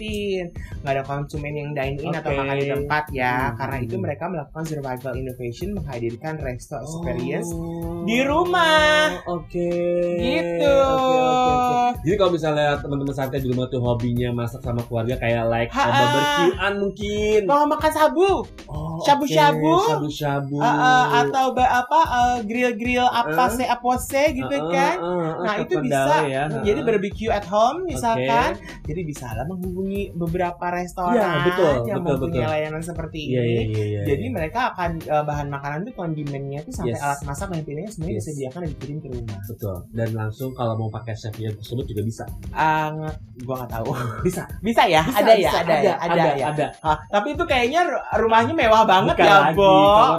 Nggak 0.85 0.93
ada 0.93 1.03
konsumen 1.05 1.53
yang 1.57 1.71
dine 1.73 1.97
in 1.97 2.13
atau 2.13 2.31
Oke. 2.35 2.39
makan 2.45 2.57
di 2.61 2.67
tempat 2.69 3.05
ya. 3.11 3.35
Mm, 3.51 3.55
Karena 3.57 3.77
itu 3.81 3.97
mereka 3.97 4.25
melakukan 4.29 4.65
survival 4.69 5.13
innovation 5.17 5.69
menghadirkan 5.73 6.35
resto 6.43 6.77
Oh. 6.77 6.83
experience 6.85 7.49
di 8.05 8.19
rumah. 8.27 9.17
Oke. 9.25 9.71
Gitu. 10.21 10.77
Oke, 10.85 11.17
oke, 11.17 11.53
oke. 11.55 11.77
Jadi 12.05 12.17
kalau 12.21 12.33
misalnya 12.35 12.69
teman-teman 12.77 13.15
santai 13.17 13.41
di 13.41 13.49
rumah 13.49 13.67
tuh 13.73 13.81
hobinya 13.81 14.29
masak 14.35 14.61
sama 14.61 14.85
keluarga 14.85 15.17
kayak 15.17 15.45
like 15.49 15.71
barbekyuan 15.73 16.73
mungkin. 16.83 17.41
Mau 17.49 17.65
makan 17.65 17.93
sabu 17.93 18.45
Oh, 18.69 18.99
Shabu-shabu. 19.05 19.75
Shabu-shabu. 19.91 20.59
Uh, 20.59 20.67
uh, 20.67 21.05
atau 21.25 21.55
apa 21.55 22.01
uh, 22.07 22.39
grill-grill 22.45 23.07
apa 23.07 23.47
Uh. 23.47 23.54
Se 23.55 23.65
apa 23.65 23.91
se 23.97 24.23
gitu 24.33 24.55
Uh, 24.55 24.61
uh, 24.61 24.71
kan. 24.71 24.97
uh, 24.97 25.09
uh, 25.09 25.33
Nah 25.41 25.55
ke 25.55 25.63
itu 25.65 25.75
bisa 25.81 26.15
ya. 26.25 26.43
jadi 26.61 26.81
barbecue 26.81 27.29
at 27.29 27.45
home 27.45 27.85
misalkan. 27.85 28.51
Oke. 28.55 28.83
Jadi 28.85 29.01
bisa 29.03 29.27
lah 29.29 29.45
menghubungi 29.45 30.13
beberapa 30.13 30.67
restoran 30.69 31.17
Iya, 31.17 31.29
betul, 31.45 31.73
yang 31.87 31.99
betul, 31.99 32.13
mempunyai 32.21 32.41
betul. 32.41 32.53
layanan 32.53 32.83
seperti 32.83 33.21
Iya, 33.25 33.41
ini. 33.41 33.49
iya, 33.49 33.63
iya, 33.65 33.85
iya. 33.85 34.01
Jadi 34.05 34.25
mereka 34.29 34.61
akan 34.71 34.91
uh, 35.05 35.25
bahan 35.25 35.49
makanan 35.49 35.79
tuh 35.83 35.95
kondimennya 35.95 36.61
tuh 36.63 36.73
sampai 36.73 36.93
Yes. 36.93 37.01
alat 37.01 37.21
masak 37.23 37.49
dan 37.49 37.63
pilihnya 37.63 37.91
semuanya 37.91 38.13
Yes. 38.13 38.25
disediakan 38.25 38.61
dan 38.61 38.71
dikirim 38.71 38.97
ke 38.99 39.09
rumah. 39.11 39.39
betul. 39.45 39.77
Dan 39.91 40.09
langsung 40.13 40.51
kalau 40.53 40.75
mau 40.75 40.89
pakai 40.89 41.15
chef 41.15 41.35
yang 41.37 41.55
tersebut 41.55 41.85
juga 41.87 42.03
bisa. 42.03 42.25
Ah, 42.51 42.91
nge- 42.91 43.17
gua 43.41 43.55
nggak 43.57 43.73
tahu. 43.73 43.89
Bisa. 44.27 44.43
Bisa 44.61 44.83
ya? 44.85 45.03
Bisa, 45.03 45.19
ada 45.19 45.33
ya, 45.33 45.39
bisa. 45.41 45.59
ada, 45.59 45.75
ya, 45.77 45.95
ada, 45.97 46.25
ya. 46.33 46.47
ada. 46.49 46.67
Ah, 46.81 46.97
tapi 47.09 47.33
itu 47.33 47.45
kayaknya 47.45 47.81
ru- 47.85 48.03
rumahnya 48.19 48.53
mewah 48.53 48.83
banget 48.85 49.17
Bukan 49.17 49.27
ya, 49.27 49.53
Bo. 49.53 49.73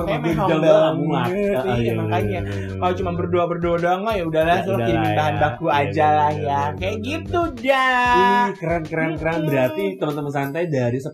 Kayak 0.05 0.19
mobil 0.21 0.33
mewah 0.35 0.49
banget. 0.57 0.93
muat. 0.97 1.27
Iya, 1.27 1.53
Ah, 1.55 1.75
iya, 1.75 1.93
makanya. 1.95 2.39
iya, 2.39 2.39
iya, 2.41 2.53
iya, 2.61 2.67
Kalau 2.75 2.91
iya, 2.91 2.97
cuma 2.97 3.09
iya. 3.09 3.17
Berdua 3.25 3.43
berdua 3.45 3.75
doang 3.75 4.01
mah 4.01 4.13
ya 4.13 4.23
udahlah, 4.23 4.57
Ya 4.59 4.75
kirimin 4.77 5.03
ya. 5.03 5.15
bahan 5.15 5.35
baku 5.35 5.65
Iya, 5.65 5.75
aja 5.75 5.89
iya, 5.91 6.07
lah 6.11 6.29
iya, 6.29 6.37
ya. 6.37 6.45
iya, 6.45 6.61
Kayak 6.71 6.93
iya, 6.93 7.03
gitu 7.03 7.41
dah. 7.59 8.15
Ih, 8.15 8.49
keren 8.55 8.83
keren 8.83 9.11
keren. 9.15 9.39
Berarti 9.43 9.83
teman-teman 9.95 10.31
santai 10.31 10.63
dari 10.67 10.97
10 10.97 11.11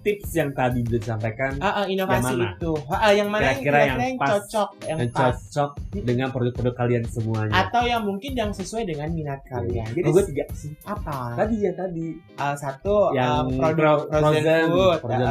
tips 0.00 0.28
yang 0.32 0.50
tadi 0.50 0.80
disampaikan 0.82 1.52
Ah, 1.58 1.72
ah, 1.74 1.84
inovasi 1.84 2.14
Yang 2.14 2.36
mana? 2.36 2.46
itu. 2.50 2.72
Ah, 2.86 3.12
yang 3.12 3.28
mana 3.28 3.42
yang 3.42 3.58
Kira-kira 3.58 3.78
yang 3.82 3.98
yang 3.98 4.16
pas, 4.16 4.28
cocok, 4.30 4.68
yang 4.82 4.98
yang 4.98 5.10
pas. 5.10 5.34
cocok 5.34 5.70
dengan 5.98 6.28
produk-produk 6.28 6.74
kalian 6.76 7.02
semuanya. 7.06 7.52
Atau 7.58 7.82
yang 7.84 8.02
mungkin 8.02 8.32
yang 8.32 8.50
sesuai 8.50 8.84
dengan 8.84 9.08
minat 9.10 9.40
kalian. 9.44 9.88
Jadi 9.88 10.04
Oh, 10.04 10.12
gue 10.12 10.24
tiga 10.26 10.44
sih. 10.52 10.72
apa? 10.84 11.34
Tadi 11.34 11.56
ya 11.58 11.72
tadi 11.72 12.06
Ah, 12.34 12.54
satu 12.54 13.10
yang 13.10 13.46
ah, 13.50 13.72
produk 13.72 13.98
fro- 14.04 14.08
frozen, 14.12 14.64
food, 14.66 14.98
frozen 15.00 15.26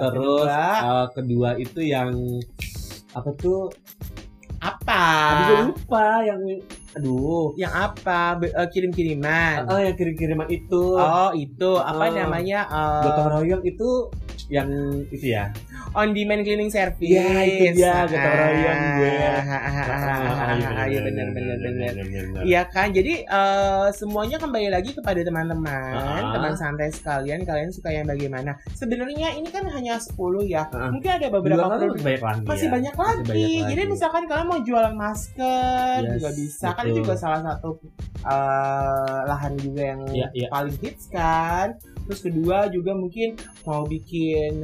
terus 0.00 0.46
kedua, 0.46 0.58
uh, 0.80 1.06
kedua 1.10 1.50
itu 1.56 1.80
yang 1.80 2.10
apa 3.12 3.30
tuh? 3.34 3.70
Apa? 4.64 5.02
Tadi 5.04 5.42
gue 5.44 5.60
lupa 5.68 6.06
yang 6.22 6.40
aduh. 6.94 7.52
Yang 7.54 7.72
apa? 7.74 8.20
Be- 8.38 8.54
eh, 8.54 8.68
kirim-kiriman. 8.70 9.68
Oh, 9.68 9.76
yang 9.76 9.92
kirim-kiriman 9.92 10.48
itu. 10.48 10.84
Oh, 10.94 11.30
itu 11.30 11.70
apa 11.76 12.04
Oh. 12.04 12.10
namanya? 12.10 12.60
eh, 12.64 13.02
Gotong 13.04 13.28
royong 13.30 13.62
itu 13.62 13.88
yang 14.46 14.68
itu 15.08 15.32
ya. 15.32 15.48
on 15.92 16.10
demand 16.10 16.42
cleaning 16.42 16.68
service. 16.68 17.00
Iya, 17.00 17.24
itu 17.44 17.64
dia, 17.76 18.04
gotong 18.04 18.34
royong 18.34 18.80
gue. 18.98 19.12
Ah, 19.14 20.84
Iya 20.84 21.00
benar 21.02 21.26
benar 21.30 21.56
benar. 21.56 21.92
Iya 22.42 22.62
kan, 22.66 22.90
jadi 22.90 23.22
eh, 23.22 23.86
semuanya 23.92 24.36
kembali 24.36 24.68
lagi 24.68 24.92
kepada 24.92 25.20
teman-teman, 25.20 25.94
Ah. 25.94 26.30
teman 26.30 26.52
santai 26.54 26.90
sekalian, 26.90 27.42
kalian 27.42 27.70
suka 27.70 27.88
yang 27.88 28.04
bagaimana? 28.04 28.52
Sebenarnya 28.74 29.32
ini 29.32 29.48
kan 29.48 29.64
hanya 29.66 29.96
10 29.96 30.12
ya, 30.44 30.68
Ah. 30.68 30.90
mungkin 30.90 31.10
ada 31.10 31.26
Beberapa 31.30 31.64
produk 31.70 31.94
masih 31.94 32.02
banyak 32.02 32.20
lagi. 32.20 32.44
masih 32.44 32.66
ya. 32.66 32.72
banyak 32.72 32.94
lagi. 32.94 33.22
Masih 33.24 33.32
banyak 33.32 33.64
Jadi 33.64 33.80
lagi. 33.80 33.90
misalkan 33.90 34.22
kalian 34.24 34.46
mau 34.46 34.60
jualan 34.60 34.94
masker 34.94 35.98
Yes, 36.00 36.12
juga 36.14 36.30
bisa, 36.32 36.66
kan 36.70 36.82
itu 36.82 36.90
betul. 36.90 37.00
juga 37.00 37.14
salah 37.16 37.40
satu 37.42 37.70
eh, 38.24 39.20
lahan 39.24 39.52
juga 39.56 39.82
yang 39.84 40.00
Iya, 40.06 40.26
iya. 40.32 40.48
paling 40.48 40.76
hits 40.80 41.06
kan. 41.08 41.76
Terus 42.04 42.20
kedua 42.20 42.68
juga 42.68 42.92
mungkin 42.92 43.36
mau 43.64 43.84
bikin 43.84 44.60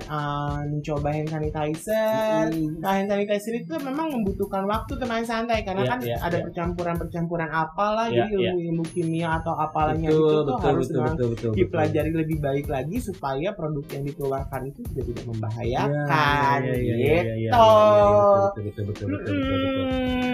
mencoba 0.68 1.08
hand 1.08 1.30
sanitizer. 1.30 2.52
Mm. 2.52 2.80
Nah, 2.80 2.92
hand 3.00 3.08
sanitizer 3.08 3.54
itu 3.56 3.74
memang 3.80 4.12
membutuhkan 4.12 4.64
waktu 4.68 4.92
teman 4.96 5.24
santai 5.24 5.64
karena 5.64 5.82
Iya, 5.82 5.90
kan 5.90 5.98
iya, 6.04 6.16
ada 6.20 6.36
iya. 6.36 6.44
percampuran-percampuran 6.44 7.48
apalah 7.48 8.06
Iya, 8.08 8.28
jadi 8.28 8.32
iya. 8.36 8.50
ilmu-ilmu 8.52 8.84
kimia 8.92 9.28
atau 9.40 9.54
apalanya 9.56 10.08
betul, 10.12 10.20
itu 10.20 10.34
tuh 10.36 10.44
betul, 10.44 10.66
harus 10.68 10.86
betul, 10.86 11.00
betul, 11.00 11.08
betul, 11.10 11.28
betul. 11.32 11.52
dipelajari 11.56 12.10
lebih 12.12 12.38
baik 12.40 12.66
lagi 12.68 12.96
supaya 13.00 13.48
produk 13.56 13.84
yang 13.94 14.04
dikeluarkan 14.04 14.60
itu 14.68 14.80
juga 14.90 15.02
tidak 15.06 15.18
Iya, 15.20 15.28
membahayakan 15.30 16.58
gitu. 16.60 16.80
betul, 17.50 18.62
betul, 18.64 18.84
betul, 18.84 18.84
betul, 18.84 19.06
betul, 19.10 19.34
betul. 19.64 19.84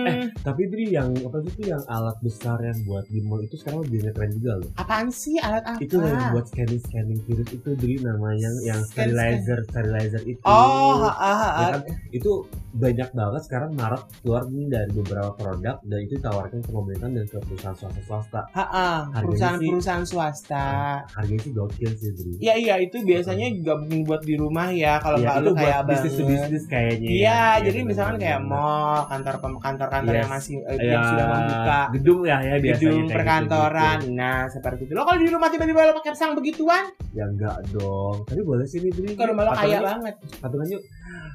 Eh, 0.06 0.18
tapi 0.38 0.62
Dri 0.70 0.86
yang 0.94 1.10
apa 1.18 1.36
sih 1.42 1.50
itu 1.50 1.62
yang 1.66 1.82
alat 1.86 2.16
besar 2.22 2.58
yang 2.62 2.78
buat 2.86 3.04
di 3.10 3.18
mall 3.22 3.42
itu 3.42 3.58
sekarang 3.58 3.82
lebih 3.82 4.10
keren 4.10 4.30
juga 4.38 4.52
loh. 4.62 4.70
apaan 4.78 5.08
sih 5.10 5.34
alat 5.42 5.62
apa? 5.66 5.78
Itu 5.82 5.98
yang 5.98 6.30
buat 6.30 6.46
scanning 6.46 6.78
scanning 6.78 6.94
virus 7.04 7.48
itu 7.50 7.70
Dri 7.74 7.94
namanya 7.98 8.48
yang 8.62 8.80
Scan- 8.80 9.12
sterilizer 9.12 9.58
sterilizer 9.66 10.22
itu. 10.24 10.40
Oh, 10.42 11.02
ha, 11.02 11.12
ha, 11.12 11.32
ha, 11.34 11.48
Ya 11.58 11.66
kan? 11.74 11.82
itu 12.10 12.32
banyak 12.72 13.08
banget 13.10 13.42
sekarang 13.42 13.70
marak 13.72 14.04
keluar 14.18 14.44
nih 14.46 14.66
dari 14.66 14.90
beberapa 14.94 15.32
produk 15.32 15.76
dan 15.82 15.98
itu 15.98 16.14
ditawarkan 16.14 16.58
ke 16.58 16.70
pemerintah 16.70 17.08
dan 17.10 17.24
ke 17.24 17.38
perusahaan 17.42 17.74
swasta 17.74 18.00
swasta. 18.02 18.40
ha, 18.48 18.64
ha. 18.64 18.88
Harganya 19.10 19.20
perusahaan-perusahaan 19.22 20.06
swasta. 20.06 20.66
Harganya 21.10 21.40
sih 21.42 21.52
gokil 21.52 21.90
sih 21.92 22.10
Dri. 22.12 22.32
Iya 22.38 22.54
iya 22.56 22.74
itu 22.78 22.96
biasanya 22.98 23.46
juga 23.50 23.72
mungkin 23.76 24.00
buat 24.02 24.22
di 24.22 24.34
rumah 24.34 24.68
ya 24.70 24.96
kalau 24.98 25.16
Iya, 25.16 25.24
nggak 25.26 25.36
itu 25.36 25.42
lu 25.42 25.52
kayak 25.54 25.80
bisnis 25.84 26.14
bisnis 26.18 26.64
kayaknya. 26.66 27.08
Iya, 27.08 27.16
ya. 27.18 27.42
jadi 27.62 27.78
bener, 27.78 27.88
misalkan 27.90 28.16
kayak 28.18 28.40
mall, 28.42 29.00
kantor 29.06 29.34
kantor-kantor 29.58 30.14
yang 30.14 30.22
Yes. 30.22 30.34
masih 30.34 30.56
eh, 30.62 30.76
Ya, 30.76 30.84
yang 30.86 31.02
sudah 31.06 31.26
membuka, 31.26 31.80
gedung 31.92 32.20
ya 32.22 32.36
ya 32.38 32.54
biasanya 32.56 32.76
gedung 32.78 33.00
kayak 33.02 33.16
perkantoran. 33.16 33.96
gitu-gitu. 33.96 34.16
Nah, 34.16 34.38
seperti 34.46 34.80
itu. 34.82 34.92
Lo 34.92 35.02
kalau 35.02 35.18
di 35.18 35.28
rumah 35.28 35.48
tiba-tiba 35.48 35.80
lo 35.82 35.92
pakai 35.96 36.12
sang 36.12 36.32
begituan, 36.32 36.84
Ya 37.16 37.24
enggak 37.26 37.56
dong. 37.72 38.26
Tapi 38.28 38.40
boleh 38.44 38.66
sih 38.68 38.78
nih 38.82 38.92
Dri. 38.92 39.08
kalau 39.16 39.32
lo 39.32 39.52
kaya 39.56 39.78
banget. 39.80 40.14
patungan 40.42 40.66
yuk. 40.68 40.82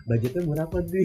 Budgetnya 0.06 0.42
murah 0.46 0.66
apa 0.70 0.78
Dri? 0.86 1.04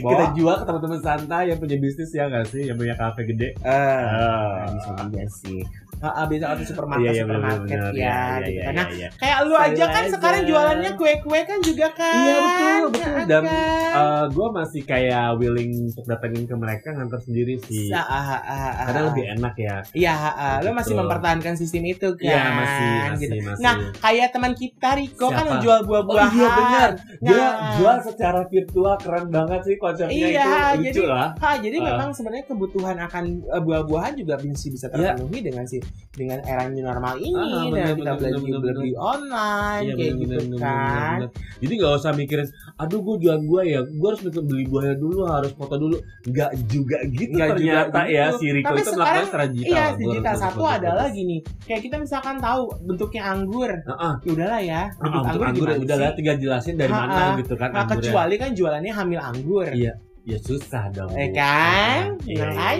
Bawa. 0.00 0.10
Kita 0.12 0.26
jual 0.36 0.54
ke 0.60 0.64
teman-teman 0.68 1.00
santai 1.00 1.42
yang 1.52 1.58
punya 1.60 1.76
bisnis 1.80 2.10
ya 2.12 2.28
nggak 2.28 2.46
sih? 2.48 2.62
Yang 2.68 2.76
punya 2.84 2.94
kafe 2.96 3.22
gede. 3.28 3.48
Ah. 3.64 4.66
nah, 4.66 4.68
bisa 4.76 4.90
juga 5.00 5.24
sih. 5.44 5.60
Ah, 5.98 6.12
ah, 6.12 6.24
bisa 6.26 6.44
supermarket, 6.62 7.02
Iya, 7.02 7.10
iya, 7.10 7.22
supermarket 7.22 7.56
bener-bener. 7.66 7.94
ya, 7.96 8.04
Iya, 8.06 8.16
gitu 8.38 8.50
iya, 8.50 8.62
kan. 8.62 8.74
Nah, 8.74 8.86
iya, 8.86 8.96
iya. 8.96 9.08
kayak 9.16 9.38
lu 9.42 9.54
aja 9.54 9.64
kan 9.66 9.86
Sterilizer. 9.96 10.12
sekarang 10.12 10.42
jualannya 10.44 10.90
kue-kue 10.92 11.40
kan 11.42 11.58
juga 11.60 11.86
kan. 11.90 12.14
Iya 12.16 12.36
betul 12.36 12.84
betul 12.86 13.14
Ya 13.16 13.24
dan 13.26 13.42
kan? 13.42 14.24
gue 14.28 14.48
masih 14.52 14.82
kayak 14.82 15.26
willing 15.36 15.72
untuk 15.86 16.04
datengin 16.04 16.44
ke 16.44 16.54
mereka 16.54 16.88
nganter 16.90 17.20
sendiri 17.22 17.54
sih 17.62 17.88
ah, 17.90 18.02
ah, 18.02 18.22
ah, 18.28 18.40
ah. 18.44 18.72
karena 18.86 19.00
lebih 19.08 19.24
enak 19.30 19.54
ya 19.56 19.76
Iya, 19.90 20.12
ah, 20.12 20.34
ah. 20.36 20.54
lo 20.58 20.70
masih 20.70 20.94
mempertahankan 20.94 21.54
sistem 21.54 21.84
itu 21.86 22.08
kan. 22.12 22.24
Iya 22.24 22.40
masih 22.50 22.88
masih 23.06 23.26
gitu. 23.26 23.34
masih 23.42 23.62
Nah, 23.62 23.74
kayak 23.96 24.28
teman 24.30 24.52
kita 24.52 24.88
Riko 24.94 25.26
kan 25.28 25.44
Siapa? 25.46 25.60
jual 25.60 25.78
oh 25.78 25.84
buah-buahan. 25.86 26.30
iya 26.30 26.48
benar 26.50 26.90
dia 27.18 27.32
Nah. 27.32 27.50
jual 27.74 27.96
secara 28.02 28.40
virtual 28.44 28.94
keren 28.96 29.26
banget 29.28 29.60
sih 29.64 29.76
konsepnya 29.76 30.12
Iya, 30.12 30.44
itu 30.74 30.78
lucu 30.78 30.90
jadi- 30.98 31.08
lah 31.08 31.28
Ha, 31.36 31.50
jadi 31.56 31.76
Ah. 31.78 31.84
memang 31.88 32.08
sebenarnya 32.10 32.44
kebutuhan 32.46 32.96
akan 33.00 33.24
eh, 33.46 33.62
buah-buahan 33.62 34.12
juga 34.14 34.34
bisa 34.36 34.68
bisa 34.68 34.86
terpenuhi 34.86 35.40
dengan 35.40 35.64
si 35.64 35.78
dengan 36.10 36.40
era 36.42 36.64
new 36.64 36.80
normal 36.80 37.14
ini 37.18 37.36
Ah, 37.36 37.68
dengan 37.68 37.92
bener, 37.92 37.92
kita 37.92 38.12
bener, 38.16 38.40
beli 38.40 38.52
bener, 38.56 38.72
bener. 38.72 38.96
online 38.96 39.84
Iya, 39.84 39.92
kayak 39.92 39.96
bener, 40.08 40.16
gitu 40.16 40.24
bener, 40.26 40.40
bener, 40.40 40.58
kan. 40.58 40.80
bener, 40.80 41.28
bener. 41.28 41.30
jadi 41.56 41.72
nggak 41.76 41.92
usah 41.94 42.12
mikirin 42.14 42.46
aduh 42.76 43.00
gue 43.02 43.14
jualan 43.18 43.42
buah 43.42 43.64
ya 43.66 43.80
gue 43.82 44.08
harus 44.08 44.20
beli 44.24 44.64
buahnya 44.64 44.94
dulu 44.96 45.20
harus 45.26 45.52
foto 45.52 45.74
dulu 45.76 45.96
nggak 46.24 46.50
juga 46.66 46.96
gitu 47.06 47.30
Nggak 47.30 47.48
juga 47.52 47.52
ternyata 47.52 48.00
gitu. 48.02 48.14
ya 48.14 48.24
si 48.32 48.46
Rico 48.48 48.64
Tapi 48.66 48.76
itu 48.76 48.84
sekarang- 48.86 48.96
melakukan 48.96 49.24
secara 49.26 49.44
digital 49.46 49.68
Iya, 49.68 49.84
digital 49.94 50.34
satu 50.38 50.62
adalah 50.66 51.06
gini. 51.10 51.36
Kayak 51.62 51.80
kita 51.82 51.96
misalkan 51.98 52.36
tahu 52.38 52.62
bentuknya 52.82 53.22
anggur. 53.26 53.70
Heeh. 53.70 54.12
Ya 54.18 54.30
udahlah 54.32 54.60
ya, 54.62 54.82
bentuk 54.94 55.20
untuk 55.20 55.28
anggur, 55.28 55.46
anggur 55.46 55.68
ya 55.68 55.76
udah 55.78 55.96
lah 55.98 56.12
tinggal 56.12 56.36
jelasin 56.38 56.74
dari 56.74 56.90
Ah, 56.90 56.98
mana 56.98 57.12
ah. 57.12 57.34
gitu 57.36 57.54
kan 57.54 57.68
Nah, 57.68 57.82
anggurnya. 57.82 58.00
kecuali 58.02 58.34
kan 58.36 58.50
jualannya 58.52 58.92
hamil 58.94 59.20
anggur. 59.20 59.68
Iya. 59.68 59.92
Ya 60.26 60.38
susah 60.42 60.90
dong 60.90 61.14
Eh 61.14 61.30
kan? 61.30 62.18
Makanya. 62.18 62.74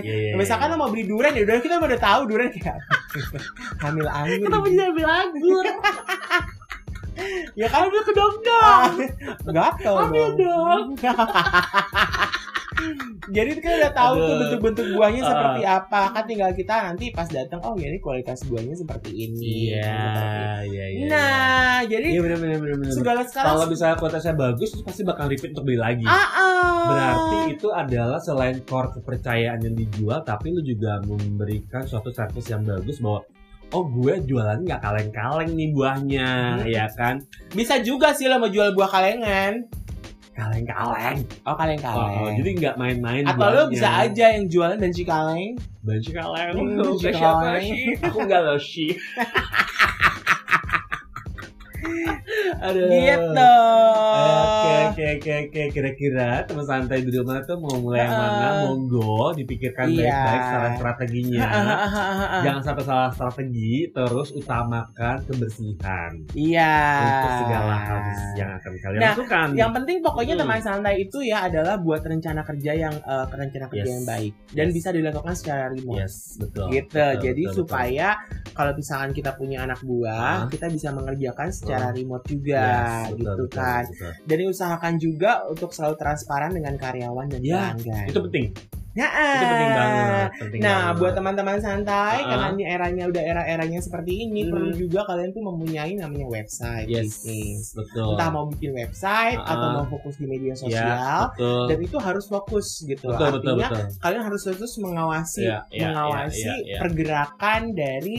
iya, 0.00 0.32
Misalkan 0.34 0.66
iya. 0.66 0.74
lo 0.74 0.80
mau 0.80 0.88
beli 0.88 1.04
durian 1.04 1.36
ya 1.36 1.44
udah 1.44 1.60
kita 1.60 1.76
udah 1.76 2.00
tahu 2.00 2.20
durian 2.26 2.48
kayak 2.48 2.80
hamil 3.84 4.08
anggur. 4.08 4.48
kenapa 4.48 4.66
jadi 4.66 4.84
ambil 4.88 5.06
anggur 5.06 5.64
Ya 7.52 7.68
kan 7.68 7.92
udah 7.92 8.02
kedong 8.08 8.36
dong. 8.40 8.92
Gatel 9.44 9.94
Ambil 10.00 10.28
dong. 10.32 10.96
Jadi 13.24 13.50
kan 13.56 13.72
udah 13.76 13.92
tahu 13.92 14.12
tuh 14.14 14.26
Aduh. 14.26 14.38
bentuk-bentuk 14.40 14.86
buahnya 14.92 15.20
Ah. 15.20 15.28
seperti 15.28 15.62
apa. 15.64 16.00
Kan 16.10 16.24
tinggal 16.24 16.50
kita 16.52 16.74
nanti 16.84 17.04
pas 17.08 17.24
datang 17.24 17.60
oh 17.60 17.74
ya 17.74 17.86
ini 17.86 17.98
kualitas 17.98 18.42
buahnya 18.44 18.74
seperti 18.74 19.10
ini. 19.12 19.70
iya 19.70 20.02
iya 20.62 20.86
iya 20.88 21.06
Nah, 21.06 21.78
jadi 21.82 22.06
iya 22.08 22.20
benar 22.20 22.38
benar 22.38 22.58
benar 22.58 22.76
benar 22.78 22.92
segala 22.92 23.20
sekarang 23.22 23.50
kalau 23.52 23.66
misalnya 23.66 23.96
kualitasnya 23.96 24.34
bagus 24.34 24.70
pasti 24.80 25.02
bakal 25.02 25.26
repeat 25.26 25.50
untuk 25.50 25.64
beli 25.64 25.78
lagi 25.78 26.04
Ah, 26.04 26.18
ah. 26.18 26.50
Berarti 26.82 27.36
itu 27.52 27.68
adalah 27.70 28.18
selain 28.18 28.58
core 28.62 28.90
kepercayaan 28.92 29.60
yang 29.60 29.76
dijual, 29.76 30.18
tapi 30.20 30.50
lu 30.50 30.60
juga 30.60 30.98
memberikan 31.00 31.82
suatu 31.82 32.10
service 32.10 32.48
yang 32.48 32.62
bagus 32.62 32.98
bahwa 32.98 33.22
oh 33.70 33.84
gue 33.86 34.20
jualan 34.22 34.58
nggak 34.60 34.80
kaleng-kaleng 34.80 35.50
nih 35.50 35.70
buahnya, 35.70 36.28
Hmm. 36.58 36.66
ya 36.66 36.86
kan? 36.90 37.22
bisa 37.50 37.78
juga 37.78 38.12
sih 38.12 38.26
lo 38.26 38.36
mau 38.36 38.46
jual 38.46 38.72
buah 38.72 38.90
kalengan. 38.90 39.64
Kaleng-kaleng. 40.42 41.18
Oh, 41.46 41.52
Oh, 41.52 41.56
kaleng-kaleng. 41.56 42.34
jadi 42.42 42.50
nggak 42.58 42.74
main-main 42.74 43.22
Atau 43.22 43.48
lo 43.54 43.62
bisa 43.70 43.88
aja 44.02 44.34
yang 44.34 44.50
jualan 44.50 44.74
dan 44.74 44.90
kaleng. 44.90 45.54
Banci 45.86 46.10
kaleng. 46.10 46.50
Hmm, 46.58 46.82
banci 46.82 47.10
kaleng. 47.14 47.66
Aku 48.02 48.18
nggak 48.26 48.40
lo 48.42 48.56
sih. 48.58 48.90
Aduh. 52.60 52.88
Gitu. 52.88 53.52
Oke 54.12 54.76
oke 54.92 55.04
oke 55.16 55.32
oke 55.42 55.62
kira-kira 55.70 56.28
teman 56.44 56.62
santai 56.62 57.00
di 57.00 57.10
rumah 57.10 57.40
tuh 57.42 57.56
mau 57.56 57.72
mulai 57.74 58.04
yang 58.04 58.12
mana 58.12 58.28
Heeh. 58.28 58.60
monggo 58.66 59.32
dipikirkan 59.32 59.88
Iya. 59.88 59.96
baik-baik 60.12 60.42
secara 60.42 60.68
strateginya 60.76 61.40
Jangan 62.42 62.62
sampai 62.62 62.84
salah 62.84 63.10
strategi 63.10 63.72
terus 63.88 64.28
utamakan 64.32 65.16
kebersihan 65.24 66.10
Iya. 66.32 66.76
untuk 67.00 67.32
segala 67.40 67.74
hal 67.78 67.98
yang 68.34 68.50
akan 68.52 68.72
kalian 68.78 69.00
Nah, 69.00 69.12
lakukan 69.12 69.46
Yang 69.54 69.72
penting 69.72 69.96
pokoknya 70.00 70.34
Hmm. 70.34 70.42
teman 70.44 70.60
santai 70.60 70.94
itu 71.00 71.18
ya 71.22 71.38
adalah 71.42 71.74
buat 71.78 72.02
rencana 72.02 72.40
kerja 72.42 72.72
yang 72.74 72.94
eh, 72.94 73.24
rencana 73.26 73.66
kerja 73.66 73.82
Yes. 73.82 73.90
yang 73.90 74.04
baik 74.04 74.32
dan 74.52 74.66
Yes. 74.68 74.74
bisa 74.74 74.88
dilakukan 74.90 75.34
secara 75.34 75.64
remote. 75.68 75.98
yes 75.98 76.14
betul 76.38 76.66
Gitu. 76.68 76.92
betul, 76.92 77.12
Jadi 77.22 77.42
betul, 77.44 77.56
supaya 77.58 78.08
kalau 78.52 78.72
misalkan 78.74 79.10
kita 79.10 79.30
punya 79.32 79.64
anak 79.64 79.80
buah, 79.80 80.44
Ah. 80.44 80.48
kita 80.48 80.66
bisa 80.68 80.88
mengerjakan 80.90 81.48
secara 81.48 81.88
Ah. 81.88 81.94
remote 81.94 82.24
betul. 82.24 82.41
Juga 82.42 82.58
Yes, 82.58 83.06
betul, 83.06 83.16
gitu 83.16 83.30
betul, 83.38 83.48
kan. 83.54 83.82
betul. 83.86 84.12
Dan 84.24 84.36
diusahakan 84.38 84.94
juga 84.98 85.32
untuk 85.46 85.70
selalu 85.70 85.94
transparan 85.96 86.50
dengan 86.50 86.74
karyawan 86.74 87.26
dan 87.28 87.40
Ya, 87.40 87.70
pelanggan. 87.72 88.06
itu 88.10 88.20
penting 88.20 88.46
Nah, 88.92 89.08
itu 89.08 89.46
penting 89.48 89.72
banget 89.72 90.28
penting 90.36 90.60
Nah, 90.60 90.68
banget. 90.84 91.00
buat 91.00 91.12
teman-teman 91.16 91.58
santai, 91.58 92.16
Ah. 92.18 92.28
karena 92.28 92.46
ini 92.52 92.64
eranya 92.68 93.04
udah 93.08 93.22
era-eranya 93.24 93.80
seperti 93.80 94.12
ini, 94.20 94.44
Hmm. 94.44 94.52
perlu 94.52 94.70
juga 94.76 95.00
kalian 95.08 95.32
tuh 95.32 95.40
mempunyai 95.40 95.96
namanya 95.96 96.28
website 96.28 96.86
yes 96.86 97.24
bisnis. 97.24 97.72
betul 97.72 98.12
Entah 98.12 98.28
mau 98.28 98.44
bikin 98.46 98.76
website 98.76 99.40
Ah. 99.40 99.48
atau 99.48 99.68
mau 99.72 99.86
fokus 99.88 100.20
di 100.20 100.28
media 100.28 100.52
ya 100.52 100.56
sosial, 100.58 101.20
betul 101.30 101.64
dan 101.72 101.78
itu 101.80 101.96
harus 101.96 102.24
fokus 102.28 102.66
gitu. 102.82 103.08
betul 103.08 103.28
betul 103.32 103.52
Artinya 103.56 103.68
betul 103.72 103.96
kalian 103.96 104.22
harus 104.28 104.42
terus 104.44 104.74
mengawasi, 104.76 105.40
Iya, 105.40 105.58
iya, 105.72 105.86
mengawasi 105.88 106.36
iya, 106.36 106.52
iya, 106.52 106.64
iya. 106.68 106.78
pergerakan 106.84 107.62
dari 107.72 108.16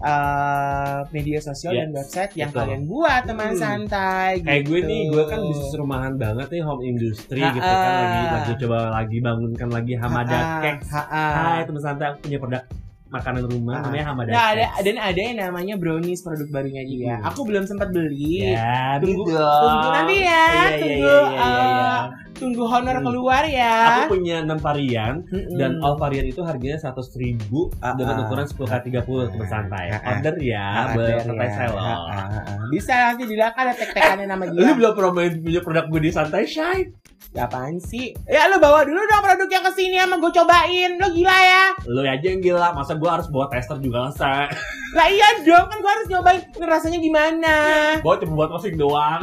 uh, 0.00 0.98
media 1.10 1.38
sosial 1.38 1.72
dan 1.74 1.88
Yes, 1.88 1.96
website 1.98 2.32
yang 2.34 2.50
betul. 2.50 2.60
kalian 2.62 2.82
buat 2.84 3.22
teman 3.22 3.50
Hmm. 3.50 3.60
santai. 3.60 4.30
kayak 4.40 4.62
gue 4.64 4.78
gitu. 4.78 4.88
nih 4.88 5.02
gue 5.06 5.24
kan 5.26 5.38
bisnis 5.42 5.72
rumahan 5.74 6.14
banget 6.14 6.46
nih 6.48 6.62
home 6.62 6.82
industry 6.82 7.40
Ha-ha. 7.40 7.52
gitu 7.52 7.66
kan 7.66 7.92
lagi 7.94 8.22
lagi 8.26 8.52
coba 8.58 8.78
lagi 8.90 9.16
bangunkan 9.18 9.68
lagi 9.70 9.94
Hamada 9.94 10.38
Cakes 10.60 10.88
ha-ha. 10.90 11.24
Hai 11.30 11.60
teman 11.62 11.80
santai 11.80 12.06
aku 12.08 12.18
punya 12.22 12.38
produk 12.38 12.62
makanan 13.08 13.42
rumah 13.44 13.74
Ah. 13.74 13.82
namanya 13.84 14.04
Hamada 14.06 14.30
Nah, 14.30 14.46
ada 14.52 14.64
dan 14.78 14.96
ada 14.96 15.18
yang 15.20 15.36
namanya 15.36 15.74
brownies 15.74 16.20
produk 16.20 16.48
barunya 16.48 16.82
dia. 16.82 17.14
Hmm. 17.16 17.26
Aku 17.26 17.42
belum 17.42 17.64
sempat 17.64 17.90
beli. 17.90 18.48
ya 18.48 18.96
Tunggu- 18.98 19.26
gitu. 19.26 19.34
tunggu 19.36 19.88
nanti 19.90 20.16
ya, 20.16 20.30
Iya, 20.46 20.46
iya, 20.46 20.78
tunggu, 20.78 21.10
iya, 21.10 21.26
iya, 21.26 21.34
iya, 21.34 21.42
uh, 21.42 21.66
iya. 21.66 21.92
Tunggu 22.40 22.64
honor 22.64 22.96
Hmm. 22.96 23.04
keluar 23.04 23.44
ya. 23.44 24.00
aku 24.00 24.16
punya 24.16 24.40
6 24.40 24.56
varian 24.58 25.20
Mm-mm. 25.22 25.54
dan 25.54 25.76
all 25.78 25.94
varian 25.94 26.24
itu 26.24 26.40
harganya 26.40 26.80
100 26.80 26.96
ribu 27.14 27.68
Ah, 27.78 27.92
dengan 27.92 28.16
ah. 28.16 28.22
ukuran 28.24 28.46
10 28.46 28.56
x 28.66 28.80
30 28.82 29.04
teman 29.28 29.44
santai 29.46 29.86
Ah, 29.86 29.98
ah. 29.98 30.10
order 30.10 30.34
ya 30.40 30.64
Ah, 30.64 30.84
boleh 30.90 31.12
ada 31.12 31.22
santai 31.22 31.46
ya. 31.46 31.68
Ah, 31.68 31.76
ah, 31.76 32.26
ah. 32.32 32.56
Bisa 32.66 32.94
nanti 33.06 33.22
dilihat 33.24 33.52
ada 33.52 33.72
tek-tekannya 33.72 34.24
nama 34.24 34.42
lu 34.42 34.56
dia. 34.56 34.72
belum 34.72 34.92
promoin 34.94 35.32
punya 35.38 35.60
produk 35.60 35.84
gue 35.86 36.00
di 36.00 36.10
santai 36.10 36.42
shy 36.44 36.80
Ya 37.30 37.46
apaan 37.46 37.78
sih? 37.78 38.10
Ya 38.26 38.48
lu 38.48 38.58
bawa 38.58 38.82
dulu 38.82 38.98
dong 38.98 39.22
produk 39.22 39.46
yang 39.46 39.62
ke 39.62 39.72
sini 39.72 39.94
sama 39.94 40.18
gue 40.18 40.32
cobain. 40.32 40.90
Lu 40.96 41.06
gila 41.12 41.38
ya? 41.38 41.64
lu 41.86 42.00
aja 42.02 42.26
yang 42.26 42.40
gila 42.40 42.72
masa 42.72 42.96
gue 42.96 43.06
harus 43.06 43.28
bawa 43.28 43.46
tester 43.46 43.78
juga 43.78 44.10
say 44.10 44.50
Lah 44.90 45.06
iya 45.06 45.38
dong 45.40 45.62
kan 45.64 45.78
gue 45.78 45.92
harus 45.92 46.06
nyobain 46.08 46.40
rasanya 46.58 46.98
gimana. 46.98 47.54
bawa 48.00 48.18
cuma 48.18 48.34
buat 48.34 48.50
posting 48.50 48.74
doang 48.74 49.22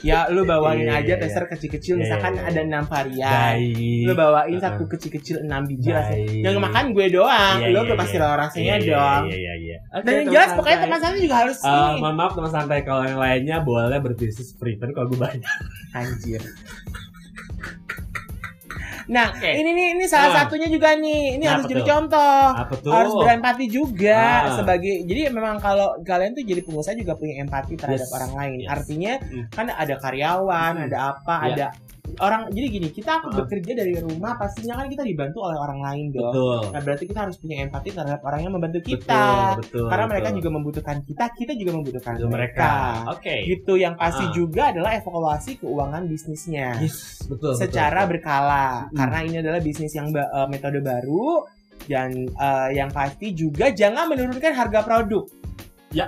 Ya 0.00 0.24
lu 0.26 0.42
bawain 0.42 0.82
Iya, 0.82 0.96
aja 0.96 1.12
iya, 1.12 1.16
tester 1.16 1.44
kecil-kecil 1.46 1.94
Iya, 1.94 2.02
misalkan 2.02 2.32
iya, 2.32 2.42
iya. 2.42 2.50
ada 2.50 2.60
6 2.80 2.88
varian. 2.88 3.32
baik 3.52 4.06
Lu 4.06 4.12
bawain 4.14 4.56
Ah, 4.56 4.62
satu 4.62 4.84
kecil-kecil 4.86 5.36
6 5.44 5.62
biji 5.66 5.88
rasanya. 5.90 6.32
Yang 6.42 6.56
makan 6.58 6.84
gue 6.90 7.06
doang. 7.10 7.56
Iya, 7.58 7.68
lu 7.68 7.74
iya, 7.74 7.84
udah 7.84 7.96
pasti 7.96 8.16
iya. 8.16 8.22
lo 8.22 8.34
rasanya 8.34 8.64
Iya, 8.64 8.76
iya, 8.78 8.90
dong. 8.90 9.22
Iya 9.24 9.36
iya 9.36 9.54
iya. 9.56 9.76
Oke, 9.90 10.02
Dan 10.02 10.12
yang 10.16 10.28
jelas 10.30 10.50
pokoknya 10.54 10.72
santai. 10.72 10.86
teman 10.88 10.98
santai 10.98 11.20
juga 11.20 11.36
harus 11.36 11.58
ini. 11.60 12.00
mohon 12.00 12.14
maaf 12.14 12.32
teman 12.32 12.50
santai 12.50 12.78
kalau 12.80 13.02
yang 13.02 13.18
lainnya 13.18 13.56
boleh 13.60 13.98
berbisnis 13.98 14.50
free 14.54 14.74
kalau 14.76 15.06
gue 15.06 15.18
banyak. 15.18 15.54
Anjir. 15.92 16.40
Nah, 19.06 19.34
Oke. 19.34 19.50
ini 19.50 19.70
nih 19.70 19.86
ini 19.98 20.04
salah 20.06 20.30
Ah. 20.30 20.36
satunya 20.44 20.70
juga 20.70 20.94
nih. 20.94 21.34
Ini 21.34 21.42
Nah, 21.42 21.50
harus 21.58 21.64
apa 21.66 21.72
jadi 21.74 21.82
contoh. 21.82 22.44
Tuh? 22.78 22.92
Harus 22.94 23.12
berempati 23.16 23.66
juga 23.66 24.22
Ah. 24.46 24.54
sebagai 24.54 24.94
jadi 25.02 25.20
memang 25.28 25.58
kalau 25.58 25.98
kalian 26.00 26.30
tuh 26.30 26.46
jadi 26.46 26.62
pengusaha 26.62 26.94
juga 26.94 27.14
punya 27.14 27.42
empati 27.42 27.74
terhadap 27.74 28.06
Yes. 28.06 28.14
orang 28.14 28.32
lain. 28.36 28.58
Yes. 28.62 28.70
Artinya 28.70 29.12
Hmm. 29.18 29.44
kan 29.50 29.66
ada 29.68 29.94
karyawan, 29.96 30.72
Hmm. 30.76 30.86
ada 30.86 30.98
apa, 31.10 31.34
Iya. 31.42 31.50
ada 31.50 31.66
orang 32.18 32.48
jadi 32.48 32.66
gini 32.70 32.88
kita 32.88 33.20
Uh-uh. 33.20 33.36
bekerja 33.40 33.72
dari 33.74 33.94
rumah 33.96 34.34
pastinya 34.34 34.76
kan 34.76 34.86
kita 34.86 35.02
dibantu 35.02 35.40
oleh 35.40 35.56
orang 35.56 35.80
lain 35.80 36.04
dong 36.10 36.32
Betul. 36.32 36.60
nah 36.70 36.80
berarti 36.80 37.04
kita 37.04 37.20
harus 37.22 37.36
punya 37.36 37.56
empati 37.60 37.88
terhadap 37.90 38.20
orang 38.20 38.40
yang 38.42 38.52
membantu 38.52 38.80
kita 38.82 39.24
Betul, 39.56 39.62
betul. 39.62 39.86
karena 39.88 40.06
mereka 40.06 40.26
betul. 40.26 40.38
juga 40.38 40.48
membutuhkan 40.50 40.96
kita 41.02 41.24
kita 41.32 41.52
juga 41.54 41.72
membutuhkan 41.74 42.14
Betul, 42.16 42.30
mereka, 42.30 42.70
Oke. 43.08 43.34
gitu 43.46 43.72
yang 43.74 43.94
pasti 43.94 44.24
Ah. 44.24 44.32
juga 44.32 44.62
adalah 44.68 44.90
evaluasi 44.92 45.50
keuangan 45.56 46.02
bisnisnya 46.04 46.68
Yes, 46.78 47.24
betul. 47.24 47.54
secara 47.54 48.04
betul, 48.04 48.10
berkala 48.16 48.66
Mm. 48.86 48.96
karena 48.96 49.18
ini 49.22 49.36
adalah 49.38 49.60
bisnis 49.60 49.92
yang 49.92 50.08
ba- 50.10 50.28
eh, 50.28 50.48
metode 50.48 50.78
baru 50.80 51.44
dan 51.82 52.10
eh, 52.26 52.68
yang 52.74 52.90
pasti 52.90 53.32
juga 53.32 53.70
jangan 53.70 54.04
menurunkan 54.06 54.52
harga 54.52 54.80
produk. 54.80 55.24
Ya. 55.90 56.06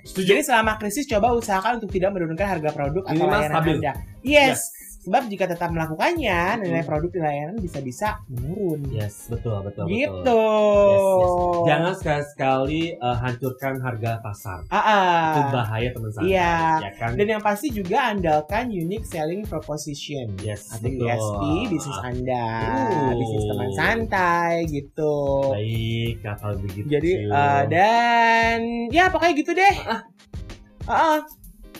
Setuju. 0.00 0.32
Jadi 0.32 0.42
selama 0.42 0.80
krisis 0.80 1.04
coba 1.04 1.34
usahakan 1.34 1.76
untuk 1.76 1.92
tidak 1.92 2.08
menurunkan 2.10 2.46
harga 2.48 2.70
produk 2.72 3.04
atau 3.04 3.12
Minimal 3.20 3.36
layanan 3.36 3.52
stabil. 3.52 3.76
Anda. 3.76 3.92
Yes. 4.22 4.60
Sebab 5.00 5.26
jika 5.26 5.48
tetap 5.48 5.72
melakukannya, 5.72 6.60
nilai 6.60 6.84
Mm. 6.84 6.88
produk 6.88 7.08
dan 7.10 7.22
layanan 7.24 7.56
bisa-bisa 7.56 8.20
menurun. 8.28 8.84
Yes, 8.92 9.32
betul, 9.32 9.56
betul, 9.64 9.88
gitu. 9.88 10.12
betul. 10.12 10.92
Yes, 10.92 11.00
yes. 11.00 11.64
Jangan 11.64 11.92
sekali-sekali 11.96 12.82
eh, 12.94 13.16
hancurkan 13.16 13.74
harga 13.80 14.20
pasar. 14.20 14.60
Ah, 14.68 14.76
ah. 14.76 15.24
Itu 15.32 15.42
bahaya 15.50 15.88
teman 15.88 16.10
saya. 16.12 16.24
Iya. 16.28 16.56
Ya 16.84 16.90
kan? 16.94 17.10
Dan 17.16 17.26
yang 17.28 17.40
pasti 17.40 17.72
juga 17.72 18.12
andalkan 18.12 18.68
unique 18.68 19.08
selling 19.08 19.40
proposition. 19.42 20.36
Yes, 20.40 20.68
Atau 20.68 20.92
betul. 20.92 21.08
USP 21.08 21.42
bisnis 21.70 21.98
Anda, 22.02 22.46
Uh. 22.60 23.12
bisnis 23.16 23.44
teman 23.48 23.70
santai 23.72 24.52
gitu. 24.68 25.16
Baik, 25.56 26.14
kalau 26.20 26.56
begitu. 26.60 26.86
Jadi 26.86 27.12
eh, 27.24 27.62
dan 27.72 28.58
ya 28.92 29.08
pokoknya 29.08 29.32
gitu 29.32 29.56
deh. 29.56 29.74
Ah, 29.80 30.04
ah, 30.86 31.18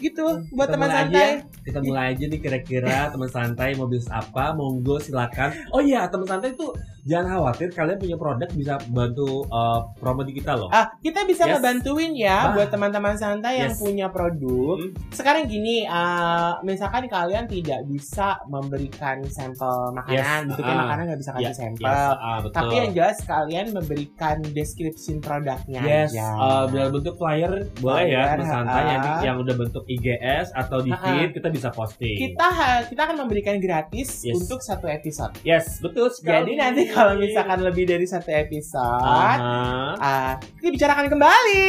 gitu 0.01 0.25
buat 0.51 0.73
teman 0.73 0.89
mulai 0.89 0.97
aja 0.97 1.05
santai. 1.05 1.29
ya. 1.37 1.50
Kita 1.71 1.81
mulai 1.87 2.13
aja 2.13 2.25
nih 2.27 2.41
kira-kira 2.43 3.09
teman 3.15 3.31
santai 3.31 3.79
mau 3.79 3.87
apa 4.11 4.45
monggo 4.59 4.99
silakan. 4.99 5.55
Oh 5.71 5.79
iya 5.79 6.11
teman 6.11 6.27
santai 6.27 6.59
tuh 6.59 6.75
jangan 7.03 7.27
khawatir 7.35 7.69
kalian 7.71 7.97
punya 7.97 8.17
produk 8.17 8.49
bisa 8.51 8.75
bantu 8.89 9.45
uh, 9.47 9.81
promo 9.95 10.21
di 10.21 10.33
kita 10.33 10.53
loh 10.55 10.69
Ah, 10.71 10.89
kita 10.99 11.25
bisa 11.25 11.43
Yes. 11.43 11.57
ngebantuin 11.57 12.13
ya 12.15 12.39
Ah. 12.43 12.53
buat 12.53 12.69
teman-teman 12.69 13.15
santai 13.15 13.59
yang 13.59 13.69
Yes. 13.69 13.79
punya 13.79 14.07
produk. 14.09 14.77
Hmm. 14.77 14.93
Sekarang 15.11 15.45
gini, 15.45 15.83
ah, 15.85 16.61
misalkan 16.61 17.07
kalian 17.07 17.45
tidak 17.45 17.81
bisa 17.85 18.39
memberikan 18.47 19.19
sampel 19.27 19.91
makanan, 19.93 20.15
Yes. 20.43 20.51
gitu 20.51 20.63
kan 20.63 20.73
Ah. 20.73 20.81
makanan 20.85 21.03
nggak 21.07 21.21
bisa 21.21 21.31
kasih 21.33 21.45
Ya, 21.45 21.53
sampel. 21.53 21.85
yes, 21.87 22.07
betul. 22.41 22.55
Tapi 22.55 22.75
yang 22.77 22.91
jelas 22.93 23.17
kalian 23.23 23.67
memberikan 23.71 24.37
description 24.51 25.17
produknya 25.19 25.81
Yes, 25.81 26.11
aja. 26.13 26.27
uh, 26.33 26.65
dalam 26.67 26.91
bentuk 26.93 27.15
flyer 27.17 27.53
boleh 27.77 28.05
ya 28.05 28.21
Flyer, 28.21 28.29
teman 28.37 28.47
santai 28.47 28.73
ah. 28.77 28.87
yang, 28.87 29.05
yang 29.23 29.37
udah 29.39 29.55
bentuk 29.57 29.85
IGS 29.87 30.47
atau 30.53 30.79
di 30.79 30.93
feed 30.93 31.31
kita 31.33 31.49
bisa 31.49 31.69
posting. 31.71 32.17
kita 32.21 32.49
kita 32.87 33.01
akan 33.03 33.17
memberikan 33.19 33.57
gratis 33.59 34.23
Yes. 34.23 34.37
untuk 34.37 34.61
satu 34.61 34.87
episode. 34.87 35.33
Yes, 35.43 35.81
betul 35.81 36.11
sekali. 36.11 36.31
Jadi 36.31 36.53
nanti 36.55 36.83
kalau 36.97 37.15
misalkan 37.17 37.61
lebih 37.61 37.85
dari 37.85 38.05
satu 38.05 38.29
episode, 38.29 39.05
Aha. 39.05 39.95
ah, 39.97 40.33
kita 40.59 40.71
bicarakan 40.71 41.07
kembali. 41.09 41.69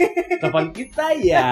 telepon 0.40 0.72
kita 0.72 1.12
ya. 1.20 1.48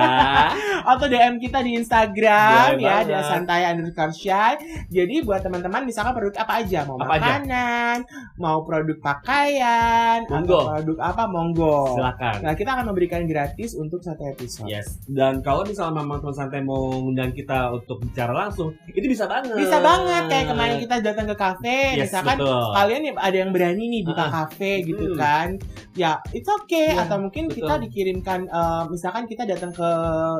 atau 0.83 1.07
DM 1.07 1.37
kita 1.37 1.61
di 1.61 1.77
Instagram 1.77 2.81
ya 2.81 3.05
banget. 3.05 3.13
di 3.13 3.23
santai 3.23 3.61
underscore 3.69 4.15
shy. 4.15 4.55
Jadi 4.89 5.21
buat 5.21 5.45
teman-teman 5.45 5.85
misalkan 5.85 6.17
produk 6.17 6.41
apa 6.41 6.65
aja, 6.65 6.89
mau 6.89 6.97
Apa 6.97 7.15
aja? 7.15 7.21
makanan, 7.37 7.97
mau 8.37 8.65
produk 8.65 8.97
pakaian, 8.99 10.25
Monggo. 10.25 10.57
atau 10.57 10.69
produk 10.73 10.97
apa 11.05 11.23
monggo. 11.29 11.79
Silakan. 11.95 12.37
Nah 12.41 12.53
kita 12.57 12.71
akan 12.73 12.85
memberikan 12.89 13.23
gratis 13.29 13.77
untuk 13.77 14.01
satu 14.01 14.25
episode. 14.25 14.69
Yes. 14.69 14.97
Dan 15.05 15.45
kalau 15.45 15.69
misalnya 15.69 16.01
memang 16.01 16.21
teman 16.21 16.35
santai 16.35 16.61
mau 16.61 16.89
ngundang 16.91 17.33
kita 17.33 17.69
untuk 17.71 18.01
bicara 18.01 18.33
langsung, 18.33 18.73
itu 18.89 19.05
bisa 19.05 19.29
banget. 19.29 19.53
Bisa 19.53 19.79
banget 19.79 20.23
kayak 20.29 20.47
kemarin 20.49 20.77
kita 20.81 20.95
datang 21.03 21.27
ke 21.29 21.37
kafe, 21.37 21.79
Yes, 21.95 22.09
misalkan 22.09 22.37
betul. 22.41 22.65
kalian 22.73 23.03
ya 23.09 23.15
ada 23.17 23.37
yang 23.37 23.51
berani 23.51 23.85
nih 23.89 24.03
buka 24.05 24.25
Uh-uh. 24.25 24.35
kafe 24.45 24.85
gitu 24.85 25.05
Hmm. 25.13 25.17
kan. 25.17 25.49
Ya, 25.95 26.21
it's 26.31 26.47
okay 26.47 26.93
Iya, 26.93 27.09
atau 27.09 27.19
mungkin 27.19 27.49
betul. 27.49 27.65
kita 27.65 27.75
dikirimkan 27.83 28.41
eh, 28.47 28.83
misalkan 28.89 29.25
kita 29.25 29.43
datang 29.45 29.73
ke 29.73 29.89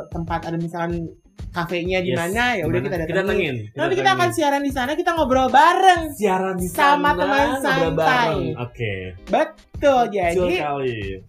tempat 0.09 0.41
ada 0.45 0.57
misalkan 0.57 1.09
kafenya 1.49 1.99
di 2.01 2.13
Yes. 2.13 2.19
mana 2.19 2.45
ya 2.55 2.65
udah 2.65 2.81
kita 2.81 2.97
Kita 2.99 3.05
datangin. 3.19 3.25
datengin. 3.25 3.57
Nanti 3.75 3.95
kita 3.97 4.11
akan 4.15 4.31
siaran 4.31 4.63
di 4.63 4.73
sana, 4.73 4.91
kita 4.95 5.11
ngobrol 5.13 5.49
bareng. 5.49 6.03
siaran 6.15 6.55
di 6.55 6.69
Sama 6.69 7.11
sana, 7.11 7.19
teman 7.19 7.47
ngobrol 7.49 7.63
santai. 7.63 8.35
Oke. 8.59 8.93
Betul, 9.27 9.67
Betul 9.79 10.05
jadi 10.11 10.55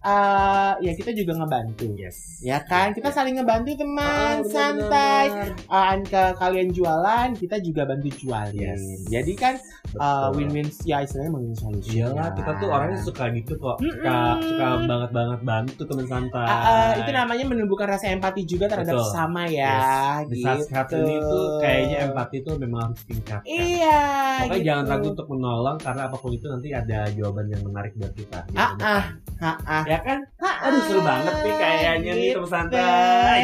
eh, 0.02 0.72
ya 0.82 0.92
kita 0.98 1.10
juga 1.14 1.32
ngebantu. 1.38 1.86
Yes. 1.94 2.42
Ya 2.42 2.58
kan, 2.60 2.90
kita 2.90 3.10
saling 3.10 3.38
ngebantu 3.38 3.78
teman 3.78 4.42
benar-benar. 4.42 4.50
santai. 4.50 5.26
Ah, 5.70 5.94
ke 6.00 6.22
kalian 6.34 6.68
jualan, 6.70 7.28
kita 7.38 7.62
juga 7.62 7.86
bantu 7.86 8.10
jualin. 8.10 8.58
Yes. 8.58 8.82
Jadi 9.06 9.32
kan 9.38 9.54
uh, 9.96 10.34
win-win 10.34 10.66
ya 10.82 11.02
istilahnya 11.02 11.30
win-win 11.30 11.54
solution. 11.54 12.10
Iyalah, 12.10 12.34
kita 12.34 12.50
tuh 12.58 12.68
orangnya 12.68 12.98
suka 12.98 13.24
gitu 13.30 13.54
kok. 13.54 13.76
Suka 13.78 14.18
Mm-mm. 14.34 14.42
suka 14.42 14.66
banget 14.82 15.10
banget 15.10 15.40
bantu 15.42 15.82
teman 15.86 16.06
santai. 16.06 16.46
Ah, 16.46 16.58
ah, 16.58 16.90
itu 16.98 17.10
namanya 17.10 17.44
menumbuhkan 17.46 17.86
rasa 17.88 18.10
empati 18.10 18.42
juga 18.44 18.66
terhadap 18.66 18.98
Betul. 18.98 19.06
sesama 19.06 19.42
ya. 19.46 19.78
Di 20.30 20.36
saat 20.40 20.58
saat 20.68 20.88
gitu. 20.88 21.02
ini 21.02 21.14
tuh 21.18 21.44
kayaknya 21.58 21.96
empati 22.08 22.36
tuh 22.46 22.54
memang 22.56 22.80
harus 22.90 23.02
tingkatkan. 23.04 23.44
Iya. 23.50 24.00
Pokoknya 24.46 24.56
gitu. 24.56 24.68
jangan 24.70 24.84
ragu 24.86 25.06
untuk 25.12 25.28
menolong 25.28 25.76
karena 25.82 26.02
apa 26.06 26.16
pun 26.16 26.30
itu 26.30 26.46
nanti 26.46 26.68
ada 26.70 26.98
jawaban 27.10 27.46
yang 27.50 27.62
menarik 27.66 27.92
buat 27.98 28.12
kita. 28.14 28.40
Ah, 28.54 28.72
ah, 28.78 29.04
ah, 29.42 29.56
ah. 29.66 29.82
Ya 29.84 29.98
kan? 30.00 30.18
Ah, 30.60 30.68
Aduh 30.68 30.80
seru 30.82 31.00
banget 31.00 31.34
nih 31.40 31.54
kayaknya 31.56 32.10
nih 32.12 32.24
gitu. 32.26 32.36
teman 32.36 32.50
santai. 32.50 33.38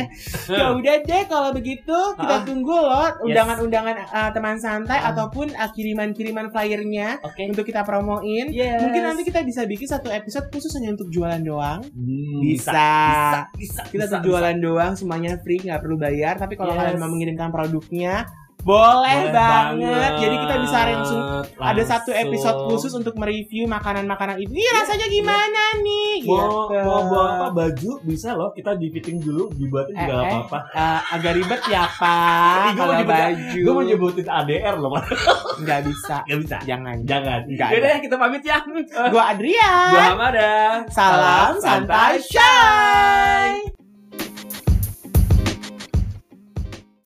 Ya 0.47 0.67
udah 0.71 0.97
deh 1.01 1.23
kalau 1.25 1.51
begitu 1.51 1.99
kita 2.15 2.35
Ah. 2.35 2.45
tunggu 2.45 2.77
loh 2.77 3.09
undangan-undangan 3.23 3.97
uh, 4.07 4.31
teman 4.31 4.57
santai 4.57 4.99
Ah. 4.99 5.11
ataupun 5.11 5.49
uh, 5.51 5.71
kiriman-kiriman 5.71 6.49
flyernya 6.49 7.19
Oke. 7.23 7.43
untuk 7.47 7.65
kita 7.65 7.81
promoin. 7.83 8.47
Yes. 8.49 8.79
Mungkin 8.79 9.03
nanti 9.03 9.25
kita 9.25 9.41
bisa 9.41 9.65
bikin 9.65 9.89
satu 9.89 10.09
episode 10.09 10.47
khusus 10.49 10.69
hanya 10.75 10.93
untuk 10.93 11.09
jualan 11.09 11.41
doang. 11.41 11.81
Hmm, 11.87 12.39
Bisa. 12.39 12.69
bisa, 12.71 13.41
bisa, 13.57 13.81
Kita 13.87 14.05
bisa, 14.07 14.17
jualan 14.21 14.57
doang 14.57 14.93
semuanya 14.93 15.41
free 15.41 15.59
nggak 15.59 15.81
perlu 15.81 15.97
bayar. 15.97 16.37
Tapi 16.37 16.55
kalau 16.55 16.71
Yes. 16.71 16.81
kalian 16.85 16.99
mau 16.99 17.09
mengirimkan 17.09 17.49
produknya 17.49 18.29
boleh, 18.67 19.15
Boleh 19.23 19.31
banget. 19.31 20.13
Jadi 20.19 20.37
kita 20.37 20.55
bisa 20.59 20.79
langsung 20.85 21.23
ada 21.57 21.83
satu 21.83 22.11
episode 22.11 22.59
khusus 22.67 22.93
untuk 22.93 23.15
mereview 23.15 23.65
makanan-makanan 23.65 24.37
itu. 24.37 24.51
Ini 24.51 24.67
rasanya 24.75 25.07
gimana 25.07 25.63
nih? 25.79 26.27
mau 26.27 26.67
Gitu. 26.67 26.83
mau 26.83 27.01
bawa 27.05 27.27
apa? 27.31 27.47
Baju 27.53 27.91
bisa 28.03 28.35
loh. 28.35 28.51
Kita 28.51 28.75
di 28.75 28.91
fitting 28.91 29.19
dulu 29.19 29.49
dibuatin 29.53 29.95
juga 29.95 30.13
Eh, 30.13 30.19
eh. 30.19 30.29
apa-apa. 30.29 30.59
Eh, 30.69 31.01
agak 31.15 31.33
ribet 31.35 31.63
ya 31.67 31.85
pak 31.97 32.59
Ih, 32.67 32.73
gua 32.73 32.75
mau 32.75 32.75
kalau 32.77 32.95
nyebut- 32.99 33.15
baju. 33.15 33.57
gue 33.57 33.73
mau 33.73 33.85
nyebutin 33.85 34.27
ADR 34.27 34.75
loh 34.77 34.91
nggak 35.63 35.81
bisa. 35.85 36.17
Nggak 36.27 36.39
bisa. 36.43 36.57
Jangan. 36.65 36.97
Jangan. 37.05 37.41
Nggak 37.47 37.69
Yaudah 37.71 37.91
ada. 37.93 38.03
kita 38.03 38.15
pamit 38.17 38.43
ya. 38.43 38.59
Gua 39.09 39.23
Adria 39.31 39.71
gue 39.89 40.03
Hamada. 40.03 40.53
Salam 40.91 41.55
santai 41.57 42.19
shy 42.19 43.86